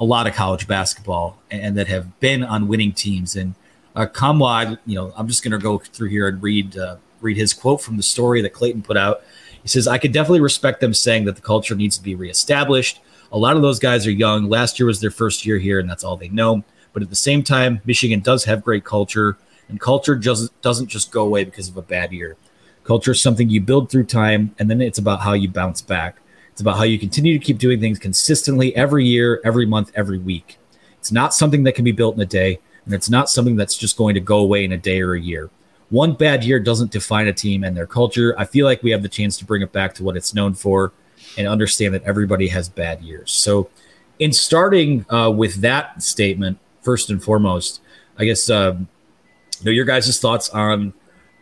a 0.00 0.04
lot 0.04 0.26
of 0.26 0.34
college 0.34 0.66
basketball 0.66 1.38
and, 1.50 1.76
that 1.76 1.86
have 1.86 2.18
been 2.20 2.42
on 2.42 2.66
winning 2.66 2.92
teams. 2.92 3.36
And 3.36 3.54
uh, 3.94 4.06
Nkamhoua, 4.06 4.78
you 4.86 4.94
know, 4.94 5.12
I'm 5.14 5.28
just 5.28 5.44
going 5.44 5.52
to 5.52 5.58
go 5.58 5.78
through 5.78 6.08
here 6.08 6.26
and 6.26 6.42
read 6.42 6.76
uh, 6.76 6.96
read 7.20 7.36
his 7.36 7.52
quote 7.52 7.82
from 7.82 7.98
the 7.98 8.02
story 8.02 8.40
that 8.40 8.54
Clayton 8.54 8.82
put 8.82 8.96
out. 8.96 9.22
He 9.62 9.68
says, 9.68 9.86
"I 9.86 9.98
could 9.98 10.12
definitely 10.12 10.40
respect 10.40 10.80
them 10.80 10.94
saying 10.94 11.26
that 11.26 11.36
the 11.36 11.42
culture 11.42 11.74
needs 11.74 11.98
to 11.98 12.02
be 12.02 12.14
reestablished. 12.14 13.00
A 13.30 13.38
lot 13.38 13.56
of 13.56 13.62
those 13.62 13.78
guys 13.78 14.06
are 14.06 14.10
young. 14.10 14.48
Last 14.48 14.80
year 14.80 14.86
was 14.86 15.00
their 15.00 15.10
first 15.10 15.44
year 15.44 15.58
here, 15.58 15.78
and 15.78 15.88
that's 15.88 16.02
all 16.02 16.16
they 16.16 16.30
know. 16.30 16.64
But 16.92 17.02
at 17.02 17.10
the 17.10 17.16
same 17.16 17.42
time, 17.42 17.80
Michigan 17.84 18.20
does 18.20 18.44
have 18.44 18.64
great 18.64 18.84
culture, 18.84 19.36
and 19.68 19.78
culture 19.78 20.16
just 20.16 20.58
doesn't 20.62 20.88
just 20.88 21.12
go 21.12 21.24
away 21.24 21.44
because 21.44 21.68
of 21.68 21.76
a 21.76 21.82
bad 21.82 22.12
year. 22.12 22.36
Culture 22.84 23.12
is 23.12 23.20
something 23.20 23.50
you 23.50 23.60
build 23.60 23.90
through 23.90 24.04
time, 24.04 24.54
and 24.58 24.70
then 24.70 24.80
it's 24.80 24.98
about 24.98 25.20
how 25.20 25.34
you 25.34 25.48
bounce 25.48 25.82
back. 25.82 26.16
It's 26.60 26.62
about 26.62 26.76
how 26.76 26.82
you 26.82 26.98
continue 26.98 27.38
to 27.38 27.42
keep 27.42 27.56
doing 27.56 27.80
things 27.80 27.98
consistently 27.98 28.76
every 28.76 29.06
year, 29.06 29.40
every 29.46 29.64
month, 29.64 29.92
every 29.94 30.18
week. 30.18 30.58
It's 30.98 31.10
not 31.10 31.32
something 31.32 31.62
that 31.62 31.74
can 31.74 31.86
be 31.86 31.92
built 31.92 32.16
in 32.16 32.20
a 32.20 32.26
day, 32.26 32.58
and 32.84 32.92
it's 32.92 33.08
not 33.08 33.30
something 33.30 33.56
that's 33.56 33.78
just 33.78 33.96
going 33.96 34.12
to 34.12 34.20
go 34.20 34.40
away 34.40 34.66
in 34.66 34.72
a 34.72 34.76
day 34.76 35.00
or 35.00 35.14
a 35.14 35.20
year. 35.20 35.48
One 35.88 36.12
bad 36.12 36.44
year 36.44 36.60
doesn't 36.60 36.90
define 36.90 37.28
a 37.28 37.32
team 37.32 37.64
and 37.64 37.74
their 37.74 37.86
culture. 37.86 38.34
I 38.36 38.44
feel 38.44 38.66
like 38.66 38.82
we 38.82 38.90
have 38.90 39.00
the 39.02 39.08
chance 39.08 39.38
to 39.38 39.46
bring 39.46 39.62
it 39.62 39.72
back 39.72 39.94
to 39.94 40.04
what 40.04 40.18
it's 40.18 40.34
known 40.34 40.52
for 40.52 40.92
and 41.38 41.48
understand 41.48 41.94
that 41.94 42.02
everybody 42.02 42.48
has 42.48 42.68
bad 42.68 43.00
years. 43.00 43.32
So, 43.32 43.70
in 44.18 44.30
starting 44.30 45.06
uh, 45.08 45.30
with 45.30 45.62
that 45.62 46.02
statement, 46.02 46.58
first 46.82 47.08
and 47.08 47.24
foremost, 47.24 47.80
I 48.18 48.26
guess 48.26 48.50
you 48.50 48.86
know 49.64 49.70
your 49.70 49.86
guys' 49.86 50.20
thoughts 50.20 50.50
on 50.50 50.92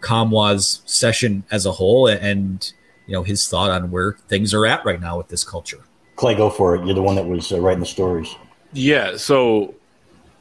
Nkamhoua's 0.01 0.83
session 0.87 1.43
as 1.51 1.67
a 1.67 1.73
whole 1.73 2.07
and 2.07 2.73
you 3.09 3.15
know 3.15 3.25
his 3.25 3.49
thought 3.49 3.71
on 3.71 3.91
where 3.91 4.13
things 4.29 4.55
are 4.55 4.65
at 4.67 4.85
right 4.85 5.01
now 5.01 5.17
with 5.17 5.29
this 5.29 5.43
culture. 5.43 5.81
Clay, 6.15 6.37
go 6.37 6.51
for 6.51 6.77
it. 6.77 6.85
You're 6.85 6.95
the 6.95 7.03
one 7.03 7.17
that 7.17 7.27
was 7.27 7.51
uh, 7.51 7.61
writing 7.61 7.81
the 7.81 7.87
stories. 7.87 8.37
Yeah, 8.73 9.17
so 9.17 9.75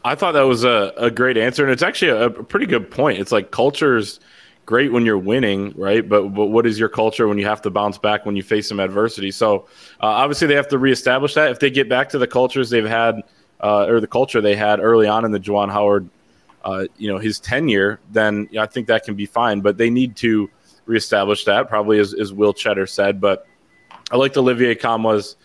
I 0.03 0.15
thought 0.15 0.33
that 0.33 0.41
was 0.41 0.63
a, 0.63 0.93
a 0.97 1.09
great 1.09 1.37
answer, 1.37 1.63
and 1.63 1.71
it's 1.71 1.81
actually 1.81 2.11
a, 2.11 2.25
a 2.25 2.43
pretty 2.43 2.65
good 2.65 2.91
point. 2.91 3.19
It's 3.19 3.31
like 3.31 3.51
culture's 3.51 4.19
great 4.65 4.91
when 4.91 5.05
you're 5.05 5.17
winning, 5.17 5.73
right? 5.77 6.07
But 6.07 6.29
but 6.35 6.47
what 6.47 6.67
is 6.67 6.77
your 6.77 6.89
culture 6.89 7.27
when 7.27 7.37
you 7.37 7.45
have 7.45 7.61
to 7.63 7.69
bounce 7.69 7.97
back 7.97 8.25
when 8.25 8.35
you 8.35 8.43
face 8.43 8.67
some 8.67 8.79
adversity? 8.79 9.31
So 9.31 9.67
uh, 10.01 10.07
obviously 10.07 10.47
they 10.47 10.55
have 10.55 10.67
to 10.67 10.77
reestablish 10.77 11.33
that. 11.35 11.49
If 11.51 11.59
they 11.59 11.71
get 11.71 11.87
back 11.87 12.09
to 12.09 12.17
the 12.17 12.27
cultures 12.27 12.69
they've 12.69 12.85
had 12.85 13.23
uh, 13.61 13.85
or 13.85 13.99
the 13.99 14.07
culture 14.07 14.41
they 14.41 14.55
had 14.55 14.79
early 14.79 15.07
on 15.07 15.25
in 15.25 15.31
the 15.31 15.39
Juwan 15.39 15.71
Howard, 15.71 16.09
uh, 16.65 16.85
you 16.97 17.09
know, 17.09 17.17
his 17.17 17.39
tenure, 17.39 17.99
then 18.11 18.49
I 18.59 18.65
think 18.65 18.87
that 18.87 19.05
can 19.05 19.15
be 19.15 19.25
fine. 19.25 19.61
But 19.61 19.77
they 19.77 19.89
need 19.89 20.17
to 20.17 20.49
reestablish 20.87 21.45
that, 21.45 21.69
probably 21.69 21.99
as, 21.99 22.13
as 22.13 22.33
Will 22.33 22.53
Tschetter 22.53 22.89
said. 22.89 23.21
But 23.21 23.45
I 24.11 24.17
liked 24.17 24.37
Olivier 24.37 24.75
Nkamhoua's 24.75 25.35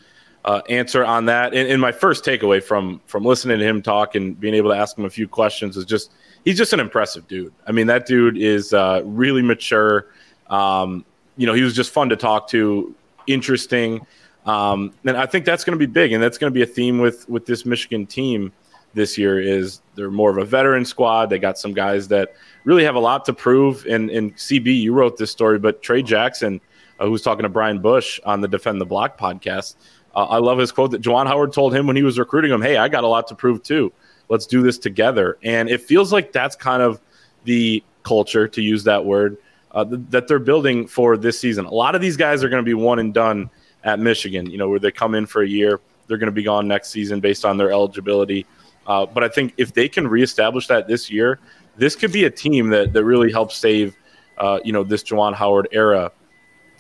uh, 0.45 0.63
answer 0.69 1.05
on 1.05 1.27
that. 1.27 1.55
And, 1.55 1.69
and, 1.69 1.81
my 1.81 1.93
first 1.93 2.25
takeaway 2.25 2.63
from 2.63 3.01
from 3.07 3.25
listening 3.25 3.59
to 3.59 3.65
him 3.65 3.81
talk 3.81 4.15
and 4.15 4.39
being 4.39 4.55
able 4.55 4.71
to 4.71 4.77
ask 4.77 4.99
him 4.99 5.05
a 5.05 5.11
few 5.11 5.29
questions 5.29 5.77
is 5.77 5.85
just 5.85 6.13
he's 6.45 6.59
just 6.59 6.73
an 6.73 6.81
impressive 6.81 7.29
dude. 7.29 7.53
I 7.67 7.73
mean, 7.73 7.87
that 7.87 8.07
dude 8.07 8.37
is 8.37 8.73
uh, 8.73 9.03
really 9.05 9.43
mature. 9.43 10.09
Um, 10.49 11.05
you 11.37 11.47
know, 11.47 11.55
he 11.55 11.63
was 11.63 11.75
just 11.75 11.91
fun 11.91 12.09
to 12.09 12.17
talk 12.17 12.49
to, 12.49 12.95
interesting. 13.27 14.05
Um, 14.45 14.93
and 15.05 15.17
I 15.17 15.27
think 15.27 15.45
that's 15.45 15.63
going 15.63 15.79
to 15.79 15.87
be 15.87 15.91
big, 15.91 16.13
and 16.13 16.23
that's 16.23 16.39
going 16.39 16.53
to 16.53 16.55
be 16.55 16.63
a 16.63 16.67
theme 16.67 16.99
with 16.99 17.29
with 17.29 17.47
this 17.47 17.65
Michigan 17.65 18.07
team 18.07 18.53
this 18.95 19.17
year. 19.19 19.41
Is 19.41 19.81
they're 19.95 20.11
more 20.11 20.31
of 20.31 20.39
a 20.39 20.45
veteran 20.45 20.85
squad. 20.85 21.31
They 21.31 21.39
got 21.39 21.59
some 21.59 21.73
guys 21.73 22.09
that 22.09 22.35
really 22.65 22.85
have 22.85 22.95
a 22.95 23.01
lot 23.01 23.25
to 23.27 23.33
prove. 23.33 23.85
And, 23.87 24.11
and 24.11 24.35
CB, 24.37 24.81
you 24.81 24.93
wrote 24.93 25.17
this 25.17 25.31
story, 25.31 25.59
but 25.59 25.83
Trey 25.83 26.03
Jackson, 26.03 26.61
uh, 26.99 27.05
who 27.07 27.11
was 27.11 27.23
talking 27.23 27.43
to 27.43 27.49
Brian 27.49 27.81
Bush 27.81 28.21
on 28.25 28.41
the 28.41 28.49
Defend 28.49 28.81
the 28.81 28.87
Block 28.87 29.19
podcast, 29.19 29.77
uh, 30.15 30.25
I 30.25 30.39
love 30.39 30.59
his 30.59 30.73
quote 30.73 30.91
that 30.93 31.03
Juwan 31.03 31.27
Howard 31.27 31.53
told 31.53 31.75
him 31.75 31.87
when 31.87 31.97
he 31.97 32.03
was 32.03 32.19
recruiting 32.19 32.51
him, 32.51 32.61
"Hey, 32.61 32.77
I 32.77 32.89
got 32.89 33.05
a 33.05 33.09
lot 33.09 33.27
to 33.29 33.35
prove 33.35 33.63
too. 33.63 33.93
Let's 34.29 34.47
do 34.47 34.63
this 34.63 34.79
together." 34.79 35.39
And 35.43 35.71
it 35.71 35.81
feels 35.81 36.13
like 36.13 36.33
that's 36.33 36.55
kind 36.55 36.83
of 36.83 37.01
the 37.45 37.83
culture, 38.03 38.47
to 38.49 38.61
use 38.61 38.85
that 38.85 39.05
word, 39.05 39.39
uh, 39.73 39.85
th- 39.85 40.01
that 40.11 40.29
they're 40.29 40.39
building 40.39 40.87
for 40.87 41.17
this 41.17 41.39
season. 41.39 41.65
A 41.65 41.73
lot 41.73 41.95
of 41.95 42.01
these 42.01 42.17
guys 42.17 42.45
are 42.45 42.49
going 42.49 42.63
to 42.63 42.69
be 42.69 42.75
one 42.75 42.99
and 42.99 43.15
done 43.15 43.49
at 43.85 43.99
Michigan. 43.99 44.51
You 44.51 44.59
know, 44.59 44.69
where 44.69 44.79
they 44.79 44.91
come 44.91 45.15
in 45.15 45.27
for 45.27 45.43
a 45.43 45.49
year, 45.49 45.81
they're 46.07 46.19
going 46.19 46.27
to 46.27 46.33
be 46.33 46.43
gone 46.43 46.69
next 46.69 46.91
season 46.91 47.21
based 47.21 47.45
on 47.45 47.57
their 47.57 47.73
eligibility. 47.73 48.47
Uh, 48.87 49.07
but 49.07 49.23
I 49.23 49.29
think 49.29 49.55
if 49.57 49.73
they 49.73 49.89
can 49.89 50.09
reestablish 50.09 50.67
that 50.67 50.89
this 50.89 51.11
year, 51.11 51.39
this 51.77 51.97
could 51.97 52.13
be 52.13 52.25
a 52.25 52.31
team 52.31 52.69
that 52.71 52.93
that 52.93 53.05
really 53.05 53.31
helps 53.31 53.57
save, 53.57 53.97
uh, 54.39 54.59
you 54.65 54.73
know, 54.73 54.83
this 54.83 55.03
Juwan 55.03 55.35
Howard 55.35 55.69
era 55.73 56.11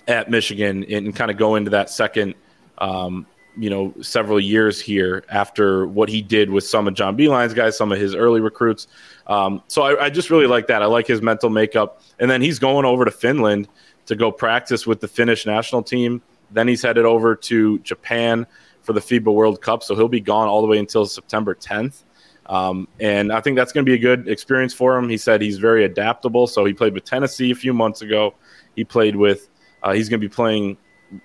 at 0.08 0.30
Michigan 0.30 0.84
and 0.90 1.14
kind 1.14 1.30
of 1.30 1.36
go 1.36 1.54
into 1.54 1.70
that 1.70 1.88
second, 1.88 2.34
um, 2.78 3.26
you 3.56 3.70
know, 3.70 3.94
several 4.00 4.40
years 4.40 4.80
here 4.80 5.24
after 5.28 5.86
what 5.86 6.08
he 6.08 6.22
did 6.22 6.50
with 6.50 6.64
some 6.64 6.88
of 6.88 6.94
John 6.94 7.16
Beilein's 7.16 7.54
guys, 7.54 7.76
some 7.76 7.92
of 7.92 7.98
his 7.98 8.14
early 8.14 8.40
recruits. 8.40 8.88
Um, 9.26 9.62
so 9.68 9.82
I, 9.82 10.06
I 10.06 10.10
just 10.10 10.30
really 10.30 10.46
like 10.46 10.66
that. 10.66 10.82
I 10.82 10.86
like 10.86 11.06
his 11.06 11.22
mental 11.22 11.50
makeup. 11.50 12.02
And 12.18 12.30
then 12.30 12.42
he's 12.42 12.58
going 12.58 12.84
over 12.84 13.04
to 13.04 13.10
Finland 13.10 13.68
to 14.06 14.16
go 14.16 14.32
practice 14.32 14.86
with 14.86 15.00
the 15.00 15.08
Finnish 15.08 15.46
national 15.46 15.82
team. 15.82 16.22
Then 16.50 16.66
he's 16.66 16.82
headed 16.82 17.04
over 17.04 17.36
to 17.36 17.78
Japan 17.80 18.46
for 18.82 18.92
the 18.92 19.00
FIBA 19.00 19.32
World 19.32 19.60
Cup. 19.60 19.82
So 19.82 19.94
he'll 19.94 20.08
be 20.08 20.20
gone 20.20 20.48
all 20.48 20.60
the 20.60 20.68
way 20.68 20.78
until 20.78 21.06
September 21.06 21.54
10th. 21.54 22.04
Um, 22.46 22.88
and 23.00 23.32
I 23.32 23.40
think 23.40 23.56
that's 23.56 23.72
going 23.72 23.86
to 23.86 23.90
be 23.90 23.94
a 23.94 23.98
good 23.98 24.28
experience 24.28 24.74
for 24.74 24.96
him. 24.96 25.08
He 25.08 25.16
said 25.16 25.40
he's 25.40 25.58
very 25.58 25.84
adaptable. 25.84 26.46
So 26.46 26.64
he 26.64 26.72
played 26.72 26.92
with 26.92 27.04
Tennessee 27.04 27.50
a 27.50 27.54
few 27.54 27.72
months 27.72 28.02
ago. 28.02 28.34
He 28.74 28.84
played 28.84 29.16
with, 29.16 29.48
uh, 29.82 29.92
he's 29.92 30.08
going 30.08 30.20
to 30.20 30.28
be 30.28 30.32
playing, 30.32 30.76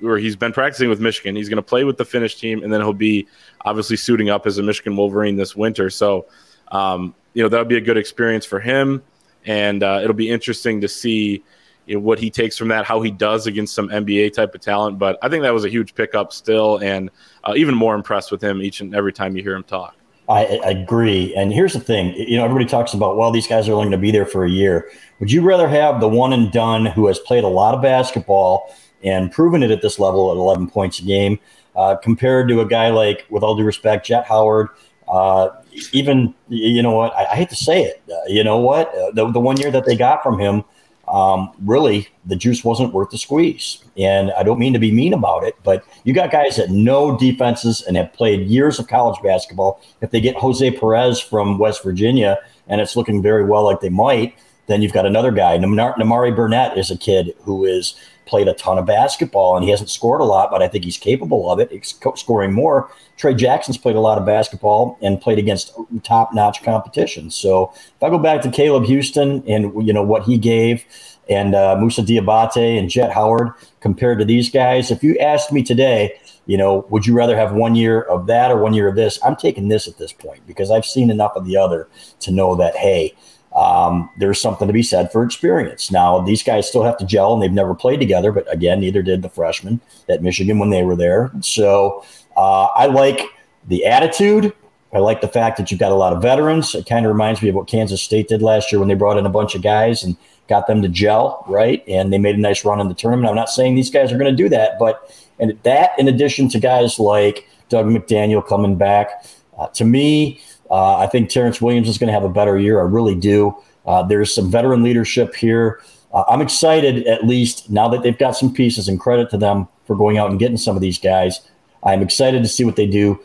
or 0.04 0.18
he's 0.18 0.36
been 0.36 0.54
practicing 0.54 0.90
with 0.90 1.00
Michigan. 1.00 1.36
He's 1.36 1.50
going 1.50 1.58
to 1.58 1.64
play 1.64 1.84
with 1.84 1.98
the 1.98 2.06
Finnish 2.06 2.36
team, 2.36 2.64
and 2.64 2.72
then 2.72 2.82
he'll 2.82 2.94
be 2.94 3.28
obviously 3.66 3.98
suiting 3.98 4.30
up 4.30 4.46
as 4.46 4.58
a 4.58 4.64
Michigan 4.64 4.96
Wolverine 4.96 5.36
this 5.36 5.56
winter. 5.56 5.90
So, 5.90 6.28
um, 6.72 7.16
you 7.34 7.42
know, 7.42 7.50
that'll 7.50 7.66
be 7.66 7.78
a 7.78 7.82
good 7.82 7.98
experience 7.98 8.46
for 8.46 8.60
him. 8.60 9.02
And 9.46 9.82
uh, 9.82 10.02
it'll 10.04 10.14
be 10.14 10.30
interesting 10.30 10.82
to 10.82 10.88
see 10.88 11.44
you 11.88 11.96
know, 11.96 12.02
what 12.02 12.20
he 12.20 12.30
takes 12.30 12.58
from 12.58 12.68
that, 12.68 12.86
how 12.86 13.02
he 13.02 13.10
does 13.10 13.48
against 13.48 13.74
some 13.74 13.90
NBA 13.90 14.34
type 14.34 14.54
of 14.54 14.62
talent. 14.62 15.00
But 15.00 15.18
I 15.22 15.30
think 15.30 15.44
that 15.44 15.54
was 15.54 15.66
a 15.66 15.70
huge 15.70 15.96
pickup 15.96 16.34
still, 16.34 16.78
and 16.78 17.10
uh, 17.44 17.54
even 17.56 17.74
more 17.74 17.96
impressed 17.96 18.32
with 18.32 18.44
him 18.44 18.62
each 18.62 18.82
and 18.82 18.94
every 18.94 19.14
time 19.14 19.36
you 19.36 19.42
hear 19.42 19.56
him 19.56 19.64
talk. 19.64 19.96
I, 20.30 20.44
agree. 20.66 21.34
And 21.36 21.54
here's 21.54 21.74
the 21.74 21.80
thing 21.80 22.14
you 22.16 22.38
know, 22.38 22.44
everybody 22.44 22.66
talks 22.66 22.94
about, 22.94 23.16
well, 23.16 23.32
these 23.32 23.48
guys 23.48 23.70
are 23.70 23.74
only 23.74 23.86
going 23.86 23.92
to 23.92 23.98
be 23.98 24.12
there 24.12 24.26
for 24.26 24.44
a 24.44 24.50
year. 24.50 24.92
Would 25.20 25.32
you 25.32 25.42
rather 25.42 25.70
have 25.70 26.02
the 26.02 26.08
one 26.08 26.34
and 26.34 26.52
done 26.52 26.86
who 26.86 27.08
has 27.08 27.18
played 27.20 27.46
a 27.46 27.48
lot 27.48 27.74
of 27.74 27.82
basketball 27.82 28.76
and 29.04 29.32
proven 29.32 29.64
it 29.64 29.72
at 29.72 29.82
this 29.82 30.00
level 30.00 30.30
at 30.32 30.38
11 30.38 30.70
points 30.70 31.00
a 31.00 31.04
game 31.04 31.40
uh, 31.78 31.96
compared 31.96 32.50
to 32.50 32.60
a 32.60 32.66
guy 32.66 32.90
like, 32.90 33.26
with 33.30 33.42
all 33.42 33.56
due 33.56 33.64
respect, 33.64 34.06
Jet 34.06 34.26
Howard? 34.26 34.68
Uh, 35.08 35.50
even, 35.94 36.36
you 36.50 36.82
know 36.82 36.92
what, 36.92 37.14
I, 37.16 37.26
I 37.32 37.36
hate 37.36 37.50
to 37.50 37.56
say 37.56 37.84
it. 37.84 38.04
Uh, 38.12 38.16
you 38.28 38.44
know 38.44 38.58
what? 38.58 38.94
Uh, 38.94 39.12
the, 39.12 39.32
the 39.32 39.40
one 39.40 39.56
year 39.56 39.72
that 39.72 39.86
they 39.86 39.96
got 39.96 40.24
from 40.24 40.38
him, 40.38 40.66
um, 41.08 41.52
really 41.64 42.08
the 42.26 42.36
juice 42.36 42.64
wasn't 42.64 42.94
worth 42.94 43.10
the 43.10 43.18
squeeze. 43.18 43.84
And 43.98 44.32
I 44.32 44.44
don't 44.44 44.60
mean 44.60 44.74
to 44.74 44.80
be 44.80 44.92
mean 44.92 45.14
about 45.14 45.44
it, 45.44 45.56
but 45.64 45.84
you 46.04 46.14
got 46.14 46.32
guys 46.32 46.58
that 46.58 46.70
know 46.70 47.18
defenses 47.18 47.82
and 47.82 47.96
have 47.98 48.14
played 48.14 48.48
years 48.48 48.80
of 48.80 48.88
college 48.88 49.22
basketball. 49.24 49.82
If 50.02 50.12
they 50.12 50.22
get 50.22 50.36
Jose 50.36 50.70
Perez 50.72 51.20
from 51.20 51.58
West 51.58 51.84
Virginia 51.84 52.38
and 52.68 52.82
it's 52.82 52.96
looking 52.96 53.22
very 53.22 53.46
well 53.46 53.64
like 53.64 53.80
they 53.80 53.90
might, 53.90 54.38
then 54.68 54.82
you've 54.82 54.94
got 54.94 55.06
another 55.06 55.32
guy. 55.32 55.58
Nimari 55.58 56.36
Burnett 56.36 56.78
is 56.78 56.92
a 56.92 56.98
kid 56.98 57.34
who 57.44 57.66
is 57.66 57.96
played 58.28 58.48
a 58.48 58.54
ton 58.54 58.78
of 58.78 58.86
basketball 58.86 59.56
and 59.56 59.64
he 59.64 59.72
hasn't 59.72 59.90
scored 59.90 60.22
a 60.22 60.26
lot, 60.26 60.52
but 60.52 60.62
I 60.62 60.68
think 60.68 60.84
he's 60.84 60.98
capable 60.98 61.52
of 61.52 61.60
it, 61.60 61.72
he's 61.72 62.00
scoring 62.16 62.54
more. 62.54 62.92
Trey 63.18 63.34
Jackson's 63.34 63.78
played 63.78 63.96
a 63.96 64.00
lot 64.00 64.18
of 64.18 64.26
basketball 64.26 64.98
and 65.02 65.20
played 65.20 65.40
against 65.40 65.74
top-notch 66.04 66.64
competition. 66.64 67.32
So 67.32 67.72
if 67.74 68.04
I 68.04 68.10
go 68.10 68.20
back 68.20 68.42
to 68.42 68.52
Caleb 68.52 68.84
Houstan 68.84 69.44
and 69.48 69.88
you 69.88 69.94
know 69.94 70.04
what 70.04 70.24
he 70.24 70.38
gave, 70.38 70.86
and 71.30 71.56
uh, 71.56 71.76
Moussa 71.78 72.02
Diabate 72.02 72.80
and 72.80 72.90
Jet 72.90 73.12
Howard 73.12 73.52
compared 73.80 74.20
to 74.20 74.26
these 74.26 74.50
guys, 74.50 74.92
if 74.92 75.04
you 75.04 75.18
asked 75.18 75.52
me 75.52 75.62
today, 75.64 76.18
you 76.46 76.58
know, 76.58 76.86
would 76.90 77.06
you 77.06 77.14
rather 77.14 77.36
have 77.36 77.54
one 77.54 77.76
year 77.76 78.02
of 78.04 78.28
that 78.28 78.52
or 78.52 78.58
one 78.58 78.74
year 78.74 78.88
of 78.88 78.96
this? 78.96 79.20
I'm 79.24 79.36
taking 79.36 79.68
this 79.68 79.88
at 79.88 79.98
this 79.98 80.14
point 80.14 80.48
because 80.48 80.72
I've 80.72 80.86
seen 80.86 81.10
enough 81.10 81.34
of 81.36 81.46
the 81.46 81.58
other 81.58 81.90
to 82.22 82.32
know 82.32 82.56
that 82.56 82.76
hey 82.76 83.14
um, 83.58 84.12
there's 84.18 84.40
something 84.40 84.68
to 84.68 84.74
be 84.74 84.84
said 84.84 85.12
for 85.12 85.24
experience. 85.24 85.92
Now, 85.92 86.22
these 86.22 86.44
guys 86.44 86.70
still 86.70 86.84
have 86.84 86.96
to 86.98 87.06
gel 87.06 87.34
and 87.34 87.42
they've 87.42 87.52
never 87.52 87.74
played 87.74 88.00
together, 88.00 88.32
but 88.32 88.52
again, 88.54 88.80
neither 88.80 89.02
did 89.02 89.24
the 89.24 89.30
freshmen 89.30 89.82
at 90.08 90.22
Michigan 90.22 90.60
when 90.60 90.70
they 90.70 90.84
were 90.84 90.96
there. 90.96 91.32
So 91.42 92.06
uh, 92.38 92.66
I 92.76 92.86
like 92.86 93.20
the 93.68 93.86
attitude. 93.86 94.54
I 94.94 95.00
like 95.00 95.22
the 95.22 95.28
fact 95.28 95.58
that 95.58 95.72
you've 95.72 95.80
got 95.80 95.92
a 95.92 95.96
lot 95.96 96.14
of 96.14 96.22
veterans. 96.22 96.76
It 96.76 96.86
kind 96.86 97.04
of 97.04 97.12
reminds 97.12 97.42
me 97.42 97.50
of 97.50 97.56
what 97.56 97.68
Kansas 97.68 98.02
State 98.02 98.28
did 98.28 98.44
last 98.44 98.72
year 98.72 98.78
when 98.78 98.90
they 98.90 98.94
brought 98.94 99.18
in 99.18 99.26
a 99.26 99.30
bunch 99.30 99.56
of 99.56 99.64
guys 99.64 100.04
and 100.04 100.16
got 100.48 100.68
them 100.68 100.84
to 100.84 100.88
gel, 100.88 101.44
right? 101.48 101.84
And 101.88 102.14
they 102.14 102.20
made 102.20 102.36
a 102.36 102.40
nice 102.40 102.64
run 102.64 102.80
in 102.80 102.88
the 102.88 102.94
tournament. 102.94 103.28
I'm 103.28 103.36
not 103.36 103.50
saying 103.50 103.74
these 103.74 103.90
guys 103.90 104.12
are 104.12 104.18
going 104.20 104.32
to 104.32 104.44
do 104.44 104.50
that, 104.50 104.78
but 104.78 105.14
and 105.40 105.58
that 105.64 105.92
in 105.98 106.08
addition 106.08 106.48
to 106.50 106.60
guys 106.60 107.00
like 107.00 107.48
Dug 107.70 107.88
McDaniel 107.88 108.46
coming 108.48 108.76
back, 108.76 109.26
uh, 109.58 109.68
to 109.70 109.84
me, 109.84 110.42
uh, 110.70 110.98
I 110.98 111.08
think 111.08 111.30
Terrance 111.30 111.62
Williams 111.62 111.88
is 111.88 111.98
going 111.98 112.08
to 112.08 112.14
have 112.14 112.24
a 112.24 112.30
better 112.30 112.58
year. 112.58 112.80
I 112.80 112.84
really 112.84 113.16
do. 113.16 113.56
Uh, 113.86 114.04
there's 114.04 114.34
some 114.34 114.52
veteran 114.52 114.84
leadership 114.84 115.36
here. 115.36 115.82
Uh, 116.14 116.24
I'm 116.28 116.42
excited, 116.42 117.08
at 117.08 117.26
least 117.26 117.70
now 117.70 117.88
that 117.90 118.04
they've 118.04 118.18
got 118.18 118.32
some 118.32 118.54
pieces, 118.54 118.88
and 118.88 119.00
credit 119.00 119.30
to 119.32 119.38
them 119.38 119.68
for 119.86 119.96
going 119.96 120.18
out 120.18 120.30
and 120.30 120.40
getting 120.40 120.58
some 120.58 120.76
of 120.76 120.82
these 120.82 121.00
guys. 121.00 121.42
I'm 121.84 122.02
excited 122.02 122.44
to 122.44 122.50
see 122.50 122.66
what 122.66 122.76
they 122.76 122.88
do, 122.88 123.20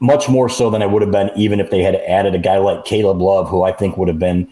much 0.00 0.28
more 0.28 0.48
so 0.48 0.70
than 0.70 0.82
I 0.82 0.86
would 0.86 1.02
have 1.02 1.10
been 1.10 1.30
even 1.36 1.60
if 1.60 1.70
they 1.70 1.82
had 1.82 1.96
added 1.96 2.34
a 2.34 2.38
guy 2.38 2.56
like 2.58 2.84
Caleb 2.84 3.20
Love, 3.20 3.48
who 3.48 3.62
I 3.62 3.72
think 3.72 3.96
would 3.96 4.08
have 4.08 4.18
been 4.18 4.50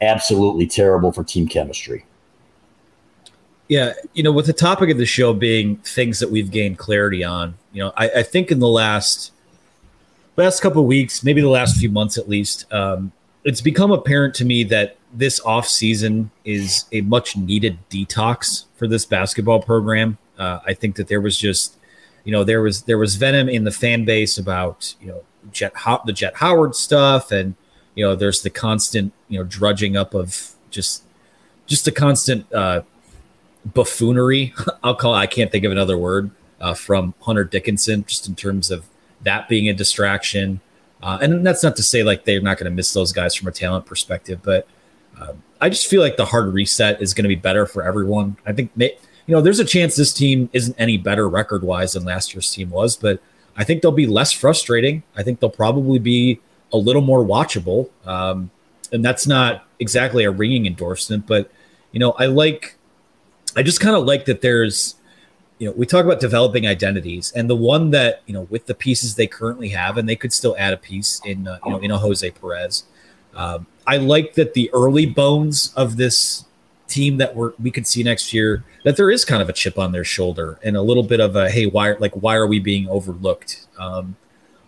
absolutely 0.00 0.66
terrible 0.66 1.12
for 1.12 1.24
team 1.24 1.46
chemistry. 1.46 2.04
Yeah, 3.68 3.92
you 4.12 4.22
know, 4.22 4.32
with 4.32 4.46
the 4.46 4.52
topic 4.52 4.90
of 4.90 4.98
the 4.98 5.06
show 5.06 5.32
being 5.32 5.76
things 5.78 6.18
that 6.18 6.30
we've 6.30 6.50
gained 6.50 6.78
clarity 6.78 7.24
on, 7.24 7.56
you 7.72 7.82
know, 7.82 7.92
I, 7.96 8.10
I 8.10 8.22
think 8.22 8.50
in 8.50 8.58
the 8.58 8.68
last 8.68 9.32
last 10.36 10.60
couple 10.60 10.84
weeks, 10.86 11.22
maybe 11.22 11.40
the 11.40 11.48
last 11.48 11.76
few 11.76 11.90
months 11.90 12.18
at 12.18 12.28
least, 12.28 12.70
um, 12.72 13.12
it's 13.44 13.60
become 13.60 13.90
apparent 13.90 14.34
to 14.36 14.44
me 14.44 14.64
that 14.64 14.96
this 15.12 15.40
off 15.40 15.66
season 15.66 16.30
is 16.44 16.84
a 16.92 17.00
much 17.02 17.36
needed 17.36 17.78
detox 17.90 18.66
for 18.76 18.86
this 18.86 19.04
basketball 19.04 19.60
program. 19.60 20.16
Uh, 20.38 20.60
I 20.66 20.74
think 20.74 20.96
that 20.96 21.08
there 21.08 21.20
was 21.20 21.36
just, 21.36 21.76
you 22.24 22.32
know, 22.32 22.44
there 22.44 22.62
was 22.62 22.82
there 22.82 22.98
was 22.98 23.16
venom 23.16 23.48
in 23.48 23.64
the 23.64 23.70
fan 23.70 24.04
base 24.04 24.38
about 24.38 24.94
you 25.00 25.08
know 25.08 25.22
Jett 25.52 25.74
Ho- 25.76 26.02
the 26.06 26.12
Jett 26.12 26.36
Howard 26.36 26.74
stuff, 26.74 27.32
and 27.32 27.54
you 27.94 28.04
know, 28.04 28.14
there's 28.14 28.42
the 28.42 28.50
constant 28.50 29.12
you 29.28 29.38
know 29.38 29.44
drudging 29.44 29.96
up 29.96 30.14
of 30.14 30.52
just 30.70 31.02
just 31.66 31.84
the 31.84 31.92
constant 31.92 32.50
uh, 32.52 32.82
buffoonery. 33.66 34.54
I'll 34.84 34.94
call. 34.94 35.14
It, 35.14 35.18
I 35.18 35.26
can't 35.26 35.50
think 35.50 35.64
of 35.64 35.72
another 35.72 35.98
word 35.98 36.30
uh, 36.60 36.74
from 36.74 37.14
Hunter 37.20 37.44
Dickinson, 37.44 38.04
just 38.06 38.28
in 38.28 38.34
terms 38.34 38.70
of 38.70 38.86
that 39.22 39.48
being 39.48 39.68
a 39.68 39.72
distraction. 39.72 40.60
Uh, 41.02 41.18
and 41.20 41.44
that's 41.46 41.62
not 41.62 41.76
to 41.76 41.82
say 41.82 42.02
like 42.02 42.24
they're 42.24 42.40
not 42.40 42.58
going 42.58 42.70
to 42.70 42.74
miss 42.74 42.92
those 42.92 43.12
guys 43.12 43.34
from 43.34 43.48
a 43.48 43.52
talent 43.52 43.86
perspective, 43.86 44.40
but 44.42 44.66
um, 45.20 45.42
I 45.60 45.68
just 45.68 45.86
feel 45.86 46.00
like 46.00 46.16
the 46.16 46.24
hard 46.24 46.52
reset 46.52 47.00
is 47.02 47.14
going 47.14 47.24
to 47.24 47.28
be 47.28 47.34
better 47.36 47.66
for 47.66 47.82
everyone. 47.82 48.36
I 48.46 48.52
think 48.52 48.70
you 48.76 48.90
know 49.28 49.40
there's 49.40 49.60
a 49.60 49.64
chance 49.64 49.96
this 49.96 50.12
team 50.12 50.48
isn't 50.52 50.74
any 50.78 50.96
better 50.96 51.28
record 51.28 51.62
wise 51.62 51.92
than 51.92 52.04
last 52.04 52.34
year's 52.34 52.52
team 52.52 52.70
was, 52.70 52.96
but 52.96 53.20
I 53.56 53.64
think 53.64 53.82
they'll 53.82 53.92
be 53.92 54.06
less 54.06 54.32
frustrating. 54.32 55.02
I 55.16 55.22
think 55.22 55.40
they'll 55.40 55.50
probably 55.50 55.98
be 55.98 56.40
a 56.72 56.78
little 56.78 57.02
more 57.02 57.24
watchable, 57.24 57.90
um, 58.06 58.50
and 58.92 59.04
that's 59.04 59.26
not 59.26 59.66
exactly 59.78 60.24
a 60.24 60.30
ringing 60.30 60.66
endorsement, 60.66 61.26
but 61.26 61.50
you 61.92 62.00
know 62.00 62.12
I 62.12 62.26
like 62.26 62.76
I 63.56 63.62
just 63.62 63.80
kind 63.80 63.94
of 63.94 64.04
like 64.04 64.24
that 64.26 64.40
there's 64.40 64.96
you 65.62 65.68
know, 65.68 65.74
we 65.76 65.86
talk 65.86 66.04
about 66.04 66.18
developing 66.18 66.66
identities, 66.66 67.30
and 67.36 67.48
the 67.48 67.54
one 67.54 67.92
that 67.92 68.22
you 68.26 68.34
know, 68.34 68.48
with 68.50 68.66
the 68.66 68.74
pieces 68.74 69.14
they 69.14 69.28
currently 69.28 69.68
have, 69.68 69.96
and 69.96 70.08
they 70.08 70.16
could 70.16 70.32
still 70.32 70.56
add 70.58 70.72
a 70.72 70.76
piece 70.76 71.20
in, 71.24 71.46
uh, 71.46 71.60
you 71.64 71.70
know, 71.70 71.78
in 71.78 71.92
a 71.92 71.98
Jose 71.98 72.28
Perez. 72.32 72.82
Um, 73.36 73.68
I 73.86 73.98
like 73.98 74.34
that 74.34 74.54
the 74.54 74.70
early 74.74 75.06
bones 75.06 75.72
of 75.76 75.98
this 75.98 76.46
team 76.88 77.18
that 77.18 77.36
we're 77.36 77.52
we 77.62 77.70
could 77.70 77.86
see 77.86 78.02
next 78.02 78.32
year 78.32 78.64
that 78.84 78.96
there 78.96 79.08
is 79.08 79.24
kind 79.24 79.40
of 79.40 79.48
a 79.48 79.52
chip 79.52 79.78
on 79.78 79.92
their 79.92 80.02
shoulder 80.02 80.58
and 80.64 80.76
a 80.76 80.82
little 80.82 81.04
bit 81.04 81.20
of 81.20 81.36
a 81.36 81.48
hey, 81.48 81.66
why 81.66 81.92
like 81.92 82.14
why 82.14 82.34
are 82.34 82.48
we 82.48 82.58
being 82.58 82.88
overlooked? 82.88 83.64
Um, 83.78 84.16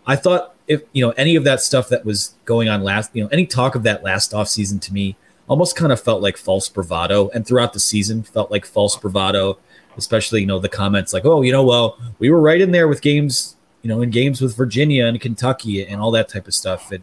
I 0.07 0.15
thought 0.15 0.55
if 0.69 0.83
you 0.93 1.05
know 1.05 1.13
any 1.17 1.35
of 1.35 1.43
that 1.43 1.61
stuff 1.61 1.89
that 1.89 2.05
was 2.05 2.37
going 2.45 2.69
on 2.69 2.85
last, 2.85 3.11
you 3.15 3.25
know, 3.25 3.29
any 3.33 3.47
talk 3.47 3.75
of 3.75 3.83
that 3.83 4.05
last 4.05 4.33
off 4.33 4.47
season 4.47 4.79
to 4.79 4.95
me 4.95 5.17
almost 5.49 5.75
kind 5.75 5.91
of 5.91 6.01
felt 6.01 6.23
like 6.23 6.37
false 6.37 6.69
bravado, 6.69 7.31
and 7.31 7.45
throughout 7.45 7.73
the 7.73 7.81
season 7.81 8.23
felt 8.23 8.53
like 8.53 8.65
false 8.65 8.95
bravado 8.97 9.59
especially 9.97 10.41
you 10.41 10.47
know 10.47 10.59
the 10.59 10.69
comments 10.69 11.13
like 11.13 11.25
oh 11.25 11.43
you 11.43 11.53
know 11.53 11.65
well 11.65 11.99
we 12.19 12.31
were 12.31 12.41
right 12.41 12.61
in 12.61 12.71
there 12.71 12.89
with 12.89 13.01
games 13.01 13.57
you 13.83 13.89
know 13.89 14.01
in 14.03 14.11
games 14.11 14.41
with 14.41 14.57
virginia 14.57 15.07
and 15.07 15.21
kentucky 15.21 15.85
and 15.85 16.01
all 16.01 16.11
that 16.11 16.29
type 16.29 16.47
of 16.47 16.55
stuff. 16.55 16.91
And 16.91 17.03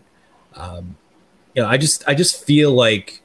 um, 0.56 0.96
you 1.56 1.62
know 1.62 1.68
i 1.68 1.78
just 1.78 2.08
i 2.08 2.14
just 2.14 2.44
feel 2.46 2.72
like 2.72 3.22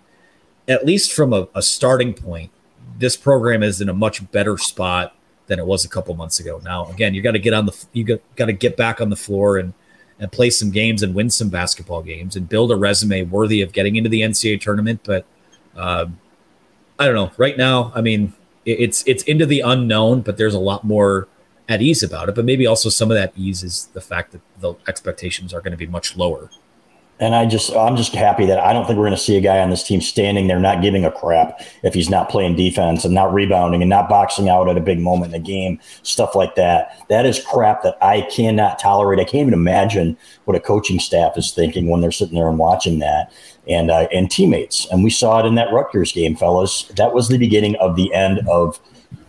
at 0.69 0.85
least 0.85 1.13
from 1.13 1.33
a, 1.33 1.49
a 1.55 1.63
starting 1.63 2.13
point 2.15 2.51
this 2.99 3.17
program 3.17 3.63
is 3.63 3.81
in 3.81 3.89
a 3.89 3.95
much 3.95 4.29
better 4.33 4.57
spot 4.59 5.15
than 5.47 5.59
it 5.59 5.67
was 5.67 5.85
a 5.85 5.89
couple 5.89 6.15
months 6.15 6.41
ago. 6.41 6.61
Now 6.65 6.91
again 6.91 7.15
you 7.15 7.23
got 7.23 7.33
to 7.33 7.39
get 7.39 7.55
on 7.55 7.67
the 7.67 7.85
you 7.93 8.05
got, 8.05 8.21
got 8.37 8.47
to 8.47 8.53
get 8.53 8.77
back 8.77 9.01
on 9.01 9.11
the 9.11 9.17
floor 9.17 9.59
and 9.59 9.73
and 10.19 10.33
play 10.33 10.49
some 10.49 10.71
games 10.71 11.03
and 11.03 11.15
win 11.15 11.29
some 11.29 11.51
basketball 11.51 12.03
games 12.03 12.37
and 12.37 12.49
build 12.49 12.73
a 12.73 12.77
resume 12.77 13.23
worthy 13.25 13.61
of 13.61 13.73
getting 13.73 13.97
into 13.97 14.09
the 14.09 14.23
ncaa 14.23 14.61
tournament. 14.61 15.01
But 15.05 15.27
um, 15.77 16.19
i 16.99 17.07
don't 17.07 17.15
know. 17.15 17.31
Right 17.37 17.57
now 17.57 17.93
i 17.95 18.01
mean 18.01 18.33
it's 18.67 19.05
it's 19.07 19.23
into 19.25 19.47
the 19.47 19.61
unknown, 19.61 20.21
but 20.21 20.37
there's 20.37 20.55
a 20.55 20.61
lot 20.61 20.85
more 20.85 21.29
at 21.69 21.81
ease 21.81 22.03
about 22.03 22.29
it. 22.29 22.35
But 22.35 22.45
maybe 22.45 22.67
also 22.67 22.89
some 22.89 23.11
of 23.11 23.17
that 23.17 23.33
ease 23.37 23.63
is 23.63 23.87
the 23.93 24.01
fact 24.01 24.33
that 24.33 24.41
the 24.61 24.75
expectations 24.89 25.55
are 25.55 25.61
going 25.61 25.73
to 25.73 25.77
be 25.77 25.87
much 25.87 26.17
lower. 26.17 26.51
And 27.19 27.35
I 27.35 27.47
just, 27.47 27.75
I'm 27.75 27.97
just 27.97 28.15
happy 28.15 28.45
that 28.45 28.59
I 28.59 28.75
don't 28.75 28.85
think 28.87 28.99
we're 28.99 29.07
going 29.07 29.17
to 29.17 29.23
see 29.23 29.39
a 29.39 29.41
guy 29.41 29.61
on 29.61 29.71
this 29.71 29.83
team 29.83 30.03
standing 30.03 30.49
there 30.49 30.61
not 30.61 30.83
giving 30.83 31.07
a 31.07 31.11
crap 31.11 31.63
if 31.83 31.95
he's 31.95 32.11
not 32.11 32.29
playing 32.29 32.57
defense 32.57 33.07
and 33.07 33.15
not 33.15 33.33
rebounding 33.33 33.81
and 33.81 33.89
not 33.89 34.11
boxing 34.11 34.51
out 34.51 34.69
at 34.69 34.77
a 34.77 34.83
big 34.83 35.01
moment 35.01 35.35
in 35.35 35.43
the 35.43 35.47
game, 35.47 35.81
stuff 36.03 36.35
like 36.35 36.57
that. 36.57 37.03
That 37.09 37.25
is 37.25 37.43
crap 37.43 37.83
that 37.85 37.97
I 38.03 38.21
cannot 38.31 38.79
tolerate. 38.79 39.19
I 39.19 39.25
can't 39.25 39.47
even 39.49 39.55
imagine 39.55 40.19
what 40.45 40.57
a 40.59 40.61
coaching 40.61 40.99
staff 40.99 41.39
is 41.39 41.53
thinking 41.53 41.89
when 41.89 42.03
they're 42.03 42.13
sitting 42.13 42.35
there 42.35 42.51
and 42.51 42.59
watching 42.59 42.99
that 42.99 43.33
and 43.69 43.91
uh, 43.91 44.09
and 44.13 44.31
teammates. 44.31 44.87
And 44.91 45.03
we 45.03 45.11
saw 45.11 45.41
it 45.41 45.47
in 45.47 45.55
that 45.57 45.73
Rutgers 45.73 46.13
game, 46.13 46.37
fellas. 46.37 46.85
That 46.97 47.13
was 47.13 47.29
the 47.29 47.39
beginning 47.39 47.77
of 47.77 47.97
the 47.97 48.13
end 48.15 48.41
of 48.49 48.81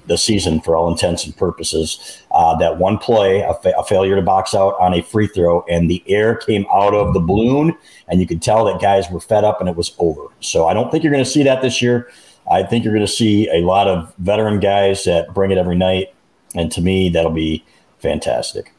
the 0.07 0.17
season 0.17 0.61
for 0.61 0.75
all 0.75 0.89
intents 0.89 1.25
and 1.25 1.35
purposes. 1.35 2.21
Uh, 2.31 2.55
that 2.57 2.77
one 2.77 2.97
play, 2.97 3.41
a, 3.41 3.53
fa- 3.55 3.73
a, 3.77 3.83
failure 3.83 4.15
to 4.15 4.21
box 4.21 4.55
out 4.55 4.75
on 4.79 4.93
a 4.93 5.01
free 5.01 5.27
throw, 5.27 5.63
and 5.69 5.89
the 5.89 6.03
air 6.07 6.35
came 6.35 6.65
out 6.73 6.93
of 6.93 7.13
the 7.13 7.19
balloon, 7.19 7.75
and 8.07 8.19
you 8.19 8.27
could 8.27 8.41
tell 8.41 8.65
that 8.65 8.81
guys 8.81 9.09
were 9.11 9.19
fed 9.19 9.43
up 9.43 9.59
and 9.59 9.69
it 9.69 9.75
was 9.75 9.95
over. 9.99 10.27
So 10.39 10.67
I 10.67 10.73
don't 10.73 10.91
think 10.91 11.03
you're 11.03 11.13
going 11.13 11.23
to 11.23 11.29
see 11.29 11.43
that 11.43 11.61
this 11.61 11.81
year. 11.81 12.09
I 12.49 12.63
think 12.63 12.83
you're 12.83 12.93
going 12.93 13.05
to 13.05 13.11
see 13.11 13.49
a 13.49 13.61
lot 13.61 13.87
of 13.87 14.13
veteran 14.19 14.59
guys 14.59 15.03
that 15.03 15.33
bring 15.33 15.51
it 15.51 15.57
every 15.57 15.75
night. 15.75 16.13
And 16.55 16.71
to 16.71 16.81
me, 16.81 17.09
that'll 17.09 17.31
be 17.31 17.65
fantastic. 17.99 18.73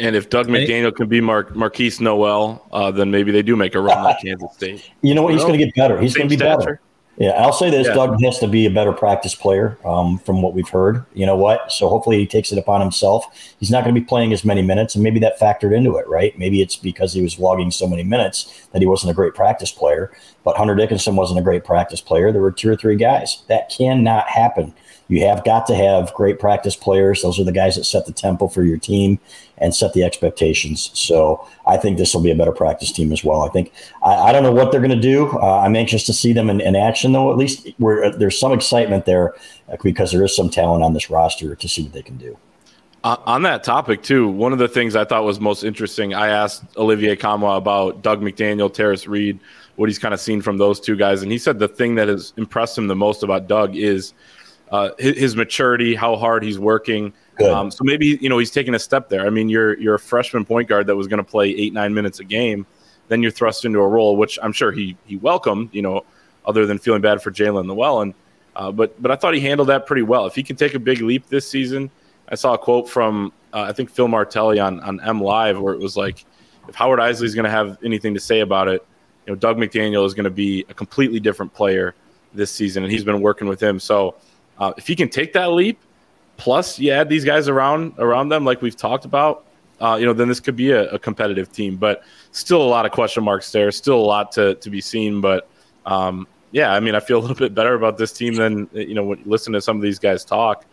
And 0.00 0.14
if 0.14 0.30
Dug 0.30 0.46
McDaniel 0.46 0.94
can 0.94 1.08
be 1.08 1.20
Mar- 1.20 1.44
Markquis 1.44 2.00
Nowell, 2.00 2.64
uh, 2.72 2.90
then 2.90 3.10
maybe 3.10 3.32
they 3.32 3.42
do 3.42 3.56
make 3.56 3.74
a 3.74 3.80
run 3.80 4.04
like 4.04 4.20
Kansas 4.22 4.52
State. 4.54 4.90
You 5.02 5.14
know 5.14 5.22
what? 5.22 5.32
He's 5.32 5.42
going 5.42 5.58
to 5.58 5.64
get 5.64 5.74
better. 5.74 6.00
He's 6.00 6.14
going 6.14 6.28
to 6.28 6.32
be 6.32 6.38
stature. 6.38 6.58
better. 6.58 6.80
Yeah, 7.18 7.30
I'll 7.30 7.52
say 7.52 7.68
this: 7.68 7.88
yeah. 7.88 7.94
Dug 7.94 8.22
has 8.22 8.38
to 8.38 8.46
be 8.46 8.64
a 8.66 8.70
better 8.70 8.92
practice 8.92 9.34
player, 9.34 9.76
um, 9.84 10.20
from 10.20 10.40
what 10.40 10.54
we've 10.54 10.68
heard. 10.68 11.04
You 11.14 11.26
know 11.26 11.34
what? 11.34 11.72
So 11.72 11.88
hopefully 11.88 12.18
he 12.18 12.26
takes 12.26 12.52
it 12.52 12.58
upon 12.58 12.80
himself. 12.80 13.26
He's 13.58 13.72
not 13.72 13.82
going 13.82 13.92
to 13.92 14.00
be 14.00 14.06
playing 14.06 14.32
as 14.32 14.44
many 14.44 14.62
minutes, 14.62 14.94
and 14.94 15.02
maybe 15.02 15.18
that 15.20 15.36
factored 15.40 15.76
into 15.76 15.96
it, 15.96 16.06
right? 16.06 16.38
Maybe 16.38 16.62
it's 16.62 16.76
because 16.76 17.12
he 17.12 17.20
was 17.20 17.40
logging 17.40 17.72
so 17.72 17.88
many 17.88 18.04
minutes 18.04 18.68
that 18.72 18.80
he 18.80 18.86
wasn't 18.86 19.10
a 19.10 19.14
great 19.14 19.34
practice 19.34 19.72
player. 19.72 20.12
But 20.44 20.56
Hunter 20.56 20.76
Dickinson 20.76 21.16
wasn't 21.16 21.40
a 21.40 21.42
great 21.42 21.64
practice 21.64 22.00
player. 22.00 22.30
There 22.30 22.40
were 22.40 22.52
two 22.52 22.70
or 22.70 22.76
three 22.76 22.96
guys 22.96 23.42
that 23.48 23.68
cannot 23.68 24.28
happen. 24.28 24.72
You 25.08 25.26
have 25.26 25.44
got 25.44 25.66
to 25.66 25.74
have 25.74 26.14
great 26.14 26.38
practice 26.38 26.76
players. 26.76 27.22
Those 27.22 27.40
are 27.40 27.44
the 27.44 27.50
guys 27.50 27.76
that 27.76 27.84
set 27.84 28.06
the 28.06 28.12
tempo 28.12 28.46
for 28.46 28.62
your 28.62 28.78
team 28.78 29.18
and 29.60 29.74
set 29.74 29.92
the 29.92 30.02
expectations. 30.02 30.90
So 30.94 31.46
I 31.66 31.76
think 31.76 31.98
this 31.98 32.14
will 32.14 32.22
be 32.22 32.30
a 32.30 32.34
better 32.34 32.52
practice 32.52 32.92
team 32.92 33.12
as 33.12 33.24
well. 33.24 33.42
I 33.42 33.48
think 33.48 33.72
I, 34.02 34.14
I 34.14 34.32
don't 34.32 34.42
know 34.42 34.52
what 34.52 34.72
they're 34.72 34.80
going 34.80 34.90
to 34.90 35.00
do. 35.00 35.28
Uh, 35.28 35.60
I'm 35.60 35.76
anxious 35.76 36.04
to 36.06 36.12
see 36.12 36.32
them 36.32 36.50
in, 36.50 36.60
in 36.60 36.76
action, 36.76 37.12
though. 37.12 37.30
At 37.30 37.38
least 37.38 37.68
where 37.78 38.10
there's 38.10 38.38
some 38.38 38.52
excitement 38.52 39.06
there 39.06 39.34
uh, 39.68 39.76
because 39.82 40.12
there 40.12 40.24
is 40.24 40.34
some 40.34 40.50
talent 40.50 40.82
on 40.82 40.94
this 40.94 41.10
roster 41.10 41.54
to 41.54 41.68
see 41.68 41.82
what 41.82 41.92
they 41.92 42.02
can 42.02 42.16
do. 42.16 42.36
Uh, 43.04 43.16
on 43.26 43.42
that 43.42 43.62
topic 43.62 44.02
too, 44.02 44.28
one 44.28 44.52
of 44.52 44.58
the 44.58 44.66
things 44.66 44.96
I 44.96 45.04
thought 45.04 45.24
was 45.24 45.38
most 45.38 45.62
interesting, 45.62 46.14
I 46.14 46.28
asked 46.28 46.64
Olivier 46.76 47.14
Nkamhoua 47.14 47.56
about 47.56 48.02
Dug 48.02 48.20
McDaniel, 48.20 48.74
Tarris 48.74 49.06
Reed, 49.06 49.38
what 49.76 49.88
he's 49.88 50.00
kind 50.00 50.12
of 50.12 50.18
seen 50.18 50.42
from 50.42 50.58
those 50.58 50.80
two 50.80 50.96
guys, 50.96 51.22
and 51.22 51.30
he 51.30 51.38
said 51.38 51.60
the 51.60 51.68
thing 51.68 51.94
that 51.94 52.08
has 52.08 52.32
impressed 52.36 52.76
him 52.76 52.88
the 52.88 52.96
most 52.96 53.22
about 53.22 53.46
Dug 53.46 53.76
is 53.76 54.14
uh, 54.72 54.90
his, 54.98 55.16
his, 55.16 55.36
maturity, 55.36 55.94
how 55.94 56.16
hard 56.16 56.42
he's 56.42 56.58
working. 56.58 57.12
Um, 57.46 57.70
so 57.70 57.84
maybe 57.84 58.18
you 58.20 58.28
know 58.28 58.38
he's 58.38 58.50
taking 58.50 58.74
a 58.74 58.78
step 58.78 59.08
there. 59.08 59.26
I 59.26 59.30
mean, 59.30 59.48
you're 59.48 59.78
you're 59.78 59.94
a 59.94 59.98
freshman 59.98 60.44
point 60.44 60.68
guard 60.68 60.86
that 60.86 60.96
was 60.96 61.06
going 61.06 61.18
to 61.18 61.30
play 61.30 61.50
eight 61.50 61.72
nine 61.72 61.94
minutes 61.94 62.20
a 62.20 62.24
game, 62.24 62.66
then 63.08 63.22
you're 63.22 63.30
thrust 63.30 63.64
into 63.64 63.78
a 63.78 63.86
role 63.86 64.16
which 64.16 64.38
I'm 64.42 64.52
sure 64.52 64.72
he 64.72 64.96
he 65.06 65.16
welcomed. 65.16 65.70
You 65.72 65.82
know, 65.82 66.04
other 66.44 66.66
than 66.66 66.78
feeling 66.78 67.00
bad 67.00 67.22
for 67.22 67.30
Jaelin 67.30 67.66
Llewellyn, 67.66 68.14
uh, 68.56 68.72
but 68.72 69.00
but 69.00 69.10
I 69.10 69.16
thought 69.16 69.34
he 69.34 69.40
handled 69.40 69.68
that 69.68 69.86
pretty 69.86 70.02
well. 70.02 70.26
If 70.26 70.34
he 70.34 70.42
can 70.42 70.56
take 70.56 70.74
a 70.74 70.78
big 70.78 71.00
leap 71.00 71.26
this 71.28 71.48
season, 71.48 71.90
I 72.28 72.34
saw 72.34 72.54
a 72.54 72.58
quote 72.58 72.88
from 72.88 73.32
uh, 73.52 73.62
I 73.62 73.72
think 73.72 73.90
Phil 73.90 74.08
Martelli 74.08 74.58
on 74.58 74.80
on 74.80 75.00
M 75.00 75.20
Live 75.20 75.60
where 75.60 75.74
it 75.74 75.80
was 75.80 75.96
like, 75.96 76.24
if 76.68 76.74
Howard 76.74 76.98
Eisley 76.98 77.24
is 77.24 77.34
going 77.34 77.44
to 77.44 77.50
have 77.50 77.78
anything 77.84 78.14
to 78.14 78.20
say 78.20 78.40
about 78.40 78.68
it, 78.68 78.84
you 79.26 79.32
know, 79.32 79.36
Dug 79.36 79.58
McDaniel 79.58 80.04
is 80.04 80.14
going 80.14 80.24
to 80.24 80.30
be 80.30 80.64
a 80.68 80.74
completely 80.74 81.20
different 81.20 81.54
player 81.54 81.94
this 82.34 82.50
season, 82.50 82.82
and 82.82 82.92
he's 82.92 83.04
been 83.04 83.20
working 83.20 83.46
with 83.46 83.62
him. 83.62 83.78
So 83.78 84.16
uh, 84.58 84.72
if 84.76 84.86
he 84.86 84.96
can 84.96 85.08
take 85.08 85.32
that 85.34 85.52
leap, 85.52 85.78
plus 86.38 86.78
you 86.78 86.90
add 86.92 87.10
these 87.10 87.24
guys 87.24 87.48
around 87.48 87.92
around 87.98 88.30
them, 88.30 88.46
like 88.46 88.62
we've 88.62 88.76
talked 88.76 89.04
about, 89.04 89.44
uh, 89.80 89.98
you 90.00 90.06
know, 90.06 90.14
then 90.14 90.28
this 90.28 90.40
could 90.40 90.56
be 90.56 90.70
a, 90.70 90.88
a, 90.90 90.98
competitive 90.98 91.52
team. 91.52 91.76
But 91.76 92.02
still 92.32 92.62
a 92.62 92.70
lot 92.70 92.86
of 92.86 92.92
question 92.92 93.22
marks 93.22 93.52
there. 93.52 93.70
Still 93.70 93.98
a 93.98 94.06
lot 94.06 94.32
to 94.32 94.54
to 94.54 94.70
be 94.70 94.80
seen. 94.80 95.20
But 95.20 95.48
um, 95.84 96.26
yeah, 96.52 96.72
I 96.72 96.80
mean, 96.80 96.94
I 96.94 97.00
feel 97.00 97.18
a 97.20 97.20
little 97.20 97.36
bit 97.36 97.54
better 97.54 97.74
about 97.74 97.98
this 97.98 98.12
team 98.12 98.34
than 98.34 98.70
you 98.72 98.94
know 98.94 99.04
when 99.04 99.18
you 99.18 99.24
listen 99.26 99.52
to 99.52 99.60
some 99.60 99.76
of 99.76 99.82
these 99.82 99.98
guys 99.98 100.24
talk. 100.24 100.64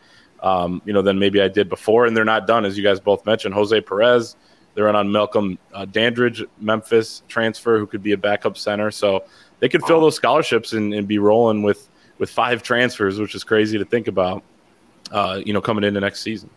Um, 0.42 0.82
you 0.86 0.94
know, 0.94 1.02
than 1.02 1.18
maybe 1.18 1.42
I 1.42 1.48
did 1.48 1.70
before, 1.70 2.06
and 2.06 2.16
they're 2.16 2.24
not 2.24 2.46
done, 2.46 2.66
as 2.66 2.78
you 2.78 2.84
guys 2.84 3.00
both 3.00 3.26
mentioned. 3.26 3.56
Jose 3.56 3.82
Perez, 3.82 4.36
they're 4.76 4.88
in 4.90 4.96
on 4.96 5.12
Malcolm 5.12 5.58
uh, 5.74 5.86
Dandridge, 5.86 6.44
Memphis 6.60 7.24
transfer, 7.28 7.80
who 7.80 7.88
could 7.88 8.04
be 8.04 8.12
a 8.12 8.18
backup 8.18 8.56
center. 8.56 8.92
So 8.92 9.24
they 9.60 9.70
could 9.70 9.82
fill 9.86 10.02
those 10.02 10.16
scholarships 10.16 10.74
and, 10.74 10.94
and 10.94 11.08
be 11.08 11.18
rolling 11.18 11.64
with 11.64 11.90
with 12.20 12.30
five 12.30 12.62
transfers, 12.62 13.18
which 13.18 13.34
is 13.34 13.44
crazy 13.44 13.78
to 13.80 13.86
think 13.86 14.08
about. 14.08 14.44
Uh, 15.12 15.42
you 15.46 15.54
know, 15.54 15.62
coming 15.62 15.84
into 15.84 16.00
next 16.00 16.22
season. 16.22 16.50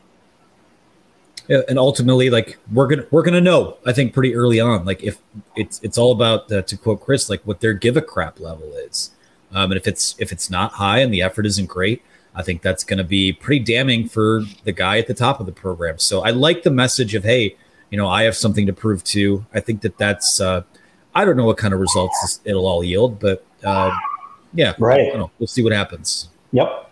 Yeah, 1.48 1.62
and 1.68 1.78
ultimately, 1.78 2.28
like 2.28 2.58
we're 2.72 2.86
gonna 2.86 3.06
we're 3.10 3.22
gonna 3.22 3.40
know. 3.40 3.78
I 3.86 3.92
think 3.92 4.12
pretty 4.12 4.34
early 4.34 4.60
on, 4.60 4.84
like 4.84 5.02
if 5.02 5.18
it's 5.56 5.80
it's 5.82 5.96
all 5.96 6.12
about 6.12 6.50
uh, 6.52 6.62
to 6.62 6.76
quote 6.76 7.00
Chris, 7.00 7.30
like 7.30 7.40
what 7.42 7.60
their 7.60 7.72
give 7.72 7.96
a 7.96 8.02
crap 8.02 8.38
level 8.38 8.72
is, 8.74 9.12
um, 9.52 9.70
and 9.70 9.78
if 9.78 9.86
it's 9.86 10.14
if 10.18 10.30
it's 10.30 10.50
not 10.50 10.72
high 10.72 10.98
and 10.98 11.12
the 11.12 11.22
effort 11.22 11.46
isn't 11.46 11.66
great, 11.66 12.02
I 12.34 12.42
think 12.42 12.60
that's 12.60 12.84
going 12.84 12.98
to 12.98 13.04
be 13.04 13.32
pretty 13.32 13.64
damning 13.64 14.08
for 14.08 14.42
the 14.64 14.72
guy 14.72 14.98
at 14.98 15.06
the 15.06 15.14
top 15.14 15.40
of 15.40 15.46
the 15.46 15.52
program. 15.52 15.98
So 15.98 16.22
I 16.22 16.30
like 16.30 16.62
the 16.62 16.70
message 16.70 17.14
of 17.14 17.24
hey, 17.24 17.56
you 17.90 17.96
know, 17.96 18.08
I 18.08 18.24
have 18.24 18.36
something 18.36 18.66
to 18.66 18.72
prove 18.72 19.02
too. 19.02 19.44
I 19.54 19.60
think 19.60 19.80
that 19.82 19.96
that's 19.96 20.40
uh, 20.40 20.62
I 21.14 21.24
don't 21.24 21.36
know 21.36 21.46
what 21.46 21.56
kind 21.56 21.72
of 21.72 21.80
results 21.80 22.40
it'll 22.44 22.66
all 22.66 22.84
yield, 22.84 23.18
but 23.18 23.44
uh, 23.64 23.90
yeah, 24.52 24.74
right. 24.78 25.12
We'll 25.38 25.46
see 25.46 25.62
what 25.62 25.72
happens. 25.72 26.28
Yep. 26.52 26.87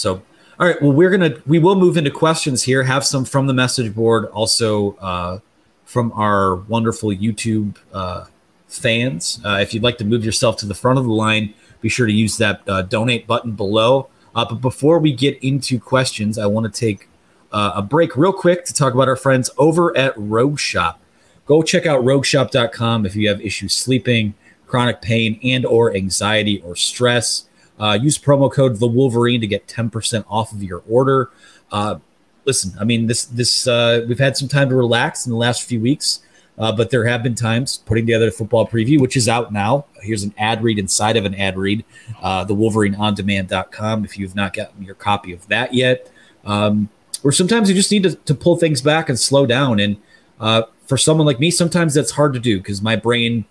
So, 0.00 0.22
all 0.58 0.66
right. 0.66 0.80
Well, 0.80 0.92
we're 0.92 1.10
gonna 1.10 1.36
we 1.46 1.58
will 1.58 1.76
move 1.76 1.96
into 1.96 2.10
questions 2.10 2.62
here. 2.62 2.82
Have 2.82 3.04
some 3.04 3.24
from 3.24 3.46
the 3.46 3.54
message 3.54 3.94
board, 3.94 4.26
also 4.26 4.92
uh, 4.96 5.38
from 5.84 6.12
our 6.12 6.56
wonderful 6.56 7.10
YouTube 7.10 7.76
uh, 7.92 8.26
fans. 8.68 9.40
Uh, 9.44 9.58
if 9.60 9.74
you'd 9.74 9.82
like 9.82 9.98
to 9.98 10.04
move 10.04 10.24
yourself 10.24 10.56
to 10.58 10.66
the 10.66 10.74
front 10.74 10.98
of 10.98 11.04
the 11.04 11.12
line, 11.12 11.54
be 11.80 11.88
sure 11.88 12.06
to 12.06 12.12
use 12.12 12.36
that 12.38 12.62
uh, 12.68 12.82
donate 12.82 13.26
button 13.26 13.52
below. 13.52 14.08
Uh, 14.34 14.44
but 14.48 14.60
before 14.60 14.98
we 14.98 15.12
get 15.12 15.42
into 15.42 15.78
questions, 15.80 16.38
I 16.38 16.46
want 16.46 16.72
to 16.72 16.80
take 16.80 17.08
uh, 17.52 17.72
a 17.74 17.82
break 17.82 18.16
real 18.16 18.32
quick 18.32 18.64
to 18.66 18.74
talk 18.74 18.94
about 18.94 19.08
our 19.08 19.16
friends 19.16 19.50
over 19.58 19.96
at 19.96 20.14
Rogue 20.16 20.58
Shop. 20.58 21.00
Go 21.46 21.62
check 21.62 21.84
out 21.84 22.04
rogueshop.com 22.04 23.06
if 23.06 23.16
you 23.16 23.28
have 23.28 23.40
issues 23.40 23.74
sleeping, 23.74 24.34
chronic 24.68 25.02
pain, 25.02 25.40
and 25.42 25.66
or 25.66 25.94
anxiety 25.96 26.62
or 26.64 26.76
stress. 26.76 27.48
Uh, 27.80 27.98
use 28.00 28.18
promo 28.18 28.52
code 28.52 28.76
the 28.76 28.86
Wolverine 28.86 29.40
to 29.40 29.46
get 29.46 29.66
10% 29.66 30.24
off 30.28 30.52
of 30.52 30.62
your 30.62 30.82
order. 30.86 31.30
Uh, 31.72 31.98
listen, 32.44 32.72
I 32.78 32.84
mean, 32.84 33.06
this 33.06 33.24
this 33.24 33.66
uh, 33.66 34.04
we've 34.06 34.18
had 34.18 34.36
some 34.36 34.48
time 34.48 34.68
to 34.68 34.74
relax 34.74 35.26
in 35.26 35.30
the 35.32 35.38
last 35.38 35.62
few 35.62 35.80
weeks, 35.80 36.20
uh, 36.58 36.72
but 36.72 36.90
there 36.90 37.06
have 37.06 37.22
been 37.22 37.34
times 37.34 37.78
putting 37.78 38.06
together 38.06 38.28
a 38.28 38.30
football 38.30 38.66
preview, 38.66 39.00
which 39.00 39.16
is 39.16 39.28
out 39.28 39.52
now. 39.52 39.86
Here's 40.02 40.22
an 40.22 40.34
ad 40.36 40.62
read 40.62 40.78
inside 40.78 41.16
of 41.16 41.24
an 41.24 41.34
ad 41.34 41.56
read, 41.56 41.84
uh, 42.20 42.44
the 42.44 42.54
WolverineOnDemand.com. 42.54 44.04
If 44.04 44.18
you've 44.18 44.34
not 44.34 44.52
gotten 44.52 44.82
your 44.82 44.94
copy 44.94 45.32
of 45.32 45.46
that 45.48 45.72
yet, 45.72 46.10
um, 46.44 46.90
or 47.22 47.32
sometimes 47.32 47.68
you 47.68 47.74
just 47.74 47.90
need 47.90 48.02
to, 48.02 48.14
to 48.14 48.34
pull 48.34 48.56
things 48.56 48.82
back 48.82 49.08
and 49.08 49.18
slow 49.18 49.46
down. 49.46 49.80
And 49.80 49.96
uh, 50.38 50.62
for 50.86 50.96
someone 50.96 51.26
like 51.26 51.40
me, 51.40 51.50
sometimes 51.50 51.94
that's 51.94 52.12
hard 52.12 52.32
to 52.34 52.40
do 52.40 52.58
because 52.58 52.82
my 52.82 52.96
brain 52.96 53.44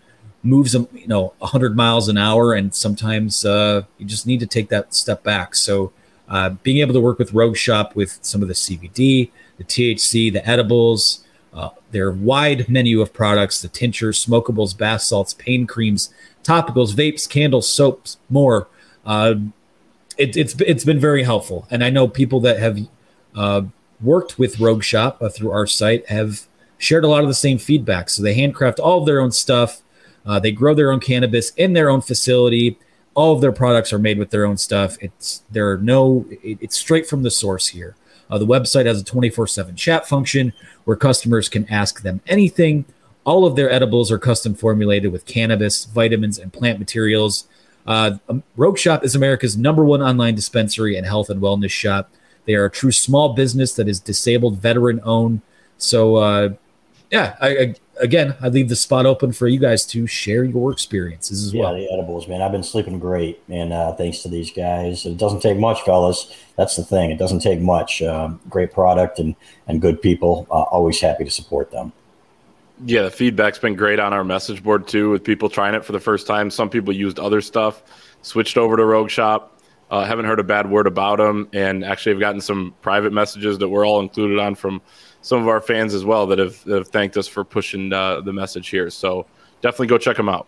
moves 0.44 0.72
them, 0.72 0.88
you 0.94 1.08
know 1.08 1.34
100 1.40 1.76
miles 1.76 2.08
an 2.08 2.18
hour 2.18 2.54
and 2.54 2.74
sometimes 2.74 3.46
uh, 3.46 3.84
you 3.98 4.06
just 4.06 4.26
need 4.26 4.40
to 4.40 4.48
take 4.48 4.70
that 4.70 4.94
step 4.94 5.24
back. 5.24 5.56
So 5.56 5.92
uh, 6.28 6.52
being 6.64 6.78
able 6.78 6.94
to 6.94 7.02
work 7.02 7.20
with 7.20 7.34
rogue 7.34 7.58
shop 7.58 7.96
with 7.96 8.20
some 8.22 8.44
of 8.44 8.48
the 8.48 8.54
cbd 8.54 9.32
the 9.58 9.64
thc 9.64 10.32
the 10.32 10.48
edibles 10.48 11.26
uh, 11.56 11.70
their 11.90 12.12
wide 12.12 12.70
menu 12.70 13.02
of 13.02 13.12
products 13.12 13.64
the 13.64 13.68
tinctures 13.68 14.24
smokables 14.24 14.78
bath 14.78 15.02
salts 15.02 15.34
pain 15.34 15.66
creams 15.66 16.14
topicals 16.44 16.94
vapes 16.94 17.28
candles 17.28 17.68
soaps 17.68 18.18
more 18.30 18.68
uh, 19.08 19.34
it, 20.20 20.36
it's 20.36 20.54
it's 20.62 20.84
been 20.84 21.00
very 21.00 21.24
helpful. 21.24 21.66
And 21.72 21.84
i 21.84 21.90
know 21.90 22.08
people 22.08 22.40
that 22.42 22.60
have 22.60 22.78
uh, 23.36 23.62
worked 24.02 24.38
with 24.38 24.60
rogue 24.60 24.84
shop 24.84 25.22
uh, 25.22 25.30
through 25.30 25.52
our 25.52 25.66
site 25.66 26.08
have 26.10 26.46
shared 26.78 27.04
a 27.04 27.08
lot 27.08 27.24
of 27.24 27.28
the 27.28 27.34
same 27.34 27.58
feedback. 27.58 28.10
So 28.10 28.22
they 28.22 28.34
handcraft 28.34 28.80
all 28.80 29.00
of 29.00 29.06
their 29.06 29.20
own 29.20 29.32
stuff 29.32 29.82
uh, 30.30 30.40
they 30.40 30.52
grow 30.52 30.76
their 30.76 30.92
own 30.92 31.00
cannabis 31.00 31.52
in 31.58 31.74
their 31.74 31.90
own 31.90 32.02
facility. 32.02 32.78
All 33.16 33.34
of 33.34 33.42
their 33.42 33.52
products 33.52 33.92
are 33.92 33.98
made 33.98 34.20
with 34.20 34.30
their 34.30 34.46
own 34.46 34.58
stuff. 34.58 34.96
It's 35.02 35.42
there 35.50 35.72
are 35.72 35.78
no. 35.80 36.28
It, 36.30 36.60
it's 36.62 36.78
straight 36.78 37.08
from 37.08 37.24
the 37.24 37.32
source 37.32 37.68
here. 37.70 37.96
Uh, 38.30 38.38
the 38.38 38.46
website 38.46 38.86
has 38.86 39.02
a 39.02 39.04
24/7 39.04 39.76
chat 39.76 40.08
function 40.08 40.54
where 40.84 40.96
customers 40.96 41.50
can 41.50 41.68
ask 41.68 42.04
them 42.04 42.22
anything. 42.28 42.86
All 43.24 43.44
of 43.44 43.56
their 43.56 43.72
edibles 43.72 44.12
are 44.12 44.20
custom 44.20 44.54
formulated 44.54 45.12
with 45.12 45.26
cannabis, 45.26 45.86
vitamins, 45.86 46.38
and 46.38 46.54
plant 46.54 46.78
materials. 46.78 47.48
Uh, 47.88 48.18
um, 48.30 48.44
Rogue 48.56 48.78
Shop 48.78 49.04
is 49.04 49.16
America's 49.16 49.58
number 49.58 49.84
one 49.84 50.04
online 50.04 50.36
dispensary 50.36 50.96
and 50.96 51.08
health 51.08 51.32
and 51.32 51.42
wellness 51.42 51.72
shop. 51.72 52.12
They 52.46 52.54
are 52.54 52.66
a 52.66 52.72
true 52.72 52.92
small 52.92 53.34
business 53.34 53.74
that 53.74 53.88
is 53.88 54.00
disabled, 54.00 54.60
veteran 54.60 55.02
owned. 55.04 55.42
So, 55.80 56.18
uh, 56.18 56.50
yeah, 57.10 57.36
I, 57.42 57.50
I 57.50 57.76
again, 58.00 58.36
I 58.42 58.50
leave 58.50 58.70
the 58.70 58.76
spot 58.76 59.06
open 59.06 59.32
for 59.32 59.48
you 59.48 59.60
guys 59.60 59.86
to 59.88 60.08
share 60.08 60.44
your 60.44 60.72
experiences 60.72 61.46
as 61.46 61.54
yeah, 61.54 61.62
well. 61.62 61.78
Yeah, 61.78 61.88
the 61.88 61.94
edibles, 61.94 62.28
man. 62.28 62.42
I've 62.42 62.52
been 62.52 62.64
sleeping 62.64 63.00
great, 63.00 63.42
and 63.50 63.74
uh, 63.74 63.94
thanks 63.94 64.20
to 64.20 64.30
these 64.30 64.52
guys. 64.52 65.06
It 65.06 65.18
doesn't 65.18 65.42
take 65.42 65.58
much, 65.58 65.82
fellas. 65.84 66.36
That's 66.58 66.76
the 66.76 66.84
thing. 66.84 67.12
It 67.12 67.18
doesn't 67.18 67.42
take 67.42 67.60
much. 67.60 68.02
Um, 68.02 68.40
great 68.50 68.72
product 68.72 69.20
and 69.20 69.36
and 69.68 69.82
good 69.82 70.02
people. 70.02 70.48
Uh, 70.50 70.64
always 70.64 71.00
happy 71.00 71.24
to 71.24 71.32
support 71.32 71.72
them. 71.72 71.92
Yeah, 72.86 73.04
the 73.04 73.12
feedback's 73.12 73.60
been 73.60 73.76
great 73.76 74.00
on 74.00 74.14
our 74.14 74.24
message 74.24 74.64
board 74.64 74.88
too, 74.88 75.10
with 75.10 75.24
people 75.24 75.50
trying 75.50 75.76
it 75.76 75.84
for 75.84 75.92
the 75.92 76.00
first 76.00 76.26
time. 76.26 76.50
Some 76.50 76.70
people 76.70 76.94
used 76.94 77.20
other 77.20 77.42
stuff, 77.42 77.84
switched 78.22 78.58
over 78.58 78.78
to 78.78 78.86
Rogue 78.86 79.10
Shop. 79.10 79.56
Uh, 79.92 80.06
haven't 80.06 80.26
heard 80.26 80.40
a 80.40 80.44
bad 80.44 80.70
word 80.70 80.86
about 80.86 81.18
them, 81.18 81.50
and 81.52 81.84
actually 81.84 82.12
have 82.12 82.20
gotten 82.20 82.40
some 82.40 82.76
private 82.82 83.12
messages 83.12 83.58
that 83.58 83.68
we're 83.68 83.86
all 83.86 84.00
included 84.00 84.38
on 84.38 84.54
from 84.54 84.82
some 85.22 85.42
of 85.42 85.48
our 85.48 85.62
fans 85.62 85.94
as 85.94 86.06
well 86.06 86.28
that 86.28 86.40
have, 86.40 86.64
that 86.66 86.78
have 86.78 86.88
thanked 86.88 87.18
us 87.18 87.28
for 87.28 87.44
pushing 87.44 87.92
uh, 87.92 88.22
the 88.22 88.34
message 88.34 88.70
here. 88.70 88.90
So 88.90 89.26
definitely 89.62 89.88
go 89.88 89.98
check 89.98 90.18
them 90.18 90.30
out. 90.30 90.48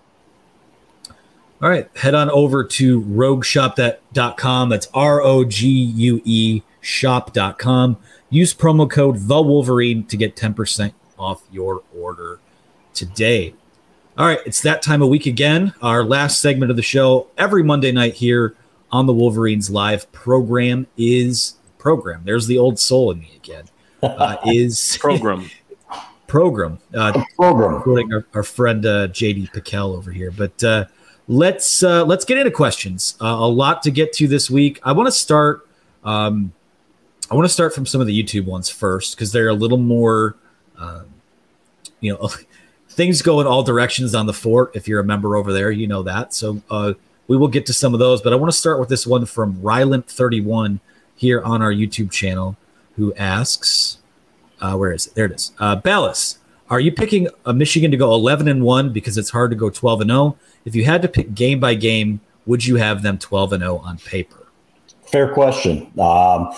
All 1.62 1.70
right, 1.70 1.88
head 1.96 2.16
on 2.16 2.30
over 2.32 2.64
to 2.64 3.04
rogueshop.com. 3.04 4.70
That's 4.70 4.88
R 4.96 5.22
O 5.22 5.44
G 5.44 5.68
U 5.70 6.22
E 6.26 6.64
shop.com. 6.80 7.98
Use 8.32 8.54
promo 8.54 8.90
code 8.90 9.18
The 9.28 9.42
Wolverine 9.42 10.06
to 10.06 10.18
get 10.18 10.36
10% 10.36 10.94
off 11.20 11.44
your 11.52 11.84
order 11.96 12.40
today. 12.96 13.54
All 14.18 14.26
right, 14.26 14.40
it's 14.46 14.62
that 14.62 14.82
time 14.82 15.04
of 15.04 15.10
week 15.10 15.28
again. 15.28 15.74
Our 15.82 16.04
last 16.04 16.42
segment 16.42 16.72
of 16.72 16.78
the 16.78 16.84
show 16.84 17.28
every 17.38 17.62
Monday 17.62 17.92
night 17.92 18.16
here 18.16 18.56
on 18.92 19.06
the 19.06 19.14
Wolverines 19.14 19.70
live 19.70 20.12
program 20.12 20.88
is 20.98 21.56
program. 21.78 22.24
There's 22.26 22.48
the 22.48 22.58
old 22.58 22.80
soul 22.80 23.12
in 23.12 23.20
me 23.20 23.34
again 23.36 23.66
uh, 24.04 24.38
is 24.46 24.98
program. 25.00 25.50
program. 26.28 26.80
Uh, 26.94 27.24
program. 27.36 27.82
Quoting 27.82 28.14
our, 28.14 28.26
our 28.34 28.44
friend 28.44 28.86
uh, 28.86 29.08
JD 29.08 29.52
PicKell 29.52 29.96
over 29.96 30.12
here, 30.12 30.32
but 30.32 30.64
uh, 30.64 30.86
let's 31.28 31.84
uh, 31.84 32.04
let's 32.06 32.26
get 32.26 32.38
into 32.38 32.52
questions. 32.52 33.16
Uh, 33.22 33.28
a 33.28 33.48
lot 33.48 33.84
to 33.84 33.92
get 33.92 34.14
to 34.14 34.28
this 34.28 34.50
week. 34.50 34.80
I 34.84 34.92
want 34.92 35.08
to 35.08 35.12
start. 35.12 35.68
Um, 36.04 36.54
I 37.30 37.36
want 37.36 37.46
to 37.46 37.54
start 37.54 37.74
from 37.74 37.86
some 37.86 38.02
of 38.02 38.08
the 38.08 38.24
YouTube 38.24 38.46
ones 38.46 38.70
first 38.70 39.16
because 39.16 39.32
they're 39.32 39.48
a 39.48 39.54
little 39.54 39.78
more, 39.78 40.36
uh, 40.78 41.04
you 42.02 42.12
know, 42.12 42.30
things 42.90 43.22
go 43.22 43.40
in 43.40 43.48
all 43.48 43.64
directions 43.64 44.14
on 44.14 44.26
the 44.26 44.34
fort. 44.34 44.72
If 44.76 44.88
you're 44.88 45.00
a 45.00 45.06
member 45.06 45.38
over 45.38 45.54
there, 45.54 45.72
you 45.72 45.88
know 45.88 46.04
that. 46.04 46.34
So 46.34 46.62
uh, 46.70 46.94
we 47.28 47.38
will 47.38 47.48
get 47.48 47.66
to 47.68 47.74
some 47.74 47.94
of 47.94 48.02
those, 48.02 48.22
but 48.22 48.34
I 48.34 48.36
want 48.36 48.52
to 48.52 48.58
start 48.58 48.82
with 48.82 48.90
this 48.90 49.08
one 49.08 49.26
from 49.26 49.56
Ryland31 49.62 50.82
here 51.16 51.42
on 51.44 51.62
our 51.62 51.72
YouTube 51.72 52.12
channel 52.12 52.58
who 52.96 53.14
asks, 53.16 54.00
uh, 54.60 54.76
where 54.76 54.92
is 54.92 55.08
it? 55.08 55.16
There 55.16 55.26
it 55.26 55.34
is. 55.34 55.52
Uh, 55.60 55.76
Balas, 55.76 56.38
are 56.70 56.80
you 56.80 56.92
picking 56.92 57.28
a 57.46 57.54
Michigan 57.54 57.92
to 57.92 57.98
go 57.98 58.14
11 58.14 58.48
and 58.48 58.64
1 58.64 58.94
because 58.94 59.18
it's 59.18 59.32
hard 59.32 59.52
to 59.52 59.58
go 59.58 59.70
12 59.70 60.02
and 60.02 60.10
0? 60.10 60.38
If 60.66 60.76
you 60.76 60.86
had 60.86 61.02
to 61.02 61.08
pick 61.08 61.34
game 61.34 61.60
by 61.60 61.74
game, 61.76 62.22
would 62.46 62.66
you 62.66 62.78
have 62.78 63.04
them 63.04 63.18
12 63.18 63.54
and 63.54 63.62
0 63.62 63.78
on 63.80 63.98
paper? 63.98 64.48
Fair 65.06 65.34
question. 65.34 65.92
Um, 66.00 66.54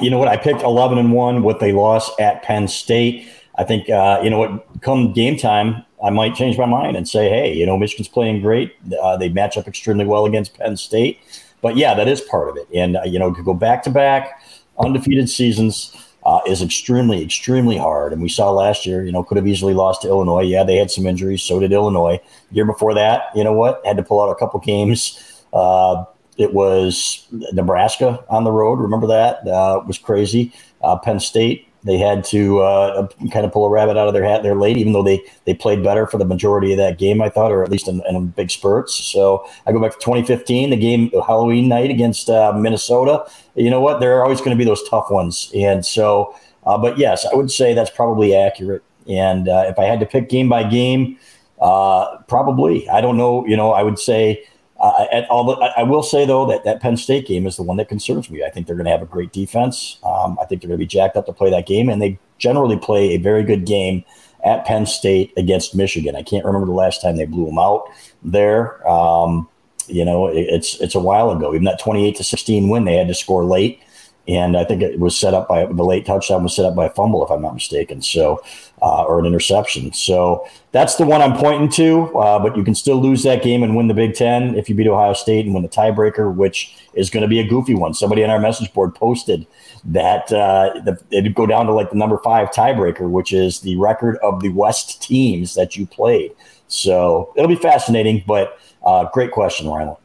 you 0.00 0.10
know 0.10 0.18
what? 0.18 0.28
I 0.28 0.36
picked 0.36 0.62
11 0.62 0.98
and 0.98 1.12
1 1.12 1.42
with 1.42 1.62
a 1.62 1.72
loss 1.72 2.10
at 2.18 2.42
Penn 2.42 2.68
State. 2.68 3.28
I 3.56 3.64
think, 3.64 3.90
uh, 3.90 4.20
you 4.22 4.30
know 4.30 4.38
what, 4.38 4.80
come 4.80 5.12
game 5.12 5.36
time, 5.36 5.84
I 6.02 6.10
might 6.10 6.34
change 6.34 6.56
my 6.56 6.64
mind 6.64 6.96
and 6.96 7.06
say, 7.06 7.28
hey, 7.28 7.54
you 7.54 7.66
know, 7.66 7.76
Michigan's 7.76 8.08
playing 8.08 8.40
great. 8.40 8.74
Uh, 9.00 9.16
they 9.16 9.28
match 9.28 9.56
up 9.56 9.68
extremely 9.68 10.04
well 10.04 10.24
against 10.26 10.54
Penn 10.54 10.76
State. 10.76 11.20
But 11.60 11.76
yeah, 11.76 11.94
that 11.94 12.08
is 12.08 12.20
part 12.22 12.48
of 12.48 12.56
it. 12.56 12.66
And, 12.74 12.96
uh, 12.96 13.02
you 13.04 13.18
know, 13.18 13.32
to 13.32 13.42
go 13.42 13.54
back 13.54 13.82
to 13.84 13.90
back, 13.90 14.42
undefeated 14.84 15.28
seasons 15.28 15.96
uh, 16.24 16.40
is 16.46 16.62
extremely, 16.62 17.22
extremely 17.22 17.76
hard. 17.76 18.12
And 18.12 18.22
we 18.22 18.28
saw 18.28 18.50
last 18.50 18.86
year, 18.86 19.04
you 19.04 19.12
know, 19.12 19.24
could 19.24 19.36
have 19.36 19.46
easily 19.46 19.74
lost 19.74 20.02
to 20.02 20.08
Illinois. 20.08 20.42
Yeah, 20.42 20.64
they 20.64 20.76
had 20.76 20.90
some 20.90 21.06
injuries. 21.06 21.42
So 21.42 21.58
did 21.58 21.72
Illinois. 21.72 22.20
Year 22.50 22.64
before 22.64 22.94
that, 22.94 23.24
you 23.34 23.44
know 23.44 23.52
what? 23.52 23.84
Had 23.84 23.96
to 23.96 24.02
pull 24.02 24.22
out 24.22 24.30
a 24.30 24.36
couple 24.36 24.60
games. 24.60 25.42
Uh, 25.52 26.04
it 26.36 26.54
was 26.54 27.26
Nebraska 27.52 28.24
on 28.28 28.44
the 28.44 28.52
road. 28.52 28.78
Remember 28.78 29.06
that? 29.08 29.46
Uh, 29.46 29.82
was 29.86 29.98
crazy. 29.98 30.52
Uh, 30.82 30.96
Penn 30.96 31.20
State 31.20 31.68
They 31.84 31.98
had 31.98 32.22
to 32.26 32.60
uh, 32.60 33.08
kind 33.32 33.44
of 33.44 33.52
pull 33.52 33.64
a 33.66 33.70
rabbit 33.70 33.96
out 33.96 34.06
of 34.06 34.14
their 34.14 34.24
hat 34.24 34.42
there 34.42 34.54
late, 34.54 34.76
even 34.76 34.92
though 34.92 35.02
they 35.02 35.22
they 35.44 35.54
played 35.54 35.82
better 35.82 36.06
for 36.06 36.18
the 36.18 36.24
majority 36.24 36.72
of 36.72 36.78
that 36.78 36.98
game, 36.98 37.20
I 37.20 37.28
thought, 37.28 37.50
or 37.50 37.64
at 37.64 37.70
least 37.70 37.88
in, 37.88 38.02
in 38.08 38.28
big 38.28 38.50
spurts. 38.50 38.94
So 38.94 39.46
I 39.66 39.72
go 39.72 39.80
back 39.80 39.92
to 39.92 39.98
2015, 39.98 40.70
the 40.70 40.76
game 40.76 41.10
Halloween 41.26 41.68
night 41.68 41.90
against 41.90 42.30
uh, 42.30 42.52
Minnesota. 42.52 43.24
You 43.56 43.70
know 43.70 43.80
what? 43.80 44.00
There 44.00 44.16
are 44.18 44.22
always 44.22 44.38
going 44.38 44.52
to 44.52 44.56
be 44.56 44.64
those 44.64 44.86
tough 44.88 45.10
ones, 45.10 45.50
and 45.54 45.84
so. 45.84 46.34
Uh, 46.64 46.78
but 46.78 46.96
yes, 46.96 47.26
I 47.26 47.34
would 47.34 47.50
say 47.50 47.74
that's 47.74 47.90
probably 47.90 48.36
accurate. 48.36 48.84
And 49.08 49.48
uh, 49.48 49.64
if 49.66 49.80
I 49.80 49.84
had 49.84 49.98
to 49.98 50.06
pick 50.06 50.28
game 50.28 50.48
by 50.48 50.62
game, 50.62 51.18
uh, 51.60 52.18
probably 52.28 52.88
I 52.88 53.00
don't 53.00 53.16
know. 53.16 53.44
You 53.46 53.56
know, 53.56 53.72
I 53.72 53.82
would 53.82 53.98
say 53.98 54.44
uh, 54.82 55.06
at 55.12 55.28
the, 55.28 55.72
I 55.76 55.84
will 55.84 56.02
say 56.02 56.26
though 56.26 56.44
that 56.46 56.64
that 56.64 56.80
Penn 56.80 56.96
State 56.96 57.26
game 57.26 57.46
is 57.46 57.56
the 57.56 57.62
one 57.62 57.76
that 57.78 57.88
concerns 57.88 58.28
me. 58.28 58.44
I 58.44 58.50
think 58.50 58.66
they're 58.66 58.76
going 58.76 58.86
to 58.86 58.90
have 58.90 59.00
a 59.00 59.06
great 59.06 59.32
defense. 59.32 59.98
Um, 60.04 60.36
I 60.40 60.44
think 60.44 60.60
they're 60.60 60.68
going 60.68 60.78
to 60.78 60.84
be 60.84 60.86
jacked 60.86 61.16
up 61.16 61.26
to 61.26 61.32
play 61.32 61.50
that 61.50 61.66
game, 61.66 61.88
and 61.88 62.02
they 62.02 62.18
generally 62.38 62.76
play 62.76 63.14
a 63.14 63.16
very 63.18 63.44
good 63.44 63.64
game 63.64 64.04
at 64.44 64.64
Penn 64.66 64.84
State 64.84 65.32
against 65.36 65.76
Michigan. 65.76 66.16
I 66.16 66.22
can't 66.24 66.44
remember 66.44 66.66
the 66.66 66.72
last 66.72 67.00
time 67.00 67.16
they 67.16 67.26
blew 67.26 67.46
them 67.46 67.60
out 67.60 67.84
there. 68.24 68.86
Um, 68.88 69.48
you 69.86 70.04
know, 70.04 70.26
it, 70.26 70.46
it's 70.50 70.80
it's 70.80 70.96
a 70.96 71.00
while 71.00 71.30
ago. 71.30 71.54
Even 71.54 71.64
that 71.64 71.78
twenty-eight 71.78 72.16
to 72.16 72.24
sixteen 72.24 72.68
win, 72.68 72.84
they 72.84 72.96
had 72.96 73.08
to 73.08 73.14
score 73.14 73.44
late 73.44 73.80
and 74.28 74.56
I 74.56 74.64
think 74.64 74.82
it 74.82 75.00
was 75.00 75.18
set 75.18 75.34
up 75.34 75.48
by 75.48 75.66
the 75.66 75.82
late 75.82 76.06
touchdown 76.06 76.44
was 76.44 76.54
set 76.54 76.64
up 76.64 76.76
by 76.76 76.86
a 76.86 76.90
fumble, 76.90 77.24
if 77.24 77.30
I'm 77.30 77.42
not 77.42 77.54
mistaken. 77.54 78.00
So, 78.02 78.40
uh, 78.80 79.04
or 79.04 79.18
an 79.18 79.26
interception. 79.26 79.92
So 79.92 80.46
that's 80.70 80.96
the 80.96 81.04
one 81.04 81.20
I'm 81.20 81.36
pointing 81.36 81.68
to. 81.70 82.16
Uh, 82.16 82.38
but 82.38 82.56
you 82.56 82.62
can 82.62 82.74
still 82.74 83.00
lose 83.00 83.24
that 83.24 83.42
game 83.42 83.62
and 83.62 83.76
win 83.76 83.88
the 83.88 83.94
Big 83.94 84.14
Ten 84.14 84.54
if 84.54 84.68
you 84.68 84.76
beat 84.76 84.86
Ohio 84.86 85.12
State 85.12 85.44
and 85.44 85.54
win 85.54 85.64
the 85.64 85.68
tiebreaker, 85.68 86.32
which 86.32 86.76
is 86.94 87.10
going 87.10 87.22
to 87.22 87.28
be 87.28 87.40
a 87.40 87.46
goofy 87.46 87.74
one. 87.74 87.94
Somebody 87.94 88.22
on 88.22 88.30
our 88.30 88.38
message 88.38 88.72
board 88.72 88.94
posted 88.94 89.46
that 89.84 90.32
uh, 90.32 90.80
the, 90.84 91.00
it'd 91.10 91.34
go 91.34 91.46
down 91.46 91.66
to 91.66 91.72
like 91.72 91.90
the 91.90 91.96
number 91.96 92.18
five 92.18 92.50
tiebreaker, 92.50 93.10
which 93.10 93.32
is 93.32 93.60
the 93.60 93.76
record 93.76 94.18
of 94.22 94.40
the 94.40 94.50
West 94.50 95.02
teams 95.02 95.54
that 95.54 95.76
you 95.76 95.84
played. 95.84 96.32
So 96.68 97.32
it'll 97.36 97.48
be 97.48 97.56
fascinating. 97.56 98.22
But 98.26 98.58
uh, 98.84 99.08
great 99.12 99.32
question, 99.32 99.68
Ryan. 99.68 99.96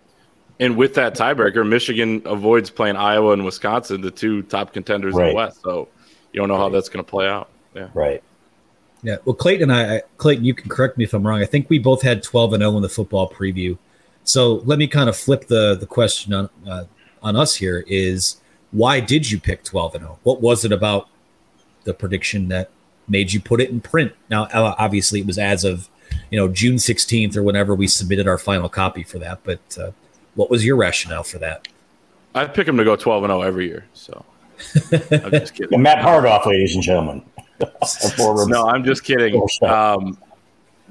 And 0.60 0.76
with 0.76 0.96
that 0.96 1.16
tiebreaker, 1.16 1.68
Michigan 1.68 2.22
avoids 2.26 2.70
playing 2.70 2.96
Iowa 2.96 3.34
and 3.34 3.46
Wisconsin, 3.46 4.02
the 4.02 4.12
two 4.12 4.42
top 4.44 4.74
contenders 4.74 5.14
right. 5.14 5.28
in 5.28 5.30
the 5.30 5.36
West. 5.36 5.62
So 5.62 5.88
you 6.34 6.40
don't 6.40 6.50
know 6.50 6.56
right. 6.56 6.62
how 6.62 6.70
that's 6.70 6.90
going 6.90 7.04
to 7.04 7.10
play 7.10 7.28
out. 7.28 7.50
Yeah. 7.76 7.90
Right. 7.94 8.24
Yeah. 9.04 9.18
Well, 9.26 9.36
Clayton 9.36 9.70
and 9.70 9.92
I, 9.92 10.02
Clayton, 10.18 10.44
you 10.44 10.56
can 10.56 10.70
correct 10.70 10.98
me 10.98 11.04
if 11.04 11.14
I'm 11.14 11.26
wrong. 11.26 11.42
I 11.42 11.46
think 11.46 11.70
we 11.70 11.78
both 11.78 12.02
had 12.02 12.24
12 12.24 12.54
and 12.54 12.62
0 12.62 12.78
in 12.78 12.82
the 12.82 12.90
football 12.90 13.30
preview. 13.30 13.78
So 14.24 14.56
let 14.66 14.80
me 14.80 14.88
kind 14.88 15.10
of 15.10 15.16
flip 15.16 15.48
the 15.48 15.76
the 15.76 15.86
question 15.86 16.34
on 16.34 16.50
uh, 16.68 16.86
on 17.22 17.36
us 17.36 17.56
here 17.56 17.86
is 17.88 18.42
why 18.72 19.00
did 19.00 19.32
you 19.32 19.40
pick 19.40 19.64
12 19.64 19.96
and 19.96 20.04
0? 20.04 20.20
What 20.24 20.42
was 20.42 20.66
it 20.66 20.72
about 20.72 21.08
the 21.84 21.94
prediction 21.94 22.50
that 22.50 22.70
made 23.08 23.32
you 23.32 23.40
put 23.40 23.62
it 23.62 23.70
in 23.70 23.80
print? 23.80 24.14
Now, 24.30 24.44
uh, 24.46 24.76
obviously, 24.78 25.22
it 25.22 25.28
was 25.28 25.38
as 25.38 25.64
of 25.64 25.90
you 26.30 26.38
know 26.38 26.48
June 26.48 26.76
16th 26.76 27.38
or 27.38 27.44
whenever 27.44 27.76
we 27.76 27.88
submitted 27.88 28.28
our 28.28 28.38
final 28.38 28.68
copy 28.68 29.04
for 29.04 29.20
that, 29.20 29.40
but 29.44 29.78
uh, 29.80 29.92
what 30.38 30.50
was 30.50 30.64
your 30.64 30.78
rationale 30.78 31.24
for 31.24 31.40
that? 31.40 31.68
I 32.34 32.46
pick 32.46 32.68
him 32.68 32.78
to 32.78 32.84
go 32.84 32.96
12 32.96 33.24
and 33.24 33.32
0 33.32 33.42
every 33.42 33.68
year. 33.68 33.86
So 33.94 34.24
I'm 35.12 35.32
just 35.32 35.56
kidding. 35.56 35.82
Matt 35.82 35.98
Hardoff, 35.98 36.46
ladies 36.46 36.76
and 36.76 36.84
gentlemen. 36.84 37.24
no, 38.20 38.68
I'm 38.68 38.84
just 38.86 39.04
kidding. 39.04 39.42
Um, 39.64 40.18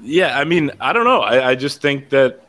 yeah, 0.01 0.37
I 0.37 0.43
mean, 0.43 0.71
I 0.81 0.93
don't 0.93 1.05
know. 1.05 1.21
I, 1.21 1.51
I, 1.51 1.55
just 1.55 1.81
think 1.81 2.09
that, 2.09 2.45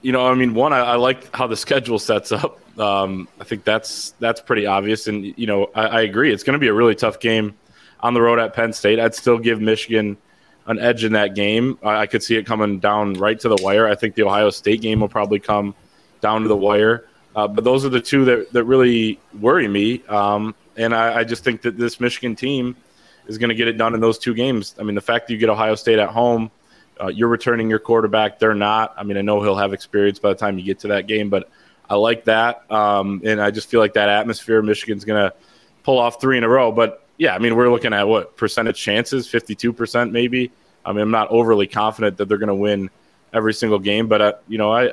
you 0.00 0.12
know, 0.12 0.26
I 0.26 0.34
mean, 0.34 0.54
one, 0.54 0.72
I, 0.72 0.78
I 0.78 0.94
like 0.94 1.34
how 1.34 1.48
the 1.48 1.56
schedule 1.56 1.98
sets 1.98 2.30
up. 2.30 2.60
Um, 2.78 3.28
I 3.40 3.44
think 3.44 3.64
that's 3.64 4.12
that's 4.20 4.40
pretty 4.40 4.64
obvious, 4.64 5.08
and 5.08 5.36
you 5.36 5.46
know, 5.46 5.70
I, 5.74 5.86
I 5.86 6.00
agree. 6.02 6.32
It's 6.32 6.44
going 6.44 6.54
to 6.54 6.60
be 6.60 6.68
a 6.68 6.72
really 6.72 6.94
tough 6.94 7.18
game 7.18 7.54
on 7.98 8.14
the 8.14 8.22
road 8.22 8.38
at 8.38 8.54
Penn 8.54 8.72
State. 8.72 9.00
I'd 9.00 9.14
still 9.14 9.38
give 9.38 9.60
Michigan 9.60 10.16
an 10.66 10.78
edge 10.78 11.04
in 11.04 11.12
that 11.12 11.34
game. 11.34 11.78
I, 11.82 12.02
I 12.02 12.06
could 12.06 12.22
see 12.22 12.36
it 12.36 12.46
coming 12.46 12.78
down 12.78 13.14
right 13.14 13.38
to 13.40 13.48
the 13.48 13.58
wire. 13.62 13.86
I 13.86 13.94
think 13.94 14.14
the 14.14 14.22
Ohio 14.22 14.50
State 14.50 14.80
game 14.80 15.00
will 15.00 15.08
probably 15.08 15.40
come 15.40 15.74
down 16.20 16.42
to 16.42 16.48
the 16.48 16.56
wire. 16.56 17.06
Uh, 17.34 17.46
but 17.46 17.64
those 17.64 17.84
are 17.84 17.88
the 17.88 18.00
two 18.00 18.24
that, 18.24 18.52
that 18.52 18.64
really 18.64 19.20
worry 19.38 19.68
me. 19.68 20.04
Um, 20.08 20.54
and 20.76 20.94
I, 20.94 21.20
I, 21.20 21.24
just 21.24 21.44
think 21.44 21.62
that 21.62 21.78
this 21.78 22.00
Michigan 22.00 22.34
team 22.34 22.76
is 23.26 23.38
going 23.38 23.50
to 23.50 23.54
get 23.54 23.68
it 23.68 23.74
done 23.74 23.94
in 23.94 24.00
those 24.00 24.18
two 24.18 24.34
games. 24.34 24.74
I 24.80 24.82
mean, 24.82 24.96
the 24.96 25.00
fact 25.00 25.28
that 25.28 25.32
you 25.32 25.38
get 25.38 25.48
Ohio 25.48 25.76
State 25.76 26.00
at 26.00 26.08
home, 26.08 26.50
uh, 27.00 27.06
you're 27.06 27.28
returning 27.28 27.70
your 27.70 27.78
quarterback. 27.78 28.38
They're 28.38 28.54
not. 28.54 28.94
I 28.96 29.04
mean, 29.04 29.16
I 29.16 29.22
know 29.22 29.40
he'll 29.42 29.56
have 29.56 29.72
experience 29.72 30.18
by 30.18 30.30
the 30.30 30.34
time 30.34 30.58
you 30.58 30.64
get 30.64 30.80
to 30.80 30.88
that 30.88 31.06
game, 31.06 31.30
but 31.30 31.48
I 31.88 31.94
like 31.94 32.24
that. 32.24 32.70
Um, 32.70 33.22
and 33.24 33.40
I 33.40 33.50
just 33.50 33.68
feel 33.68 33.80
like 33.80 33.94
that 33.94 34.08
atmosphere, 34.08 34.60
Michigan's 34.62 35.04
going 35.04 35.30
to 35.30 35.34
pull 35.82 35.98
off 35.98 36.20
three 36.20 36.36
in 36.36 36.44
a 36.44 36.48
row. 36.48 36.72
But 36.72 37.06
yeah, 37.20 37.34
I 37.34 37.38
mean, 37.38 37.54
we're 37.54 37.68
looking 37.68 37.92
at 37.92 38.08
what 38.08 38.34
percentage 38.38 38.80
chances, 38.80 39.28
52% 39.28 40.10
maybe. 40.10 40.50
I 40.86 40.92
mean, 40.94 41.02
I'm 41.02 41.10
not 41.10 41.28
overly 41.28 41.66
confident 41.66 42.16
that 42.16 42.30
they're 42.30 42.38
going 42.38 42.48
to 42.48 42.54
win 42.54 42.88
every 43.34 43.52
single 43.52 43.78
game, 43.78 44.08
but, 44.08 44.22
uh, 44.22 44.32
you 44.48 44.56
know, 44.56 44.72
I 44.72 44.88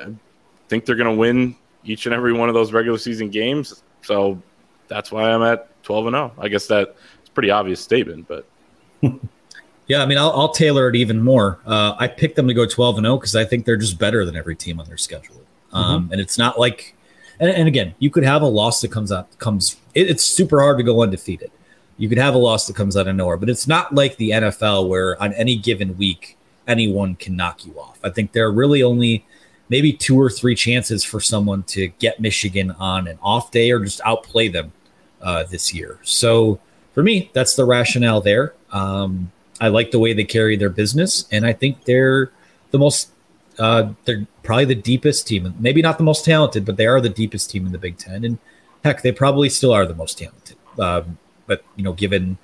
think 0.68 0.84
they're 0.84 0.94
going 0.94 1.08
to 1.08 1.18
win 1.18 1.56
each 1.84 2.04
and 2.04 2.14
every 2.14 2.34
one 2.34 2.50
of 2.50 2.54
those 2.54 2.70
regular 2.70 2.98
season 2.98 3.30
games. 3.30 3.82
So 4.02 4.42
that's 4.88 5.10
why 5.10 5.30
I'm 5.30 5.42
at 5.42 5.82
12 5.84 6.08
and 6.08 6.14
0. 6.14 6.32
I 6.36 6.48
guess 6.48 6.66
that's 6.66 6.90
a 6.90 7.30
pretty 7.30 7.50
obvious 7.50 7.80
statement, 7.80 8.28
but. 8.28 8.46
yeah, 9.86 10.02
I 10.02 10.06
mean, 10.06 10.18
I'll, 10.18 10.32
I'll, 10.32 10.52
tailor 10.52 10.90
it 10.90 10.96
even 10.96 11.22
more. 11.22 11.58
Uh, 11.64 11.94
I 11.98 12.08
picked 12.08 12.36
them 12.36 12.46
to 12.46 12.52
go 12.52 12.66
12 12.66 12.98
and 12.98 13.06
0 13.06 13.16
because 13.16 13.36
I 13.36 13.46
think 13.46 13.64
they're 13.64 13.78
just 13.78 13.98
better 13.98 14.26
than 14.26 14.36
every 14.36 14.54
team 14.54 14.80
on 14.80 14.86
their 14.86 14.98
schedule. 14.98 15.40
Um, 15.72 16.02
mm-hmm. 16.02 16.12
And 16.12 16.20
it's 16.20 16.36
not 16.36 16.60
like, 16.60 16.94
and, 17.40 17.48
and, 17.48 17.68
again, 17.68 17.94
you 18.00 18.10
could 18.10 18.24
have 18.24 18.42
a 18.42 18.46
loss 18.46 18.82
that 18.82 18.92
comes 18.92 19.12
out, 19.12 19.38
comes, 19.38 19.76
it, 19.94 20.10
it's 20.10 20.24
super 20.24 20.60
hard 20.60 20.76
to 20.76 20.84
go 20.84 21.02
undefeated 21.02 21.50
you 21.98 22.08
could 22.08 22.18
have 22.18 22.34
a 22.34 22.38
loss 22.38 22.66
that 22.66 22.76
comes 22.76 22.96
out 22.96 23.08
of 23.08 23.16
nowhere, 23.16 23.36
but 23.36 23.50
it's 23.50 23.66
not 23.66 23.94
like 23.94 24.16
the 24.16 24.30
NFL 24.30 24.88
where 24.88 25.20
on 25.20 25.32
any 25.34 25.56
given 25.56 25.98
week 25.98 26.38
anyone 26.66 27.16
can 27.16 27.36
knock 27.36 27.66
you 27.66 27.78
off. 27.78 27.98
I 28.04 28.10
think 28.10 28.32
there 28.32 28.46
are 28.46 28.52
really 28.52 28.82
only 28.82 29.26
maybe 29.68 29.92
two 29.92 30.18
or 30.18 30.30
three 30.30 30.54
chances 30.54 31.04
for 31.04 31.20
someone 31.20 31.62
to 31.64 31.88
get 31.98 32.20
Michigan 32.20 32.70
on 32.72 33.08
an 33.08 33.18
off 33.20 33.50
day 33.50 33.70
or 33.70 33.80
just 33.80 34.00
outplay 34.04 34.48
them 34.48 34.72
uh, 35.20 35.44
this 35.44 35.74
year. 35.74 35.98
So 36.02 36.60
for 36.94 37.02
me, 37.02 37.30
that's 37.32 37.54
the 37.54 37.64
rationale 37.64 38.20
there. 38.20 38.54
Um, 38.72 39.32
I 39.60 39.68
like 39.68 39.90
the 39.90 39.98
way 39.98 40.12
they 40.12 40.24
carry 40.24 40.56
their 40.56 40.70
business, 40.70 41.26
and 41.32 41.44
I 41.44 41.52
think 41.52 41.84
they're 41.84 42.30
the 42.70 42.78
most. 42.78 43.10
Uh, 43.58 43.92
they're 44.04 44.24
probably 44.44 44.66
the 44.66 44.74
deepest 44.76 45.26
team, 45.26 45.52
maybe 45.58 45.82
not 45.82 45.98
the 45.98 46.04
most 46.04 46.24
talented, 46.24 46.64
but 46.64 46.76
they 46.76 46.86
are 46.86 47.00
the 47.00 47.08
deepest 47.08 47.50
team 47.50 47.66
in 47.66 47.72
the 47.72 47.78
Big 47.78 47.98
Ten, 47.98 48.24
and 48.24 48.38
heck, 48.84 49.02
they 49.02 49.10
probably 49.10 49.48
still 49.48 49.72
are 49.72 49.84
the 49.84 49.96
most 49.96 50.16
talented. 50.18 50.56
Um, 50.78 51.18
but 51.48 51.64
you 51.74 51.82
know, 51.82 51.92
given 51.92 52.38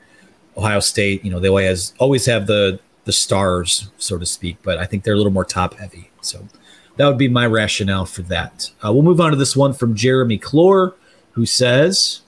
Ohio 0.57 0.81
State, 0.81 1.25
you 1.25 1.31
know, 1.31 1.39
they 1.39 1.49
always 1.49 1.95
always 1.99 2.27
have 2.27 2.49
the 2.49 2.81
the 3.05 3.13
stars, 3.13 3.91
so 3.99 4.19
to 4.19 4.27
speak. 4.27 4.57
But 4.65 4.79
I 4.79 4.87
think 4.87 5.05
they're 5.05 5.15
a 5.15 5.17
little 5.17 5.33
more 5.33 5.45
top 5.45 5.75
heavy. 5.75 6.11
So 6.23 6.49
that 6.97 7.07
would 7.07 7.19
be 7.19 7.29
my 7.29 7.47
rationale 7.47 8.07
for 8.07 8.23
that. 8.23 8.71
Uh, 8.85 8.93
we'll 8.93 9.03
move 9.03 9.21
on 9.21 9.31
to 9.31 9.37
this 9.37 9.57
one 9.57 9.73
from 9.73 9.95
Jeremy 9.95 10.39
Clore, 10.39 10.95
who 11.33 11.47
says, 11.47 12.23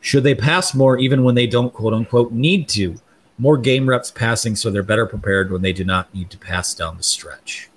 "Should 0.00 0.24
they 0.24 0.34
pass 0.34 0.74
more 0.74 0.96
even 0.96 1.24
when 1.24 1.34
they 1.34 1.46
don't 1.46 1.74
quote 1.74 1.92
unquote 1.92 2.32
need 2.32 2.68
to? 2.70 2.96
More 3.36 3.58
game 3.58 3.88
reps 3.88 4.10
passing 4.10 4.56
so 4.56 4.70
they're 4.70 4.82
better 4.82 5.06
prepared 5.06 5.50
when 5.50 5.62
they 5.62 5.72
do 5.72 5.84
not 5.84 6.14
need 6.14 6.30
to 6.30 6.38
pass 6.38 6.72
down 6.72 6.96
the 6.96 7.02
stretch." 7.02 7.68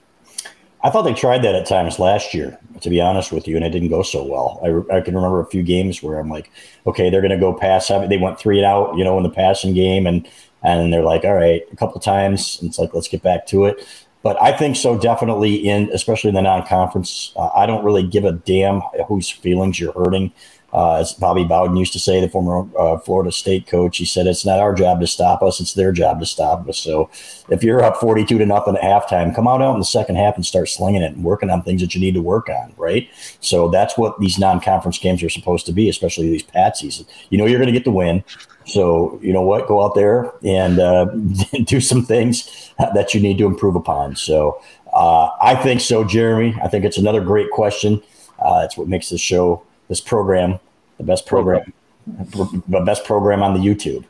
I 0.86 0.92
thought 0.92 1.02
they 1.02 1.16
tried 1.16 1.42
that 1.42 1.56
at 1.56 1.66
times 1.66 1.98
last 1.98 2.32
year, 2.36 2.60
to 2.82 2.92
be 2.92 3.02
honest 3.02 3.32
with 3.32 3.48
you, 3.48 3.56
and 3.56 3.66
it 3.66 3.72
didn't 3.72 3.90
go 3.90 4.04
so 4.04 4.24
well. 4.24 4.62
I, 4.64 4.98
I 4.98 5.02
can 5.02 5.16
remember 5.16 5.40
a 5.40 5.48
few 5.48 5.64
games 5.64 6.04
where 6.04 6.20
I'm 6.20 6.30
like, 6.30 6.52
okay, 6.86 7.10
they're 7.10 7.22
going 7.22 7.32
to 7.32 7.40
go 7.40 7.56
pass. 7.56 7.88
They 7.88 8.20
went 8.20 8.38
three 8.38 8.60
and 8.60 8.68
out, 8.68 8.96
you 8.96 9.04
know, 9.04 9.18
in 9.18 9.24
the 9.24 9.32
passing 9.32 9.74
game, 9.74 10.06
and 10.06 10.28
and 10.62 10.94
they're 10.94 11.02
like, 11.02 11.24
all 11.24 11.34
right, 11.34 11.64
a 11.72 11.76
couple 11.76 12.00
times. 12.00 12.60
it's 12.62 12.78
like, 12.78 12.94
let's 12.94 13.08
get 13.08 13.24
back 13.24 13.48
to 13.48 13.66
it. 13.66 13.84
But 14.22 14.40
I 14.40 14.56
think 14.56 14.76
so 14.76 14.96
definitely 14.96 15.56
in, 15.56 15.90
especially 15.92 16.30
in 16.30 16.36
the 16.36 16.42
non-conference. 16.44 17.34
Uh, 17.36 17.50
I 17.56 17.66
don't 17.66 17.84
really 17.84 18.06
give 18.06 18.24
a 18.24 18.34
damn 18.34 18.82
whose 19.08 19.28
feelings 19.28 19.80
you're 19.80 19.94
hurting. 19.94 20.34
Uh, 20.76 20.96
as 20.96 21.14
Bobby 21.14 21.46
Bowden 21.46 21.78
used 21.78 21.94
to 21.94 22.00
say, 22.00 22.20
the 22.20 22.28
former 22.28 22.68
uh, 22.78 22.98
Florida 22.98 23.32
State 23.32 23.66
coach, 23.66 23.98
he 23.98 24.04
said, 24.04 24.28
"It's 24.28 24.46
not 24.46 24.60
our 24.60 24.74
job 24.74 25.00
to 25.00 25.08
stop 25.08 25.42
us; 25.42 25.62
it's 25.62 25.74
their 25.74 25.94
job 25.94 26.20
to 26.20 26.26
stop 26.26 26.68
us." 26.68 26.78
So, 26.78 27.10
if 27.50 27.64
you're 27.64 27.82
up 27.82 27.96
forty-two 27.96 28.38
to 28.38 28.46
nothing 28.46 28.76
at 28.76 28.82
halftime, 28.84 29.34
come 29.34 29.48
out 29.48 29.62
out 29.62 29.74
in 29.74 29.80
the 29.80 29.86
second 29.86 30.18
half 30.18 30.36
and 30.36 30.46
start 30.46 30.68
slinging 30.68 31.02
it 31.02 31.14
and 31.14 31.24
working 31.24 31.50
on 31.50 31.64
things 31.64 31.80
that 31.80 31.96
you 31.96 32.02
need 32.02 32.14
to 32.16 32.22
work 32.22 32.50
on, 32.50 32.74
right? 32.76 33.10
So 33.40 33.70
that's 33.70 33.98
what 33.98 34.20
these 34.20 34.38
non-conference 34.38 35.00
games 35.00 35.24
are 35.24 35.30
supposed 35.30 35.66
to 35.68 35.72
be, 35.72 35.88
especially 35.88 36.30
these 36.30 36.44
patsies. 36.44 37.06
You 37.30 37.38
know, 37.38 37.46
you're 37.46 37.60
going 37.60 37.68
to 37.68 37.74
get 37.74 37.86
the 37.86 37.92
win. 37.92 38.24
So 38.66 39.20
you 39.22 39.32
know 39.32 39.44
what? 39.44 39.68
Go 39.68 39.84
out 39.84 39.96
there 39.96 40.34
and 40.44 40.80
uh, 40.80 41.06
do 41.64 41.80
some 41.80 42.04
things 42.04 42.74
that 42.78 43.14
you 43.14 43.22
need 43.22 43.38
to 43.38 43.46
improve 43.46 43.76
upon. 43.76 44.16
So 44.16 44.62
uh, 44.94 45.30
I 45.42 45.56
think 45.56 45.82
so, 45.82 46.04
Jeremy. 46.04 46.58
I 46.62 46.68
think 46.68 46.84
it's 46.86 46.98
another 46.98 47.22
great 47.22 47.52
question. 47.52 48.02
Uh, 48.40 48.64
it's 48.66 48.78
what 48.78 48.88
makes 48.88 49.10
this 49.10 49.22
show, 49.22 49.64
this 49.88 50.02
program, 50.02 50.60
the 50.98 51.04
best 51.04 51.26
program, 51.26 51.74
the 52.08 52.84
best 52.86 53.04
program 53.06 53.44
on 53.44 53.54
the 53.54 53.60
YouTube. 53.60 54.06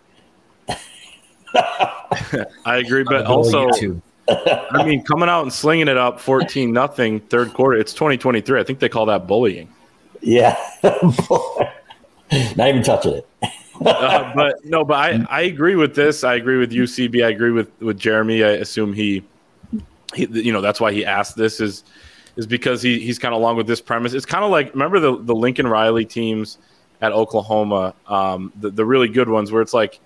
I 2.65 2.77
agree, 2.77 3.03
but 3.03 3.25
also, 3.25 3.69
I 4.27 4.83
mean, 4.85 5.03
coming 5.03 5.29
out 5.29 5.43
and 5.43 5.53
slinging 5.53 5.87
it 5.87 5.97
up 5.97 6.19
fourteen 6.19 6.73
nothing 6.73 7.19
third 7.19 7.53
quarter. 7.53 7.77
It's 7.77 7.93
twenty 7.93 8.17
twenty 8.17 8.41
three. 8.41 8.59
I 8.59 8.63
think 8.63 8.79
they 8.79 8.89
call 8.89 9.05
that 9.07 9.27
bullying. 9.27 9.69
Yeah, 10.21 10.57
not 10.83 11.69
even 12.31 12.83
touching 12.83 13.13
it. 13.13 13.27
uh, 13.85 14.33
but 14.33 14.65
no, 14.65 14.83
but 14.83 14.95
I, 14.95 15.25
I 15.29 15.41
agree 15.41 15.75
with 15.75 15.95
this. 15.95 16.23
I 16.23 16.35
agree 16.35 16.57
with 16.57 16.71
UCB. 16.71 17.23
I 17.23 17.29
agree 17.29 17.51
with 17.51 17.69
with 17.81 17.99
Jeremy. 17.99 18.43
I 18.43 18.51
assume 18.51 18.93
he, 18.93 19.23
he 20.13 20.25
you 20.25 20.51
know, 20.51 20.61
that's 20.61 20.81
why 20.81 20.91
he 20.91 21.05
asked 21.05 21.35
this 21.35 21.59
is 21.59 21.83
is 22.35 22.47
because 22.47 22.81
he 22.81 22.99
he's 22.99 23.19
kind 23.19 23.33
of 23.33 23.39
along 23.41 23.57
with 23.57 23.67
this 23.67 23.81
premise. 23.81 24.13
It's 24.13 24.25
kind 24.25 24.43
of 24.43 24.51
like 24.51 24.73
remember 24.73 24.99
the 24.99 25.17
the 25.17 25.35
Lincoln 25.35 25.67
Riley 25.67 26.05
teams 26.05 26.57
at 27.01 27.11
Oklahoma, 27.11 27.93
um, 28.07 28.51
the 28.59 28.69
the 28.69 28.85
really 28.85 29.07
good 29.07 29.29
ones 29.29 29.51
where 29.51 29.61
it's 29.61 29.73
like 29.73 29.99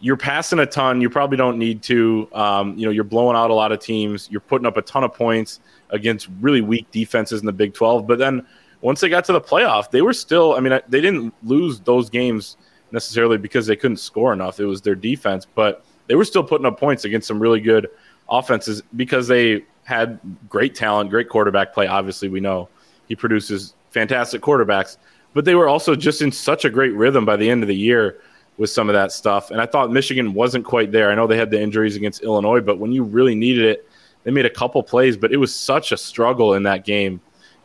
you're 0.00 0.16
passing 0.16 0.58
a 0.58 0.66
ton. 0.66 1.00
You 1.00 1.08
probably 1.08 1.36
don't 1.36 1.58
need 1.58 1.82
to. 1.84 2.28
Um, 2.32 2.76
you 2.76 2.84
know, 2.84 2.90
you're 2.90 3.04
blowing 3.04 3.36
out 3.36 3.50
a 3.50 3.54
lot 3.54 3.72
of 3.72 3.80
teams. 3.80 4.28
You're 4.30 4.40
putting 4.40 4.66
up 4.66 4.76
a 4.76 4.82
ton 4.82 5.04
of 5.04 5.14
points 5.14 5.60
against 5.90 6.28
really 6.40 6.60
weak 6.60 6.90
defenses 6.90 7.40
in 7.40 7.46
the 7.46 7.52
Big 7.52 7.72
12. 7.74 8.06
But 8.06 8.18
then 8.18 8.46
once 8.80 9.00
they 9.00 9.08
got 9.08 9.24
to 9.26 9.32
the 9.32 9.40
playoff, 9.40 9.90
they 9.90 10.02
were 10.02 10.12
still. 10.12 10.54
I 10.54 10.60
mean, 10.60 10.78
they 10.88 11.00
didn't 11.00 11.32
lose 11.42 11.80
those 11.80 12.10
games 12.10 12.56
necessarily 12.90 13.38
because 13.38 13.66
they 13.66 13.76
couldn't 13.76 13.96
score 13.96 14.32
enough. 14.32 14.60
It 14.60 14.66
was 14.66 14.82
their 14.82 14.94
defense, 14.94 15.46
but 15.46 15.84
they 16.06 16.14
were 16.14 16.24
still 16.24 16.44
putting 16.44 16.66
up 16.66 16.78
points 16.78 17.04
against 17.04 17.26
some 17.26 17.40
really 17.40 17.60
good 17.60 17.88
offenses 18.28 18.82
because 18.96 19.26
they 19.26 19.64
had 19.84 20.18
great 20.48 20.74
talent, 20.74 21.10
great 21.10 21.28
quarterback 21.28 21.72
play. 21.72 21.86
Obviously, 21.86 22.28
we 22.28 22.40
know 22.40 22.68
he 23.08 23.14
produces 23.14 23.74
fantastic 23.90 24.42
quarterbacks, 24.42 24.96
but 25.34 25.44
they 25.44 25.54
were 25.54 25.68
also 25.68 25.94
just 25.94 26.22
in 26.22 26.32
such 26.32 26.64
a 26.64 26.70
great 26.70 26.94
rhythm 26.94 27.24
by 27.24 27.36
the 27.36 27.48
end 27.48 27.62
of 27.62 27.68
the 27.68 27.76
year 27.76 28.20
with 28.56 28.70
some 28.70 28.88
of 28.88 28.94
that 28.94 29.12
stuff. 29.12 29.50
And 29.50 29.60
I 29.60 29.66
thought 29.66 29.90
Michigan 29.92 30.32
wasn't 30.32 30.64
quite 30.64 30.92
there. 30.92 31.10
I 31.10 31.14
know 31.14 31.26
they 31.26 31.36
had 31.36 31.50
the 31.50 31.60
injuries 31.60 31.96
against 31.96 32.22
Illinois, 32.22 32.60
but 32.60 32.78
when 32.78 32.92
you 32.92 33.02
really 33.02 33.34
needed 33.34 33.64
it, 33.64 33.88
they 34.22 34.30
made 34.30 34.46
a 34.46 34.50
couple 34.50 34.82
plays, 34.82 35.16
but 35.16 35.32
it 35.32 35.36
was 35.36 35.54
such 35.54 35.92
a 35.92 35.96
struggle 35.96 36.54
in 36.54 36.62
that 36.62 36.84
game 36.84 37.20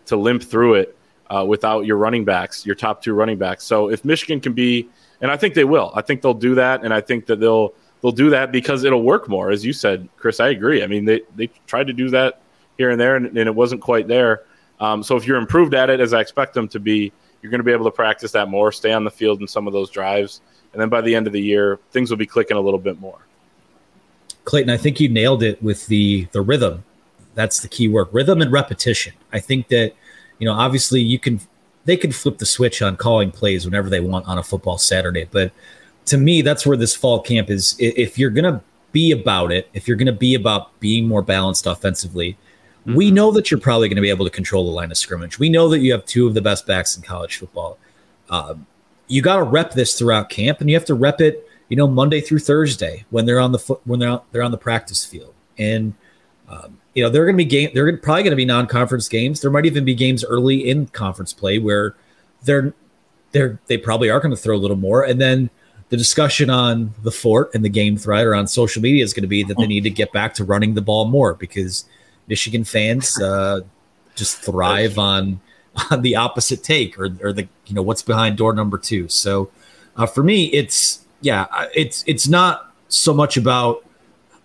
to 0.07 0.17
limp 0.17 0.43
through 0.43 0.75
it 0.75 0.97
uh, 1.29 1.45
without 1.47 1.85
your 1.85 1.97
running 1.97 2.25
backs, 2.25 2.65
your 2.65 2.75
top 2.75 3.01
two 3.01 3.13
running 3.13 3.37
backs. 3.37 3.63
So 3.63 3.89
if 3.89 4.03
Michigan 4.03 4.41
can 4.41 4.53
be, 4.53 4.89
and 5.21 5.31
I 5.31 5.37
think 5.37 5.53
they 5.53 5.63
will, 5.63 5.91
I 5.95 6.01
think 6.01 6.21
they'll 6.21 6.33
do 6.33 6.55
that, 6.55 6.83
and 6.83 6.93
I 6.93 7.01
think 7.01 7.27
that 7.27 7.39
they'll 7.39 7.73
they'll 8.01 8.11
do 8.11 8.29
that 8.29 8.51
because 8.51 8.83
it'll 8.83 9.03
work 9.03 9.27
more, 9.27 9.51
as 9.51 9.65
you 9.65 9.73
said, 9.73 10.07
Chris. 10.17 10.39
I 10.39 10.49
agree. 10.49 10.83
I 10.83 10.87
mean, 10.87 11.05
they 11.05 11.21
they 11.35 11.47
tried 11.67 11.87
to 11.87 11.93
do 11.93 12.09
that 12.09 12.41
here 12.77 12.89
and 12.89 12.99
there, 12.99 13.15
and, 13.15 13.25
and 13.25 13.37
it 13.37 13.55
wasn't 13.55 13.81
quite 13.81 14.07
there. 14.07 14.43
Um, 14.79 15.03
so 15.03 15.17
if 15.17 15.27
you're 15.27 15.37
improved 15.37 15.73
at 15.73 15.89
it, 15.89 15.99
as 15.99 16.13
I 16.13 16.21
expect 16.21 16.53
them 16.53 16.67
to 16.69 16.79
be, 16.79 17.11
you're 17.41 17.49
going 17.49 17.59
to 17.59 17.65
be 17.65 17.73
able 17.73 17.85
to 17.85 17.91
practice 17.91 18.31
that 18.31 18.47
more, 18.47 18.71
stay 18.71 18.93
on 18.93 19.03
the 19.03 19.11
field 19.11 19.41
in 19.41 19.47
some 19.47 19.67
of 19.67 19.73
those 19.73 19.89
drives, 19.89 20.41
and 20.73 20.81
then 20.81 20.89
by 20.89 21.01
the 21.01 21.13
end 21.13 21.27
of 21.27 21.33
the 21.33 21.41
year, 21.41 21.79
things 21.91 22.09
will 22.09 22.17
be 22.17 22.25
clicking 22.25 22.57
a 22.57 22.61
little 22.61 22.79
bit 22.79 22.99
more. 22.99 23.19
Clayton, 24.45 24.69
I 24.69 24.77
think 24.77 24.99
you 24.99 25.09
nailed 25.09 25.43
it 25.43 25.61
with 25.61 25.87
the 25.87 26.27
the 26.31 26.41
rhythm. 26.41 26.83
That's 27.35 27.59
the 27.59 27.67
key 27.67 27.87
word: 27.87 28.07
rhythm 28.11 28.41
and 28.41 28.51
repetition. 28.51 29.13
I 29.31 29.39
think 29.39 29.67
that 29.67 29.93
you 30.39 30.45
know, 30.45 30.53
obviously, 30.53 31.01
you 31.01 31.19
can 31.19 31.41
they 31.85 31.97
can 31.97 32.11
flip 32.11 32.37
the 32.37 32.45
switch 32.45 32.81
on 32.81 32.97
calling 32.97 33.31
plays 33.31 33.65
whenever 33.65 33.89
they 33.89 33.99
want 33.99 34.27
on 34.27 34.37
a 34.37 34.43
football 34.43 34.77
Saturday, 34.77 35.27
but 35.29 35.51
to 36.09 36.17
me, 36.17 36.41
that's 36.41 36.65
where 36.65 36.77
this 36.77 36.95
fall 36.95 37.21
camp 37.21 37.49
is. 37.49 37.75
If 37.79 38.17
you're 38.17 38.31
gonna 38.31 38.61
be 38.91 39.11
about 39.11 39.51
it, 39.51 39.69
if 39.73 39.87
you're 39.87 39.97
gonna 39.97 40.11
be 40.11 40.35
about 40.35 40.77
being 40.79 41.07
more 41.07 41.21
balanced 41.21 41.67
offensively, 41.67 42.37
mm-hmm. 42.81 42.95
we 42.95 43.11
know 43.11 43.31
that 43.31 43.51
you're 43.51 43.59
probably 43.59 43.87
going 43.87 43.97
to 43.97 44.01
be 44.01 44.09
able 44.09 44.25
to 44.25 44.31
control 44.31 44.65
the 44.65 44.71
line 44.71 44.91
of 44.91 44.97
scrimmage. 44.97 45.37
We 45.37 45.49
know 45.49 45.69
that 45.69 45.79
you 45.79 45.91
have 45.91 46.05
two 46.05 46.27
of 46.27 46.33
the 46.33 46.41
best 46.41 46.65
backs 46.65 46.97
in 46.97 47.03
college 47.03 47.37
football. 47.37 47.77
Um, 48.29 48.65
you 49.07 49.21
got 49.21 49.37
to 49.37 49.43
rep 49.43 49.73
this 49.73 49.97
throughout 49.97 50.29
camp, 50.29 50.61
and 50.61 50.69
you 50.69 50.75
have 50.75 50.85
to 50.85 50.93
rep 50.93 51.21
it, 51.21 51.47
you 51.67 51.77
know, 51.77 51.87
Monday 51.87 52.21
through 52.21 52.39
Thursday 52.39 53.05
when 53.09 53.25
they're 53.25 53.39
on 53.39 53.51
the 53.51 53.59
foot 53.59 53.81
when 53.85 53.99
they're 53.99 54.19
they're 54.31 54.43
on 54.43 54.51
the 54.51 54.57
practice 54.57 55.05
field, 55.05 55.33
and 55.57 55.93
um, 56.47 56.79
you 56.95 57.03
know 57.03 57.09
they're 57.09 57.25
going 57.25 57.37
to 57.37 57.43
be 57.43 57.45
game. 57.45 57.69
They're 57.73 57.97
probably 57.97 58.23
going 58.23 58.31
to 58.31 58.37
be 58.37 58.45
non-conference 58.45 59.07
games. 59.09 59.41
There 59.41 59.51
might 59.51 59.65
even 59.65 59.85
be 59.85 59.93
games 59.93 60.25
early 60.25 60.69
in 60.69 60.87
conference 60.87 61.33
play 61.33 61.59
where 61.59 61.95
they're 62.43 62.73
they're 63.31 63.59
they 63.67 63.77
probably 63.77 64.09
are 64.09 64.19
going 64.19 64.35
to 64.35 64.41
throw 64.41 64.55
a 64.55 64.57
little 64.57 64.77
more, 64.77 65.03
and 65.03 65.19
then 65.21 65.49
the 65.89 65.97
discussion 65.97 66.49
on 66.49 66.93
the 67.03 67.11
fort 67.11 67.51
and 67.53 67.65
the 67.65 67.69
game 67.69 67.97
thread 67.97 68.25
or 68.25 68.35
on 68.35 68.47
social 68.47 68.81
media 68.81 69.03
is 69.03 69.13
going 69.13 69.23
to 69.23 69.27
be 69.27 69.43
that 69.43 69.57
they 69.57 69.67
need 69.67 69.83
to 69.83 69.89
get 69.89 70.11
back 70.13 70.33
to 70.35 70.43
running 70.43 70.75
the 70.75 70.81
ball 70.81 71.05
more 71.05 71.33
because 71.33 71.85
Michigan 72.27 72.63
fans 72.63 73.19
uh, 73.21 73.61
just 74.15 74.37
thrive 74.37 74.97
on 74.97 75.39
on 75.91 76.01
the 76.01 76.15
opposite 76.15 76.63
take 76.63 76.97
or, 76.97 77.09
or 77.21 77.33
the 77.33 77.47
you 77.65 77.75
know 77.75 77.81
what's 77.81 78.01
behind 78.01 78.37
door 78.37 78.53
number 78.53 78.77
two. 78.77 79.07
So 79.07 79.51
uh, 79.95 80.05
for 80.05 80.23
me, 80.23 80.45
it's 80.45 81.05
yeah, 81.21 81.47
it's 81.75 82.03
it's 82.07 82.27
not 82.27 82.73
so 82.87 83.13
much 83.13 83.37
about 83.37 83.83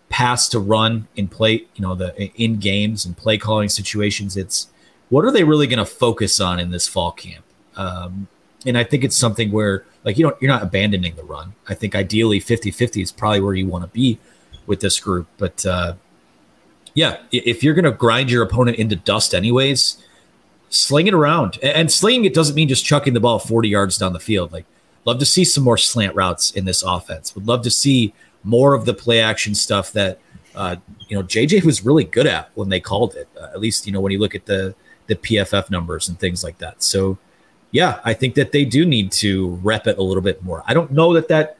pass 0.08 0.48
to 0.48 0.58
run 0.58 1.08
in 1.16 1.28
play, 1.28 1.64
you 1.74 1.82
know, 1.82 1.94
the 1.94 2.30
in 2.40 2.56
games 2.56 3.04
and 3.04 3.16
play 3.16 3.36
calling 3.38 3.68
situations. 3.68 4.36
It's 4.36 4.68
what 5.10 5.24
are 5.24 5.30
they 5.30 5.44
really 5.44 5.66
going 5.66 5.78
to 5.78 5.86
focus 5.86 6.40
on 6.40 6.58
in 6.58 6.70
this 6.70 6.88
fall 6.88 7.12
camp? 7.12 7.44
Um, 7.76 8.28
and 8.66 8.78
I 8.78 8.84
think 8.84 9.04
it's 9.04 9.16
something 9.16 9.50
where 9.52 9.84
like 10.04 10.18
you 10.18 10.24
don't 10.24 10.40
you're 10.40 10.50
not 10.50 10.62
abandoning 10.62 11.14
the 11.16 11.24
run. 11.24 11.54
I 11.68 11.74
think 11.74 11.94
ideally 11.94 12.40
50-50 12.40 13.02
is 13.02 13.12
probably 13.12 13.40
where 13.40 13.54
you 13.54 13.66
want 13.66 13.84
to 13.84 13.88
be 13.88 14.18
with 14.66 14.80
this 14.80 15.00
group. 15.00 15.26
But 15.38 15.64
uh, 15.66 15.94
yeah, 16.94 17.18
if 17.32 17.62
you're 17.62 17.74
going 17.74 17.84
to 17.84 17.92
grind 17.92 18.30
your 18.30 18.42
opponent 18.42 18.78
into 18.78 18.96
dust 18.96 19.34
anyways, 19.34 20.02
sling 20.68 21.06
it 21.06 21.14
around. 21.14 21.58
And 21.62 21.90
slinging 21.90 22.24
it 22.24 22.34
doesn't 22.34 22.54
mean 22.54 22.68
just 22.68 22.84
chucking 22.84 23.14
the 23.14 23.20
ball 23.20 23.38
40 23.38 23.68
yards 23.68 23.98
down 23.98 24.12
the 24.12 24.20
field. 24.20 24.52
Like, 24.52 24.64
love 25.04 25.18
to 25.18 25.26
see 25.26 25.44
some 25.44 25.64
more 25.64 25.78
slant 25.78 26.14
routes 26.14 26.50
in 26.52 26.64
this 26.64 26.82
offense. 26.82 27.34
Would 27.34 27.46
love 27.46 27.62
to 27.62 27.70
see 27.70 28.14
more 28.42 28.74
of 28.74 28.84
the 28.84 28.94
play 28.94 29.20
action 29.20 29.54
stuff 29.54 29.92
that 29.92 30.18
uh, 30.54 30.76
you 31.08 31.16
know 31.16 31.22
JJ 31.22 31.64
was 31.64 31.84
really 31.84 32.04
good 32.04 32.26
at 32.26 32.50
when 32.54 32.68
they 32.68 32.80
called 32.80 33.14
it. 33.14 33.28
Uh, 33.38 33.46
at 33.46 33.60
least 33.60 33.86
you 33.86 33.92
know 33.92 34.00
when 34.00 34.12
you 34.12 34.18
look 34.18 34.34
at 34.34 34.46
the 34.46 34.74
the 35.06 35.16
PFF 35.16 35.70
numbers 35.70 36.08
and 36.08 36.18
things 36.18 36.44
like 36.44 36.58
that. 36.58 36.82
So 36.82 37.18
yeah, 37.74 37.98
I 38.04 38.14
think 38.14 38.36
that 38.36 38.52
they 38.52 38.64
do 38.64 38.86
need 38.86 39.10
to 39.12 39.56
rep 39.56 39.88
it 39.88 39.98
a 39.98 40.02
little 40.02 40.22
bit 40.22 40.44
more. 40.44 40.62
I 40.64 40.74
don't 40.74 40.92
know 40.92 41.12
that 41.14 41.26
that 41.26 41.58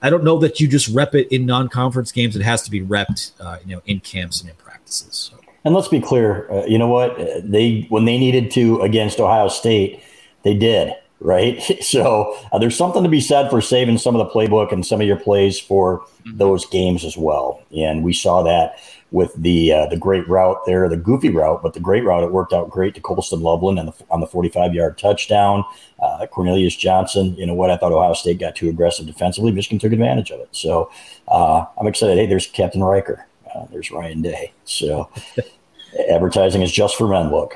I 0.00 0.08
don't 0.08 0.22
know 0.22 0.38
that 0.38 0.60
you 0.60 0.68
just 0.68 0.86
rep 0.94 1.16
it 1.16 1.26
in 1.34 1.46
non-conference 1.46 2.12
games. 2.12 2.36
It 2.36 2.42
has 2.42 2.62
to 2.62 2.70
be 2.70 2.80
repped, 2.80 3.32
uh, 3.40 3.58
you 3.66 3.74
know, 3.74 3.82
in 3.84 3.98
camps 3.98 4.40
and 4.40 4.48
in 4.48 4.54
practices. 4.54 5.32
So. 5.32 5.40
And 5.64 5.74
let's 5.74 5.88
be 5.88 6.00
clear, 6.00 6.48
uh, 6.48 6.64
you 6.66 6.78
know 6.78 6.86
what? 6.86 7.16
They 7.42 7.86
when 7.88 8.04
they 8.04 8.18
needed 8.18 8.52
to 8.52 8.80
against 8.82 9.18
Ohio 9.18 9.48
State, 9.48 10.00
they 10.44 10.54
did, 10.54 10.94
right? 11.18 11.60
So 11.82 12.38
uh, 12.52 12.58
there's 12.60 12.76
something 12.76 13.02
to 13.02 13.08
be 13.08 13.20
said 13.20 13.50
for 13.50 13.60
saving 13.60 13.98
some 13.98 14.14
of 14.14 14.24
the 14.24 14.32
playbook 14.32 14.70
and 14.70 14.86
some 14.86 15.00
of 15.00 15.08
your 15.08 15.18
plays 15.18 15.58
for 15.58 15.98
mm-hmm. 15.98 16.38
those 16.38 16.66
games 16.66 17.04
as 17.04 17.16
well. 17.16 17.60
And 17.76 18.04
we 18.04 18.12
saw 18.12 18.44
that 18.44 18.78
with 19.10 19.32
the 19.34 19.72
uh, 19.72 19.86
the 19.86 19.96
great 19.96 20.28
route 20.28 20.58
there, 20.66 20.88
the 20.88 20.96
goofy 20.96 21.30
route, 21.30 21.62
but 21.62 21.72
the 21.72 21.80
great 21.80 22.04
route 22.04 22.22
it 22.22 22.30
worked 22.30 22.52
out 22.52 22.70
great 22.70 22.94
to 22.94 23.00
Colston 23.00 23.40
Loveland 23.40 23.78
and 23.78 23.92
on 24.10 24.20
the 24.20 24.26
45 24.26 24.74
yard 24.74 24.98
touchdown. 24.98 25.64
Uh, 26.00 26.26
Cornelius 26.26 26.76
Johnson, 26.76 27.34
you 27.36 27.46
know 27.46 27.54
what? 27.54 27.70
I 27.70 27.76
thought 27.76 27.92
Ohio 27.92 28.12
State 28.12 28.38
got 28.38 28.54
too 28.54 28.68
aggressive 28.68 29.06
defensively. 29.06 29.50
Michigan 29.50 29.78
took 29.78 29.92
advantage 29.92 30.30
of 30.30 30.40
it. 30.40 30.48
So 30.52 30.90
uh, 31.26 31.64
I'm 31.78 31.86
excited. 31.86 32.18
Hey, 32.18 32.26
there's 32.26 32.46
Captain 32.46 32.82
Riker. 32.82 33.26
Uh, 33.54 33.66
there's 33.70 33.90
Ryan 33.90 34.20
Day. 34.20 34.52
So 34.64 35.10
advertising 36.08 36.62
is 36.62 36.70
just 36.70 36.96
for 36.96 37.08
men. 37.08 37.30
Look. 37.30 37.54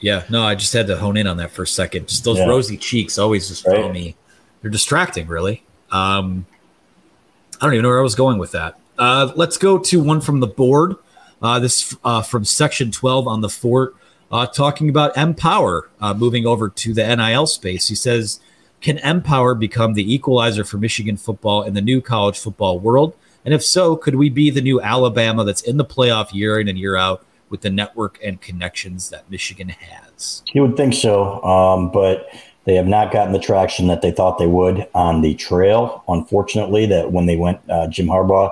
Yeah, 0.00 0.24
no, 0.30 0.44
I 0.44 0.54
just 0.54 0.72
had 0.72 0.86
to 0.86 0.96
hone 0.96 1.16
in 1.16 1.26
on 1.26 1.38
that 1.38 1.50
for 1.50 1.62
a 1.62 1.66
second. 1.66 2.08
Just 2.08 2.24
those 2.24 2.38
yeah. 2.38 2.46
rosy 2.46 2.76
cheeks 2.76 3.18
always 3.18 3.48
just 3.48 3.66
right. 3.66 3.92
me. 3.92 4.16
They're 4.62 4.70
distracting, 4.70 5.26
really. 5.26 5.64
Um, 5.90 6.46
I 7.60 7.64
don't 7.64 7.74
even 7.74 7.82
know 7.82 7.88
where 7.88 7.98
I 7.98 8.02
was 8.02 8.14
going 8.14 8.38
with 8.38 8.52
that. 8.52 8.78
Uh, 8.98 9.32
let's 9.36 9.56
go 9.56 9.78
to 9.78 10.02
one 10.02 10.20
from 10.20 10.40
the 10.40 10.46
board. 10.46 10.96
Uh, 11.40 11.60
this 11.60 11.96
uh, 12.02 12.20
from 12.20 12.44
section 12.44 12.90
12 12.90 13.28
on 13.28 13.40
the 13.42 13.48
fort, 13.48 13.94
uh, 14.32 14.46
talking 14.46 14.88
about 14.88 15.16
Empower 15.16 15.88
uh, 16.00 16.12
moving 16.12 16.46
over 16.46 16.68
to 16.68 16.92
the 16.92 17.16
NIL 17.16 17.46
space. 17.46 17.86
He 17.86 17.94
says, 17.94 18.40
Can 18.80 18.98
Empower 18.98 19.54
become 19.54 19.94
the 19.94 20.12
equalizer 20.12 20.64
for 20.64 20.78
Michigan 20.78 21.16
football 21.16 21.62
in 21.62 21.74
the 21.74 21.80
new 21.80 22.00
college 22.00 22.38
football 22.38 22.80
world? 22.80 23.14
And 23.44 23.54
if 23.54 23.64
so, 23.64 23.94
could 23.94 24.16
we 24.16 24.28
be 24.30 24.50
the 24.50 24.60
new 24.60 24.80
Alabama 24.80 25.44
that's 25.44 25.62
in 25.62 25.76
the 25.76 25.84
playoff 25.84 26.34
year 26.34 26.58
in 26.58 26.66
and 26.66 26.76
year 26.76 26.96
out 26.96 27.24
with 27.50 27.60
the 27.60 27.70
network 27.70 28.18
and 28.22 28.40
connections 28.40 29.10
that 29.10 29.30
Michigan 29.30 29.68
has? 29.68 30.42
You 30.52 30.62
would 30.62 30.76
think 30.76 30.92
so, 30.92 31.42
um, 31.44 31.90
but 31.92 32.28
they 32.64 32.74
have 32.74 32.88
not 32.88 33.12
gotten 33.12 33.32
the 33.32 33.38
traction 33.38 33.86
that 33.86 34.02
they 34.02 34.10
thought 34.10 34.38
they 34.38 34.46
would 34.48 34.88
on 34.92 35.22
the 35.22 35.34
trail. 35.36 36.02
Unfortunately, 36.08 36.84
that 36.86 37.12
when 37.12 37.26
they 37.26 37.36
went, 37.36 37.60
uh, 37.70 37.86
Jim 37.86 38.08
Harbaugh 38.08 38.50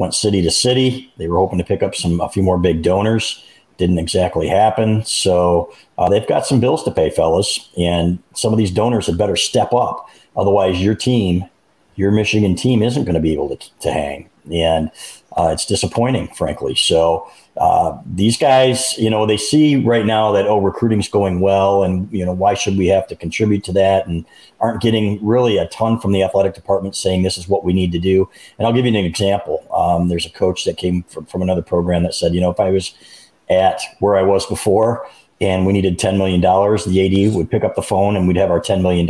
went 0.00 0.14
city 0.14 0.42
to 0.42 0.50
city. 0.50 1.12
They 1.16 1.28
were 1.28 1.38
hoping 1.38 1.58
to 1.58 1.64
pick 1.64 1.82
up 1.82 1.94
some 1.94 2.20
a 2.20 2.28
few 2.28 2.42
more 2.42 2.58
big 2.58 2.82
donors. 2.82 3.44
Didn't 3.76 3.98
exactly 3.98 4.48
happen. 4.48 5.04
So 5.04 5.72
uh, 5.96 6.08
they've 6.08 6.26
got 6.26 6.46
some 6.46 6.60
bills 6.60 6.82
to 6.84 6.90
pay, 6.90 7.10
fellas, 7.10 7.70
and 7.78 8.18
some 8.34 8.52
of 8.52 8.58
these 8.58 8.70
donors 8.70 9.06
had 9.06 9.16
better 9.16 9.36
step 9.36 9.72
up. 9.72 10.08
Otherwise, 10.36 10.82
your 10.82 10.94
team 10.94 11.44
your 12.00 12.10
Michigan 12.10 12.54
team 12.54 12.82
isn't 12.82 13.04
going 13.04 13.14
to 13.14 13.20
be 13.20 13.34
able 13.34 13.54
to, 13.54 13.80
to 13.80 13.92
hang. 13.92 14.30
And 14.50 14.90
uh, 15.36 15.50
it's 15.52 15.64
disappointing, 15.64 16.28
frankly. 16.34 16.74
So 16.74 17.30
uh, 17.56 17.98
these 18.04 18.36
guys, 18.36 18.96
you 18.98 19.08
know, 19.08 19.26
they 19.26 19.36
see 19.36 19.76
right 19.76 20.04
now 20.04 20.32
that, 20.32 20.46
oh, 20.46 20.60
recruiting's 20.60 21.08
going 21.08 21.40
well, 21.40 21.84
and, 21.84 22.10
you 22.12 22.24
know, 22.24 22.32
why 22.32 22.54
should 22.54 22.76
we 22.76 22.86
have 22.88 23.06
to 23.08 23.16
contribute 23.16 23.62
to 23.64 23.72
that? 23.72 24.06
And 24.06 24.24
aren't 24.60 24.82
getting 24.82 25.24
really 25.24 25.56
a 25.56 25.66
ton 25.68 25.98
from 26.00 26.12
the 26.12 26.22
athletic 26.22 26.54
department 26.54 26.96
saying 26.96 27.22
this 27.22 27.38
is 27.38 27.48
what 27.48 27.64
we 27.64 27.72
need 27.72 27.92
to 27.92 27.98
do. 27.98 28.28
And 28.58 28.66
I'll 28.66 28.72
give 28.72 28.84
you 28.86 28.96
an 28.96 29.04
example. 29.04 29.64
Um, 29.72 30.08
there's 30.08 30.26
a 30.26 30.30
coach 30.30 30.64
that 30.64 30.76
came 30.76 31.02
from, 31.04 31.26
from 31.26 31.42
another 31.42 31.62
program 31.62 32.02
that 32.02 32.14
said, 32.14 32.34
you 32.34 32.40
know, 32.40 32.50
if 32.50 32.60
I 32.60 32.70
was 32.70 32.94
at 33.48 33.80
where 34.00 34.16
I 34.16 34.22
was 34.22 34.46
before 34.46 35.06
and 35.40 35.64
we 35.64 35.72
needed 35.72 35.98
$10 35.98 36.18
million, 36.18 36.40
the 36.40 37.26
AD 37.28 37.34
would 37.34 37.50
pick 37.50 37.64
up 37.64 37.74
the 37.74 37.82
phone 37.82 38.16
and 38.16 38.28
we'd 38.28 38.36
have 38.36 38.50
our 38.50 38.60
$10 38.60 38.82
million 38.82 39.08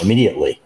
immediately. 0.00 0.60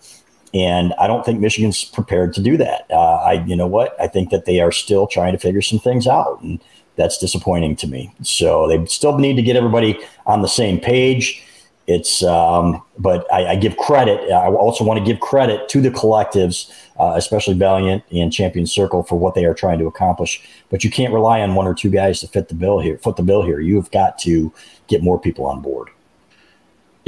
And 0.53 0.93
I 0.99 1.07
don't 1.07 1.25
think 1.25 1.41
Michigan's 1.41 1.85
prepared 1.85 2.33
to 2.35 2.43
do 2.43 2.57
that. 2.57 2.87
Uh, 2.91 3.17
I, 3.17 3.45
you 3.45 3.55
know 3.55 3.67
what? 3.67 4.01
I 4.01 4.09
think 4.09 4.31
that 4.31 4.47
they 4.47 4.61
are 4.61 4.73
still 4.73 5.07
trying 5.07 5.33
to 5.33 5.39
figure 5.39 5.63
some 5.63 5.79
things 5.79 6.07
out, 6.07 6.41
and 6.43 6.61
that's 6.97 7.19
disappointing 7.19 7.77
to 7.77 7.87
me. 7.87 8.13
So 8.23 8.67
they 8.67 8.85
still 8.87 9.17
need 9.19 9.37
to 9.37 9.43
get 9.43 9.57
everybody 9.57 9.99
on 10.27 10.43
the 10.43 10.49
same 10.49 10.81
page. 10.81 11.45
It's, 11.87 12.23
um, 12.23 12.83
but 12.99 13.33
I, 13.33 13.53
I, 13.53 13.57
give 13.57 13.77
credit. 13.77 14.31
I 14.31 14.47
also 14.47 14.85
want 14.85 14.99
to 14.99 15.05
give 15.05 15.19
credit 15.19 15.69
to 15.71 15.81
the 15.81 15.91
collectives, 15.91 16.71
uh, 17.01 17.15
especially 17.17 17.55
Valiant 17.55 18.05
and 18.13 18.33
Champion 18.33 18.65
Circle, 18.67 19.03
for 19.05 19.19
what 19.19 19.35
they 19.35 19.45
are 19.45 19.55
trying 19.55 19.81
to 19.81 19.87
accomplish. 19.87 20.41
But 20.69 20.85
you 20.85 20.91
can't 20.91 21.13
rely 21.13 21.41
on 21.41 21.57
one 21.57 21.67
or 21.67 21.75
two 21.75 21.91
guys 21.91 22.21
to 22.21 22.29
fit 22.29 22.49
the 22.49 22.55
bill 22.55 22.79
here. 22.79 22.99
Foot 22.99 23.17
the 23.17 23.25
bill 23.25 23.43
here. 23.43 23.59
You've 23.59 23.91
got 23.91 24.19
to 24.21 24.53
get 24.87 25.03
more 25.03 25.19
people 25.19 25.47
on 25.47 25.63
board. 25.63 25.91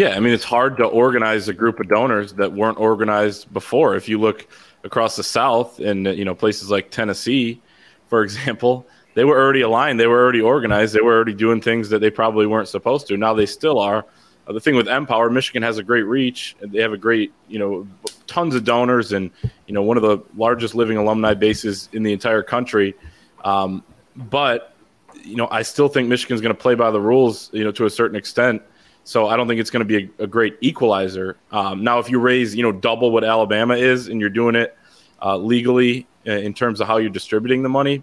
Yeah, 0.03 0.17
I 0.17 0.19
mean 0.19 0.33
it's 0.33 0.43
hard 0.43 0.79
to 0.79 0.85
organize 0.85 1.47
a 1.47 1.55
group 1.55 1.79
of 1.79 1.89
donors 1.89 2.33
that 2.33 2.53
weren't 2.53 2.77
organized 2.81 3.53
before. 3.53 3.95
If 3.95 4.09
you 4.09 4.19
look 4.19 4.49
across 4.83 5.15
the 5.15 5.23
South 5.23 5.79
and 5.79 6.07
you 6.07 6.25
know 6.25 6.35
places 6.35 6.73
like 6.73 6.91
Tennessee, 6.91 7.63
for 8.09 8.25
example, 8.25 8.85
they 9.15 9.25
were 9.25 9.41
already 9.41 9.61
aligned, 9.61 10.01
they 10.01 10.09
were 10.09 10.21
already 10.21 10.41
organized, 10.41 10.93
they 10.93 11.01
were 11.01 11.15
already 11.15 11.35
doing 11.35 11.61
things 11.61 11.89
that 11.91 12.01
they 12.01 12.11
probably 12.11 12.49
weren't 12.49 12.67
supposed 12.67 13.07
to. 13.07 13.17
Now 13.17 13.33
they 13.33 13.47
still 13.47 13.79
are. 13.79 14.05
Uh, 14.49 14.53
the 14.53 14.59
thing 14.59 14.75
with 14.75 14.89
Empower, 14.89 15.31
Michigan 15.31 15.63
has 15.63 15.79
a 15.79 15.85
great 15.85 16.03
reach. 16.03 16.57
They 16.61 16.81
have 16.81 16.93
a 16.93 16.99
great, 16.99 17.33
you 17.47 17.61
know, 17.61 17.87
tons 18.27 18.57
of 18.57 18.65
donors 18.65 19.13
and 19.13 19.31
you 19.69 19.75
know 19.75 19.83
one 19.83 19.97
of 19.97 20.03
the 20.03 20.19
largest 20.37 20.75
living 20.75 20.97
alumni 20.97 21.35
bases 21.35 21.89
in 21.93 22.03
the 22.03 22.13
entire 22.13 22.43
country. 22.43 22.97
Um, 23.45 23.85
but 24.17 24.75
you 25.23 25.37
know, 25.37 25.47
I 25.53 25.63
still 25.63 25.87
think 25.87 26.09
Michigan's 26.09 26.41
going 26.41 26.57
to 26.57 26.61
play 26.61 26.75
by 26.75 26.91
the 26.91 27.01
rules, 27.01 27.51
you 27.53 27.63
know, 27.63 27.71
to 27.71 27.85
a 27.85 27.91
certain 27.91 28.17
extent. 28.17 28.63
So 29.05 29.27
I 29.27 29.37
don't 29.37 29.49
think 29.49 29.61
it's 29.61 29.71
going 29.71 29.87
to 29.87 29.99
be 29.99 30.11
a, 30.19 30.25
a 30.25 30.27
great 30.27 30.57
equalizer. 30.61 31.37
Um, 31.51 31.83
now, 31.83 31.99
if 31.99 32.09
you 32.09 32.21
raise, 32.21 32.55
you 32.55 32.63
know, 32.63 32.73
double 32.73 33.11
what 33.11 33.25
Alabama 33.25 33.75
is, 33.75 34.09
and 34.09 34.21
you're 34.21 34.31
doing 34.31 34.55
it 34.55 34.77
uh, 35.21 35.37
legally 35.37 36.07
uh, 36.27 36.33
in 36.33 36.55
terms 36.55 36.81
of 36.81 36.87
how 36.87 36.99
you're 36.99 37.11
distributing 37.11 37.63
the 37.63 37.69
money, 37.69 38.03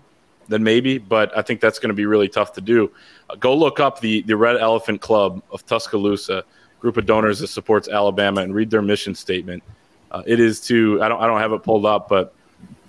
then 0.50 0.64
maybe. 0.64 0.98
But 0.98 1.36
I 1.38 1.42
think 1.42 1.62
that's 1.62 1.80
going 1.80 1.90
to 1.90 1.96
be 1.96 2.06
really 2.06 2.28
tough 2.28 2.54
to 2.54 2.62
do. 2.62 2.92
Uh, 3.30 3.36
go 3.36 3.56
look 3.56 3.80
up 3.80 4.02
the 4.02 4.22
the 4.24 4.36
Red 4.36 4.58
Elephant 4.58 5.02
Club 5.02 5.42
of 5.52 5.66
Tuscaloosa, 5.66 6.44
group 6.80 6.98
of 6.98 7.06
donors 7.06 7.40
that 7.40 7.48
supports 7.48 7.88
Alabama, 7.88 8.42
and 8.42 8.54
read 8.54 8.70
their 8.70 8.82
mission 8.82 9.16
statement. 9.16 9.64
Uh, 10.12 10.24
it 10.26 10.40
is 10.40 10.60
to 10.62 11.02
I 11.02 11.08
don't 11.08 11.22
I 11.22 11.28
don't 11.28 11.40
have 11.40 11.54
it 11.54 11.64
pulled 11.64 11.86
up, 11.86 12.10
but 12.10 12.34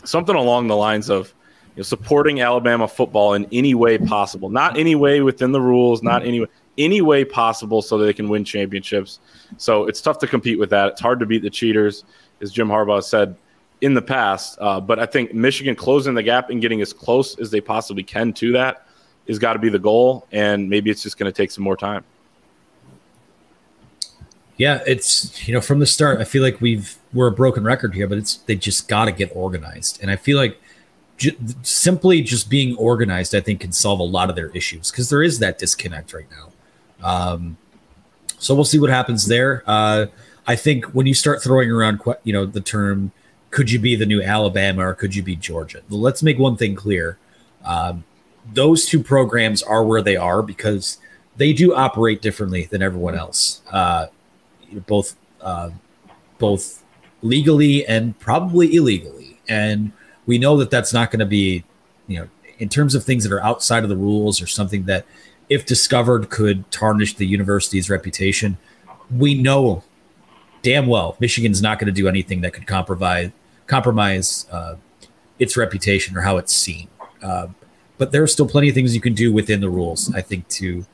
something 0.04 0.34
along 0.34 0.66
the 0.66 0.76
lines 0.76 1.11
of 1.11 1.32
you 1.76 1.80
know, 1.80 1.82
supporting 1.84 2.40
Alabama 2.40 2.88
football 2.88 3.34
in 3.34 3.46
any 3.52 3.74
way 3.74 3.98
possible, 3.98 4.48
not 4.48 4.76
any 4.76 4.94
way 4.94 5.20
within 5.20 5.52
the 5.52 5.61
rules, 5.61 6.02
not 6.02 6.24
any 6.24 6.40
way 6.40 6.46
any 6.79 7.01
way 7.01 7.25
possible 7.25 7.83
so 7.83 7.99
they 7.99 8.12
can 8.12 8.29
win 8.29 8.45
championships. 8.45 9.21
So 9.57 9.87
it's 9.87 10.01
tough 10.01 10.18
to 10.18 10.27
compete 10.27 10.59
with 10.59 10.71
that. 10.71 10.93
It's 10.93 11.01
hard 11.01 11.21
to 11.21 11.27
beat 11.27 11.43
the 11.43 11.51
cheaters, 11.51 12.05
as 12.41 12.53
Jim 12.53 12.68
Harbaugh 12.68 13.03
said 13.03 13.37
in 13.81 13.95
the 13.95 14.03
past. 14.03 14.59
Uh, 14.61 14.81
but 14.81 14.99
I 14.99 15.07
think 15.07 15.35
Michigan 15.35 15.75
closing 15.75 16.14
the 16.14 16.23
gap 16.23 16.51
and 16.51 16.61
getting 16.61 16.81
as 16.81 16.93
close 16.93 17.39
as 17.39 17.51
they 17.51 17.61
possibly 17.61 18.03
can 18.03 18.33
to 18.35 18.53
that 18.53 18.87
has 19.29 19.39
got 19.39 19.53
to 19.55 19.59
be 19.59 19.68
the 19.68 19.79
goal. 19.79 20.27
And 20.33 20.68
maybe 20.68 20.91
it's 20.91 21.03
just 21.03 21.18
going 21.18 21.31
to 21.31 21.37
take 21.37 21.51
some 21.51 21.64
more 21.64 21.77
time. 21.77 22.05
Yeah, 24.57 24.83
it's 24.87 25.49
you 25.49 25.55
know 25.55 25.62
from 25.62 25.79
the 25.79 25.87
start. 25.87 26.21
I 26.21 26.25
feel 26.25 26.43
like 26.43 26.61
we've 26.61 26.99
we're 27.14 27.29
a 27.29 27.33
broken 27.33 27.64
record 27.64 27.95
here, 27.95 28.07
but 28.07 28.18
it's 28.18 28.37
they 28.37 28.57
just 28.57 28.89
got 28.89 29.07
to 29.07 29.11
get 29.11 29.33
organized, 29.35 29.99
and 30.03 30.11
I 30.11 30.16
feel 30.16 30.37
like 30.37 30.61
j- 31.16 31.35
simply 31.62 32.21
just 32.21 32.51
being 32.51 32.77
organized, 32.77 33.35
I 33.35 33.41
think, 33.41 33.61
can 33.61 33.73
solve 33.73 34.01
a 34.01 34.05
lot 34.05 34.29
of 34.29 34.37
their 34.37 34.51
issues 34.51 34.91
because 34.91 35.09
there 35.09 35.23
is 35.23 35.39
that 35.39 35.59
disconnect 35.59 36.12
right 36.12 36.31
now. 36.31 36.49
Um, 37.03 37.57
so 38.38 38.55
we'll 38.55 38.64
see 38.64 38.78
what 38.78 38.90
happens 38.90 39.26
there. 39.26 39.62
Uh, 39.66 40.07
I 40.46 40.57
think 40.57 40.86
when 40.86 41.07
you 41.07 41.14
start 41.14 41.42
throwing 41.42 41.70
around, 41.70 42.01
you 42.24 42.32
know, 42.32 42.46
the 42.46 42.61
term, 42.61 43.12
could 43.51 43.70
you 43.70 43.78
be 43.78 43.96
the 43.96 44.07
new 44.07 44.22
Alabama 44.22 44.88
or 44.88 44.94
could 44.94 45.14
you 45.14 45.22
be 45.22 45.36
Georgia? 45.36 45.82
Let's 45.88 46.22
make 46.22 46.38
one 46.38 46.57
thing 46.57 46.74
clear. 46.74 47.18
Um, 47.64 48.05
those 48.53 48.86
two 48.86 49.03
programs 49.03 49.62
are 49.62 49.84
where 49.84 50.03
they 50.03 50.16
are 50.16 50.42
because 50.42 50.98
they 51.36 51.53
do 51.53 51.74
operate 51.74 52.22
differently 52.22 52.64
than 52.64 52.82
everyone 52.82 53.14
else, 53.14 53.62
uh, 53.70 54.07
both 54.86 55.16
uh, 55.40 55.70
both 56.38 56.82
legally 57.22 57.86
and 57.86 58.18
probably 58.18 58.74
illegally. 58.74 59.38
And 59.48 59.92
we 60.26 60.38
know 60.38 60.57
that 60.59 60.70
that's 60.70 60.92
not 60.92 61.11
going 61.11 61.20
to 61.20 61.26
be, 61.26 61.64
you 62.07 62.20
know, 62.20 62.28
in 62.59 62.68
terms 62.68 62.94
of 62.94 63.05
things 63.05 63.24
that 63.24 63.32
are 63.32 63.42
outside 63.42 63.82
of 63.82 63.88
the 63.88 63.96
rules 63.96 64.40
or 64.42 64.46
something 64.46 64.84
that 64.84 65.07
if 65.51 65.66
discovered, 65.66 66.30
could 66.30 66.70
tarnish 66.70 67.16
the 67.16 67.26
university's 67.26 67.90
reputation. 67.90 68.57
We 69.14 69.34
know 69.34 69.82
damn 70.62 70.86
well 70.86 71.16
Michigan's 71.20 71.61
not 71.61 71.78
going 71.78 71.86
to 71.86 71.92
do 71.92 72.07
anything 72.09 72.42
that 72.42 72.53
could 72.53 72.66
compromise 72.66 73.30
compromise 73.66 74.46
uh, 74.51 74.76
its 75.38 75.57
reputation 75.57 76.16
or 76.16 76.20
how 76.20 76.36
it's 76.36 76.55
seen. 76.55 76.88
Uh, 77.22 77.48
but 77.98 78.12
there 78.12 78.22
are 78.22 78.26
still 78.26 78.46
plenty 78.48 78.68
of 78.68 78.74
things 78.74 78.94
you 78.94 79.01
can 79.01 79.14
do 79.14 79.32
within 79.32 79.61
the 79.61 79.68
rules. 79.68 80.12
I 80.14 80.22
think 80.22 80.48
to 80.48 80.86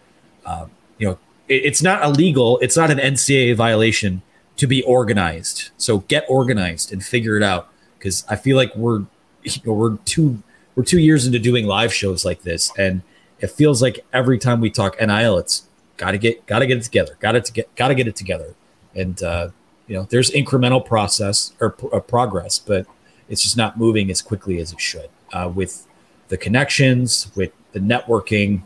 uh, 0.44 0.66
you 0.98 1.08
know 1.08 1.18
it, 1.48 1.66
it's 1.66 1.82
not 1.82 2.02
illegal. 2.02 2.58
It's 2.60 2.76
not 2.76 2.90
an 2.90 2.98
NCAA 2.98 3.54
violation 3.54 4.22
to 4.56 4.66
be 4.66 4.82
organized. 4.84 5.70
So 5.76 5.98
get 5.98 6.24
organized 6.28 6.92
and 6.92 7.04
figure 7.04 7.36
it 7.36 7.42
out 7.42 7.68
because 7.98 8.24
I 8.28 8.36
feel 8.36 8.56
like 8.56 8.74
we're 8.74 9.04
you 9.42 9.60
know, 9.64 9.72
we're 9.74 9.96
two 10.04 10.42
we're 10.74 10.84
two 10.84 11.00
years 11.00 11.26
into 11.26 11.38
doing 11.38 11.66
live 11.66 11.92
shows 11.92 12.24
like 12.24 12.42
this 12.42 12.72
and 12.78 13.02
it 13.40 13.50
feels 13.50 13.82
like 13.82 14.04
every 14.12 14.38
time 14.38 14.60
we 14.60 14.70
talk 14.70 15.00
NIL, 15.00 15.38
it's 15.38 15.66
got 15.96 16.12
to 16.12 16.18
get 16.18 16.46
got 16.46 16.60
to 16.60 16.66
get 16.66 16.78
it 16.78 16.84
together, 16.84 17.16
got 17.20 17.32
to 17.32 17.52
get 17.52 17.74
got 17.76 17.88
to 17.88 17.94
get 17.94 18.08
it 18.08 18.16
together, 18.16 18.54
and 18.94 19.22
uh, 19.22 19.48
you 19.86 19.94
know 19.96 20.06
there's 20.10 20.30
incremental 20.30 20.84
process 20.84 21.52
or 21.60 21.74
uh, 21.92 22.00
progress, 22.00 22.58
but 22.58 22.86
it's 23.28 23.42
just 23.42 23.56
not 23.56 23.78
moving 23.78 24.10
as 24.10 24.22
quickly 24.22 24.60
as 24.60 24.72
it 24.72 24.80
should 24.80 25.08
uh, 25.32 25.50
with 25.52 25.86
the 26.28 26.36
connections, 26.36 27.30
with 27.34 27.52
the 27.72 27.80
networking, 27.80 28.62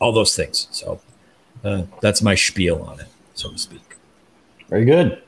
all 0.00 0.12
those 0.12 0.34
things. 0.34 0.68
So 0.70 1.00
uh, 1.64 1.82
that's 2.00 2.22
my 2.22 2.34
spiel 2.34 2.82
on 2.82 3.00
it, 3.00 3.08
so 3.34 3.50
to 3.50 3.58
speak. 3.58 3.96
Very 4.68 4.84
good. 4.84 5.22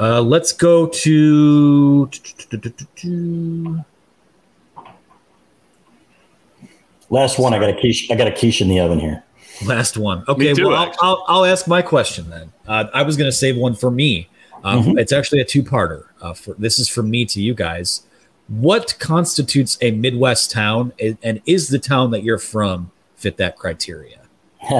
Uh, 0.00 0.22
let's 0.22 0.52
go 0.52 0.86
to. 0.86 2.08
Last 7.10 7.38
one. 7.38 7.54
I 7.54 7.58
got 7.58 7.70
a 7.70 7.80
quiche. 7.80 8.10
I 8.10 8.14
got 8.16 8.28
a 8.28 8.32
quiche 8.32 8.60
in 8.60 8.68
the 8.68 8.80
oven 8.80 8.98
here. 8.98 9.22
Last 9.66 9.96
one. 9.96 10.24
Okay. 10.28 10.54
Too, 10.54 10.68
well, 10.68 10.76
I'll, 10.76 10.94
I'll, 11.00 11.24
I'll, 11.28 11.44
ask 11.44 11.66
my 11.66 11.82
question 11.82 12.30
then. 12.30 12.52
Uh, 12.66 12.84
I 12.94 13.02
was 13.02 13.16
going 13.16 13.28
to 13.28 13.36
save 13.36 13.56
one 13.56 13.74
for 13.74 13.90
me. 13.90 14.28
Um, 14.62 14.82
mm-hmm. 14.84 14.98
It's 14.98 15.12
actually 15.12 15.40
a 15.40 15.44
two-parter. 15.44 16.06
Uh, 16.20 16.34
for 16.34 16.54
this 16.54 16.78
is 16.78 16.88
from 16.88 17.10
me 17.10 17.24
to 17.26 17.40
you 17.40 17.54
guys. 17.54 18.02
What 18.48 18.96
constitutes 18.98 19.76
a 19.80 19.90
Midwest 19.90 20.50
town, 20.50 20.92
and 21.22 21.42
is 21.44 21.68
the 21.68 21.78
town 21.78 22.12
that 22.12 22.22
you're 22.22 22.38
from 22.38 22.90
fit 23.16 23.36
that 23.36 23.56
criteria? 23.56 24.20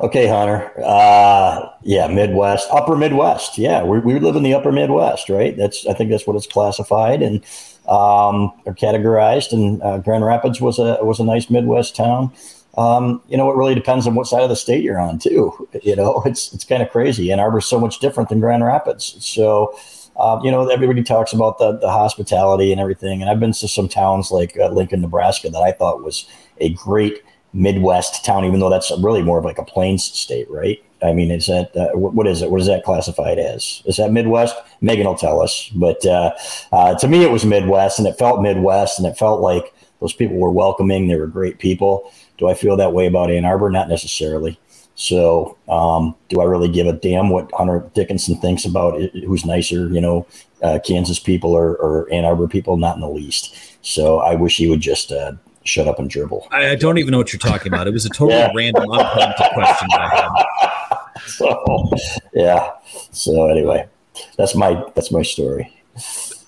okay, 0.00 0.26
Hunter. 0.26 0.72
Uh, 0.84 1.70
yeah, 1.82 2.08
Midwest, 2.08 2.68
Upper 2.70 2.96
Midwest. 2.96 3.58
Yeah, 3.58 3.84
we, 3.84 4.00
we 4.00 4.18
live 4.18 4.36
in 4.36 4.42
the 4.42 4.54
Upper 4.54 4.72
Midwest, 4.72 5.28
right? 5.28 5.56
That's 5.56 5.86
I 5.86 5.94
think 5.94 6.10
that's 6.10 6.26
what 6.26 6.36
it's 6.36 6.46
classified, 6.46 7.22
and 7.22 7.44
um, 7.90 8.52
are 8.66 8.74
categorized. 8.74 9.52
And 9.52 9.82
uh, 9.82 9.98
Grand 9.98 10.24
Rapids 10.24 10.60
was 10.60 10.78
a 10.78 10.98
was 11.02 11.18
a 11.18 11.24
nice 11.24 11.50
Midwest 11.50 11.96
town. 11.96 12.32
Um, 12.78 13.20
you 13.28 13.36
know, 13.36 13.50
it 13.50 13.56
really 13.56 13.74
depends 13.74 14.06
on 14.06 14.14
what 14.14 14.28
side 14.28 14.42
of 14.42 14.48
the 14.48 14.56
state 14.56 14.84
you're 14.84 15.00
on, 15.00 15.18
too. 15.18 15.68
You 15.82 15.96
know, 15.96 16.22
it's 16.24 16.52
it's 16.54 16.64
kind 16.64 16.82
of 16.82 16.90
crazy. 16.90 17.32
Ann 17.32 17.40
Arbor's 17.40 17.66
so 17.66 17.80
much 17.80 17.98
different 17.98 18.28
than 18.28 18.40
Grand 18.40 18.64
Rapids. 18.64 19.16
So, 19.24 19.74
uh, 20.16 20.40
you 20.42 20.50
know, 20.50 20.68
everybody 20.68 21.02
talks 21.02 21.32
about 21.32 21.58
the 21.58 21.78
the 21.78 21.90
hospitality 21.90 22.70
and 22.70 22.80
everything. 22.80 23.20
And 23.20 23.30
I've 23.30 23.40
been 23.40 23.52
to 23.52 23.68
some 23.68 23.88
towns 23.88 24.30
like 24.30 24.56
uh, 24.58 24.68
Lincoln, 24.68 25.00
Nebraska, 25.00 25.50
that 25.50 25.62
I 25.62 25.72
thought 25.72 26.04
was 26.04 26.28
a 26.58 26.72
great 26.74 27.22
Midwest 27.52 28.24
town, 28.24 28.44
even 28.44 28.60
though 28.60 28.70
that's 28.70 28.92
really 29.00 29.22
more 29.22 29.38
of 29.38 29.44
like 29.44 29.58
a 29.58 29.64
plains 29.64 30.04
state, 30.04 30.48
right? 30.48 30.82
I 31.02 31.12
mean, 31.12 31.30
is 31.30 31.46
that 31.46 31.74
uh, 31.76 31.96
what 31.96 32.26
is 32.26 32.42
it? 32.42 32.50
What 32.50 32.60
is 32.60 32.66
that 32.66 32.84
classified 32.84 33.38
as? 33.38 33.82
Is 33.86 33.96
that 33.96 34.12
Midwest? 34.12 34.56
Megan 34.80 35.06
will 35.06 35.14
tell 35.14 35.40
us. 35.40 35.70
But 35.74 36.04
uh, 36.04 36.32
uh, 36.72 36.94
to 36.98 37.08
me, 37.08 37.24
it 37.24 37.30
was 37.30 37.44
Midwest, 37.44 37.98
and 37.98 38.06
it 38.06 38.18
felt 38.18 38.42
Midwest, 38.42 38.98
and 38.98 39.06
it 39.06 39.16
felt 39.16 39.40
like 39.40 39.74
those 40.00 40.12
people 40.12 40.36
were 40.36 40.50
welcoming. 40.50 41.08
They 41.08 41.16
were 41.16 41.26
great 41.26 41.58
people. 41.58 42.12
Do 42.38 42.48
I 42.48 42.54
feel 42.54 42.76
that 42.76 42.92
way 42.92 43.06
about 43.06 43.30
Ann 43.30 43.44
Arbor? 43.44 43.70
Not 43.70 43.88
necessarily. 43.88 44.58
So, 44.94 45.56
um, 45.68 46.14
do 46.28 46.42
I 46.42 46.44
really 46.44 46.68
give 46.68 46.86
a 46.86 46.92
damn 46.92 47.30
what 47.30 47.50
Hunter 47.54 47.88
Dickinson 47.94 48.36
thinks 48.36 48.66
about 48.66 49.00
it, 49.00 49.12
who's 49.24 49.46
nicer, 49.46 49.88
you 49.88 50.00
know, 50.00 50.26
uh, 50.62 50.78
Kansas 50.84 51.18
people 51.18 51.52
or, 51.52 51.74
or, 51.76 52.12
Ann 52.12 52.26
Arbor 52.26 52.46
people? 52.46 52.76
Not 52.76 52.96
in 52.96 53.00
the 53.00 53.08
least. 53.08 53.56
So, 53.82 54.18
I 54.18 54.34
wish 54.34 54.58
he 54.58 54.68
would 54.68 54.80
just 54.80 55.10
uh, 55.10 55.32
shut 55.64 55.88
up 55.88 55.98
and 55.98 56.10
dribble. 56.10 56.48
I, 56.50 56.70
I, 56.70 56.74
don't 56.74 56.98
even 56.98 57.12
know 57.12 57.18
what 57.18 57.32
you're 57.32 57.40
talking 57.40 57.72
about. 57.72 57.86
It 57.86 57.92
was 57.92 58.04
a 58.04 58.10
totally 58.10 58.32
yeah. 58.38 58.52
random, 58.54 58.90
unprompted 58.90 59.52
question 59.54 59.88
that 59.92 60.00
I 60.00 60.08
had. 60.08 60.89
so 61.26 61.90
yeah. 62.32 62.70
So 63.12 63.48
anyway, 63.48 63.88
that's 64.36 64.54
my 64.54 64.84
that's 64.94 65.10
my 65.10 65.22
story. 65.22 65.74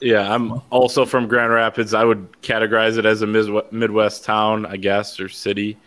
Yeah, 0.00 0.34
I'm 0.34 0.60
also 0.70 1.04
from 1.04 1.28
Grand 1.28 1.52
Rapids. 1.52 1.94
I 1.94 2.04
would 2.04 2.32
categorize 2.42 2.98
it 2.98 3.06
as 3.06 3.22
a 3.22 3.26
Midwest 3.26 4.24
town, 4.24 4.66
I 4.66 4.76
guess, 4.76 5.20
or 5.20 5.28
city. 5.28 5.78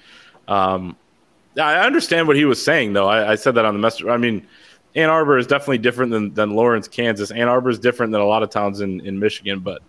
Um, 0.48 0.96
I 1.58 1.86
understand 1.86 2.28
what 2.28 2.38
he 2.38 2.46
was 2.46 2.64
saying, 2.64 2.94
though. 2.94 3.08
I, 3.08 3.32
I 3.32 3.36
said 3.36 3.56
that 3.56 3.66
on 3.66 3.74
the 3.74 3.80
message. 3.80 4.06
I 4.06 4.16
mean, 4.16 4.46
Ann 4.96 5.10
Arbor 5.10 5.38
is 5.38 5.48
definitely 5.48 5.80
different 5.80 6.12
than, 6.12 6.34
than 6.34 6.52
Lawrence, 6.52 6.88
Kansas. 6.88 7.32
Ann 7.32 7.48
Arbor 7.48 7.70
is 7.70 7.80
different 7.80 8.14
than 8.14 8.22
a 8.22 8.26
lot 8.26 8.44
of 8.44 8.50
towns 8.50 8.82
in, 8.82 9.02
in 9.02 9.20
Michigan, 9.20 9.60
but 9.60 9.82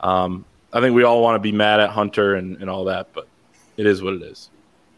um, 0.00 0.44
I 0.72 0.80
think 0.80 0.94
we 0.94 1.04
all 1.04 1.22
want 1.22 1.36
to 1.36 1.40
be 1.40 1.52
mad 1.52 1.80
at 1.80 1.90
Hunter 1.90 2.34
and, 2.34 2.56
and 2.56 2.68
all 2.68 2.84
that, 2.84 3.08
but 3.14 3.28
it 3.76 3.86
is 3.86 4.02
what 4.02 4.14
it 4.14 4.22
is. 4.22 4.50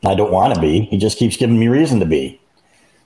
I 0.05 0.15
don't 0.15 0.33
want 0.33 0.55
to 0.55 0.61
be. 0.61 0.81
He 0.81 0.97
just 0.97 1.19
keeps 1.19 1.37
giving 1.37 1.59
me 1.59 1.69
reason 1.69 2.01
to 2.01 2.07
be. 2.07 2.41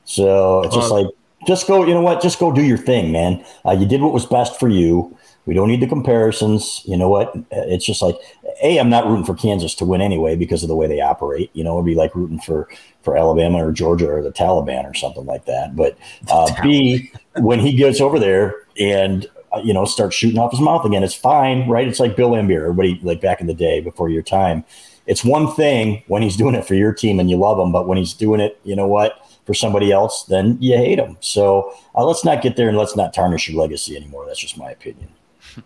So 0.05 0.63
it's 0.63 0.75
just 0.75 0.91
uh, 0.91 1.03
like, 1.03 1.07
just 1.47 1.67
go, 1.67 1.85
you 1.85 1.95
know 1.95 2.01
what? 2.01 2.23
Just 2.23 2.39
go 2.39 2.53
do 2.53 2.63
your 2.63 2.79
thing, 2.79 3.13
man. 3.13 3.45
Uh, 3.67 3.73
you 3.73 3.87
did 3.87 4.01
what 4.01 4.13
was 4.13 4.27
best 4.27 4.59
for 4.59 4.69
you. 4.69 5.17
We 5.47 5.55
don't 5.55 5.69
need 5.69 5.81
the 5.81 5.87
comparisons. 5.87 6.83
You 6.87 6.97
know 6.97 7.09
what? 7.09 7.35
It's 7.51 7.85
just 7.85 8.01
like, 8.01 8.17
A, 8.63 8.79
I'm 8.79 8.89
not 8.89 9.07
rooting 9.07 9.27
for 9.27 9.35
Kansas 9.35 9.75
to 9.77 9.85
win 9.85 10.01
anyway 10.01 10.37
because 10.37 10.63
of 10.63 10.69
the 10.69 10.77
way 10.77 10.87
they 10.87 11.01
operate. 11.01 11.51
You 11.53 11.65
know, 11.65 11.75
it'd 11.75 11.85
be 11.85 11.95
like 11.95 12.15
rooting 12.15 12.39
for, 12.41 12.69
for 13.03 13.17
Alabama 13.17 13.65
or 13.65 13.73
Georgia 13.73 14.09
or 14.09 14.23
the 14.23 14.33
Taliban 14.33 14.91
or 14.91 14.95
something 14.95 15.27
like 15.27 15.45
that. 15.45 15.77
But 15.77 15.99
uh, 16.31 16.51
B, 16.63 17.13
when 17.37 17.61
he 17.61 17.75
gets 17.75 18.01
over 18.01 18.19
there 18.19 18.55
and, 18.79 19.27
uh, 19.53 19.61
you 19.63 19.75
know, 19.75 19.85
starts 19.85 20.17
shooting 20.17 20.39
off 20.39 20.51
his 20.51 20.61
mouth 20.61 20.85
again, 20.87 21.03
it's 21.03 21.15
fine, 21.15 21.69
right? 21.69 21.87
It's 21.87 22.01
like 22.01 22.17
Bill 22.17 22.31
Laimbeer, 22.31 22.63
everybody 22.63 22.99
like 23.03 23.21
back 23.21 23.41
in 23.43 23.47
the 23.47 23.55
day 23.55 23.81
before 23.81 24.09
your 24.09 24.23
time. 24.23 24.65
It's 25.07 25.23
one 25.23 25.53
thing 25.53 26.03
when 26.07 26.23
he's 26.23 26.37
doing 26.37 26.55
it 26.55 26.65
for 26.65 26.75
your 26.75 26.95
team 26.95 27.21
and 27.21 27.29
you 27.29 27.37
love 27.37 27.59
him, 27.59 27.71
but 27.71 27.87
when 27.87 27.99
he's 27.99 28.15
doing 28.15 28.41
it, 28.41 28.59
you 28.65 28.75
know 28.75 28.87
what? 28.87 29.24
For 29.47 29.53
somebody 29.53 29.92
else, 29.92 30.24
then 30.24 30.57
you 30.59 30.74
hate 30.76 30.97
them. 30.97 31.18
So 31.20 31.74
uh, 31.95 32.05
let's 32.05 32.24
not 32.24 32.40
get 32.40 32.57
there 32.57 32.68
and 32.68 32.78
let's 32.78 32.97
not 32.97 33.12
tarnish 33.12 33.49
your 33.49 33.61
legacy 33.61 33.95
anymore. 33.95 34.24
That's 34.26 34.40
just 34.40 34.57
my 34.57 34.70
opinion. 34.70 35.09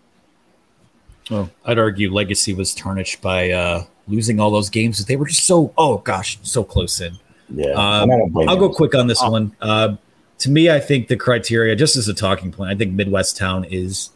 Well, 1.29 1.51
I'd 1.63 1.77
argue 1.77 2.11
legacy 2.11 2.55
was 2.55 2.73
tarnished 2.73 3.21
by 3.21 3.51
uh, 3.51 3.83
losing 4.07 4.39
all 4.39 4.49
those 4.49 4.71
games 4.71 4.97
that 4.97 5.05
they 5.05 5.15
were 5.15 5.27
just 5.27 5.45
so 5.45 5.71
oh 5.77 5.99
gosh 5.99 6.39
so 6.41 6.63
close 6.63 6.99
in. 7.01 7.19
Yeah, 7.49 7.73
um, 7.73 8.09
I'll 8.47 8.57
go 8.57 8.69
quick 8.69 8.95
on 8.95 9.05
this 9.05 9.21
oh. 9.21 9.29
one. 9.29 9.55
Uh, 9.61 9.97
to 10.39 10.49
me, 10.49 10.69
I 10.69 10.79
think 10.79 11.07
the 11.07 11.17
criteria, 11.17 11.75
just 11.75 11.95
as 11.95 12.07
a 12.07 12.13
talking 12.13 12.51
point, 12.51 12.71
I 12.71 12.75
think 12.75 12.93
Midwest 12.93 13.37
town 13.37 13.63
is 13.65 14.09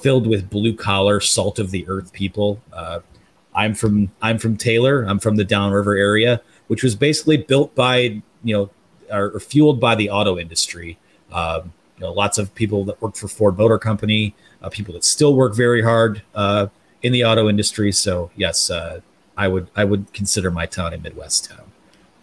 filled 0.00 0.26
with 0.26 0.48
blue 0.48 0.74
collar, 0.74 1.20
salt 1.20 1.58
of 1.58 1.70
the 1.70 1.86
earth 1.88 2.12
people. 2.12 2.60
Uh, 2.72 3.00
I'm 3.54 3.74
from 3.74 4.10
I'm 4.22 4.38
from 4.38 4.56
Taylor. 4.56 5.02
I'm 5.02 5.18
from 5.18 5.36
the 5.36 5.44
Downriver 5.44 5.96
area, 5.96 6.40
which 6.68 6.82
was 6.82 6.94
basically 6.94 7.36
built 7.36 7.74
by 7.74 8.22
you 8.44 8.56
know 8.56 8.70
or, 9.10 9.30
or 9.30 9.40
fueled 9.40 9.80
by 9.80 9.94
the 9.94 10.10
auto 10.10 10.38
industry. 10.38 10.98
Um, 11.32 11.72
you 11.96 12.04
know, 12.04 12.12
lots 12.12 12.38
of 12.38 12.54
people 12.54 12.84
that 12.84 13.00
work 13.02 13.16
for 13.16 13.28
Ford 13.28 13.58
Motor 13.58 13.78
Company, 13.78 14.34
uh, 14.62 14.68
people 14.68 14.94
that 14.94 15.04
still 15.04 15.34
work 15.34 15.54
very 15.54 15.82
hard 15.82 16.22
uh, 16.34 16.68
in 17.02 17.12
the 17.12 17.24
auto 17.24 17.48
industry. 17.48 17.90
So 17.92 18.30
yes, 18.36 18.70
uh, 18.70 19.00
I 19.36 19.48
would 19.48 19.68
I 19.74 19.84
would 19.84 20.12
consider 20.12 20.50
my 20.50 20.66
town 20.66 20.94
a 20.94 20.98
Midwest 20.98 21.50
town. 21.50 21.72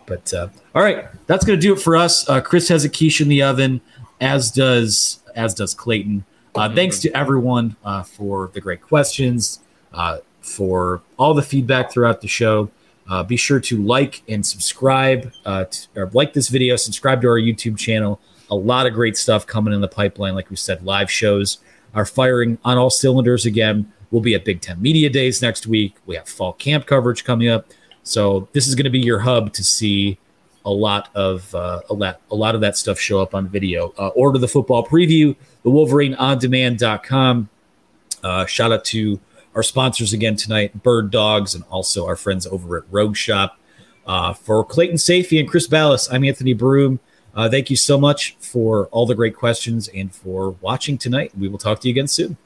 But 0.05 0.33
uh, 0.33 0.47
all 0.73 0.83
right, 0.83 1.05
that's 1.27 1.43
going 1.45 1.59
to 1.59 1.61
do 1.61 1.73
it 1.73 1.79
for 1.79 1.95
us. 1.95 2.27
Uh, 2.29 2.39
Chris 2.39 2.69
has 2.69 2.85
a 2.85 2.89
quiche 2.89 3.21
in 3.21 3.27
the 3.27 3.41
oven, 3.41 3.81
as 4.21 4.51
does 4.51 5.21
as 5.35 5.53
does 5.53 5.73
Clayton. 5.73 6.25
Uh, 6.53 6.73
thanks 6.73 6.99
to 6.99 7.11
everyone 7.17 7.75
for 8.05 8.49
the 8.53 8.61
great 8.61 8.81
questions, 8.81 9.59
for 10.39 11.01
all 11.17 11.33
the 11.33 11.41
feedback 11.41 11.91
throughout 11.91 12.21
the 12.21 12.27
show. 12.29 12.69
Be 13.27 13.37
sure 13.37 13.59
to 13.59 13.81
like 13.81 14.23
and 14.27 14.45
subscribe, 14.45 15.31
to, 15.43 15.67
or 15.95 16.09
like 16.13 16.33
this 16.33 16.49
video, 16.49 16.75
subscribe 16.75 17.21
to 17.21 17.27
our 17.27 17.39
YouTube 17.39 17.77
channel. 17.77 18.19
A 18.51 18.55
lot 18.55 18.85
of 18.85 18.93
great 18.93 19.17
stuff 19.17 19.45
coming 19.47 19.73
in 19.73 19.81
the 19.81 19.87
pipeline. 19.87 20.35
Like 20.35 20.49
we 20.49 20.55
said, 20.55 20.83
live 20.83 21.09
shows 21.09 21.59
are 21.95 22.05
firing 22.05 22.57
on 22.63 22.77
all 22.77 22.89
cylinders 22.89 23.45
again. 23.45 23.91
We'll 24.11 24.21
be 24.21 24.35
at 24.35 24.45
Big 24.45 24.61
Ten 24.61 24.81
Media 24.81 25.09
Days 25.09 25.41
next 25.41 25.65
week. 25.65 25.95
We 26.05 26.15
have 26.15 26.27
fall 26.27 26.53
camp 26.53 26.85
coverage 26.85 27.23
coming 27.23 27.49
up. 27.49 27.67
So 28.03 28.47
this 28.53 28.67
is 28.67 28.75
going 28.75 28.85
to 28.85 28.91
be 28.91 28.99
your 28.99 29.19
hub 29.19 29.51
to 29.53 29.63
see 29.63 30.19
a 30.63 30.71
lot 30.71 31.09
of 31.15 31.53
uh, 31.53 31.81
a 31.89 31.93
lot 31.93 32.21
a 32.31 32.35
lot 32.35 32.55
of 32.55 32.61
that 32.61 32.77
stuff 32.77 32.99
show 32.99 33.21
up 33.21 33.33
on 33.33 33.47
video. 33.47 33.93
Uh, 33.97 34.09
order 34.09 34.37
the 34.37 34.47
football 34.47 34.85
preview, 34.85 35.35
the 35.63 35.69
WolverineOnDemand.com. 35.69 37.49
Uh, 38.23 38.45
shout 38.45 38.71
out 38.71 38.83
to 38.85 39.19
our 39.55 39.63
sponsors 39.63 40.13
again 40.13 40.35
tonight, 40.35 40.83
Bird 40.83 41.09
Dogs, 41.09 41.55
and 41.55 41.63
also 41.71 42.05
our 42.05 42.17
friends 42.17 42.45
over 42.45 42.77
at 42.77 42.83
Rogue 42.91 43.15
Shop. 43.15 43.57
Uh, 44.05 44.33
for 44.33 44.63
Clayton 44.63 44.97
Sayfie 44.97 45.39
and 45.39 45.49
Chris 45.49 45.65
Balas, 45.65 46.11
I'm 46.11 46.23
Anthony 46.23 46.53
Broome. 46.53 46.99
Uh, 47.33 47.49
thank 47.49 47.69
you 47.69 47.75
so 47.75 47.99
much 47.99 48.35
for 48.39 48.87
all 48.87 49.05
the 49.05 49.15
great 49.15 49.35
questions 49.35 49.87
and 49.89 50.13
for 50.13 50.51
watching 50.61 50.97
tonight. 50.97 51.31
We 51.37 51.47
will 51.47 51.57
talk 51.57 51.79
to 51.81 51.87
you 51.87 51.93
again 51.93 52.07
soon. 52.07 52.37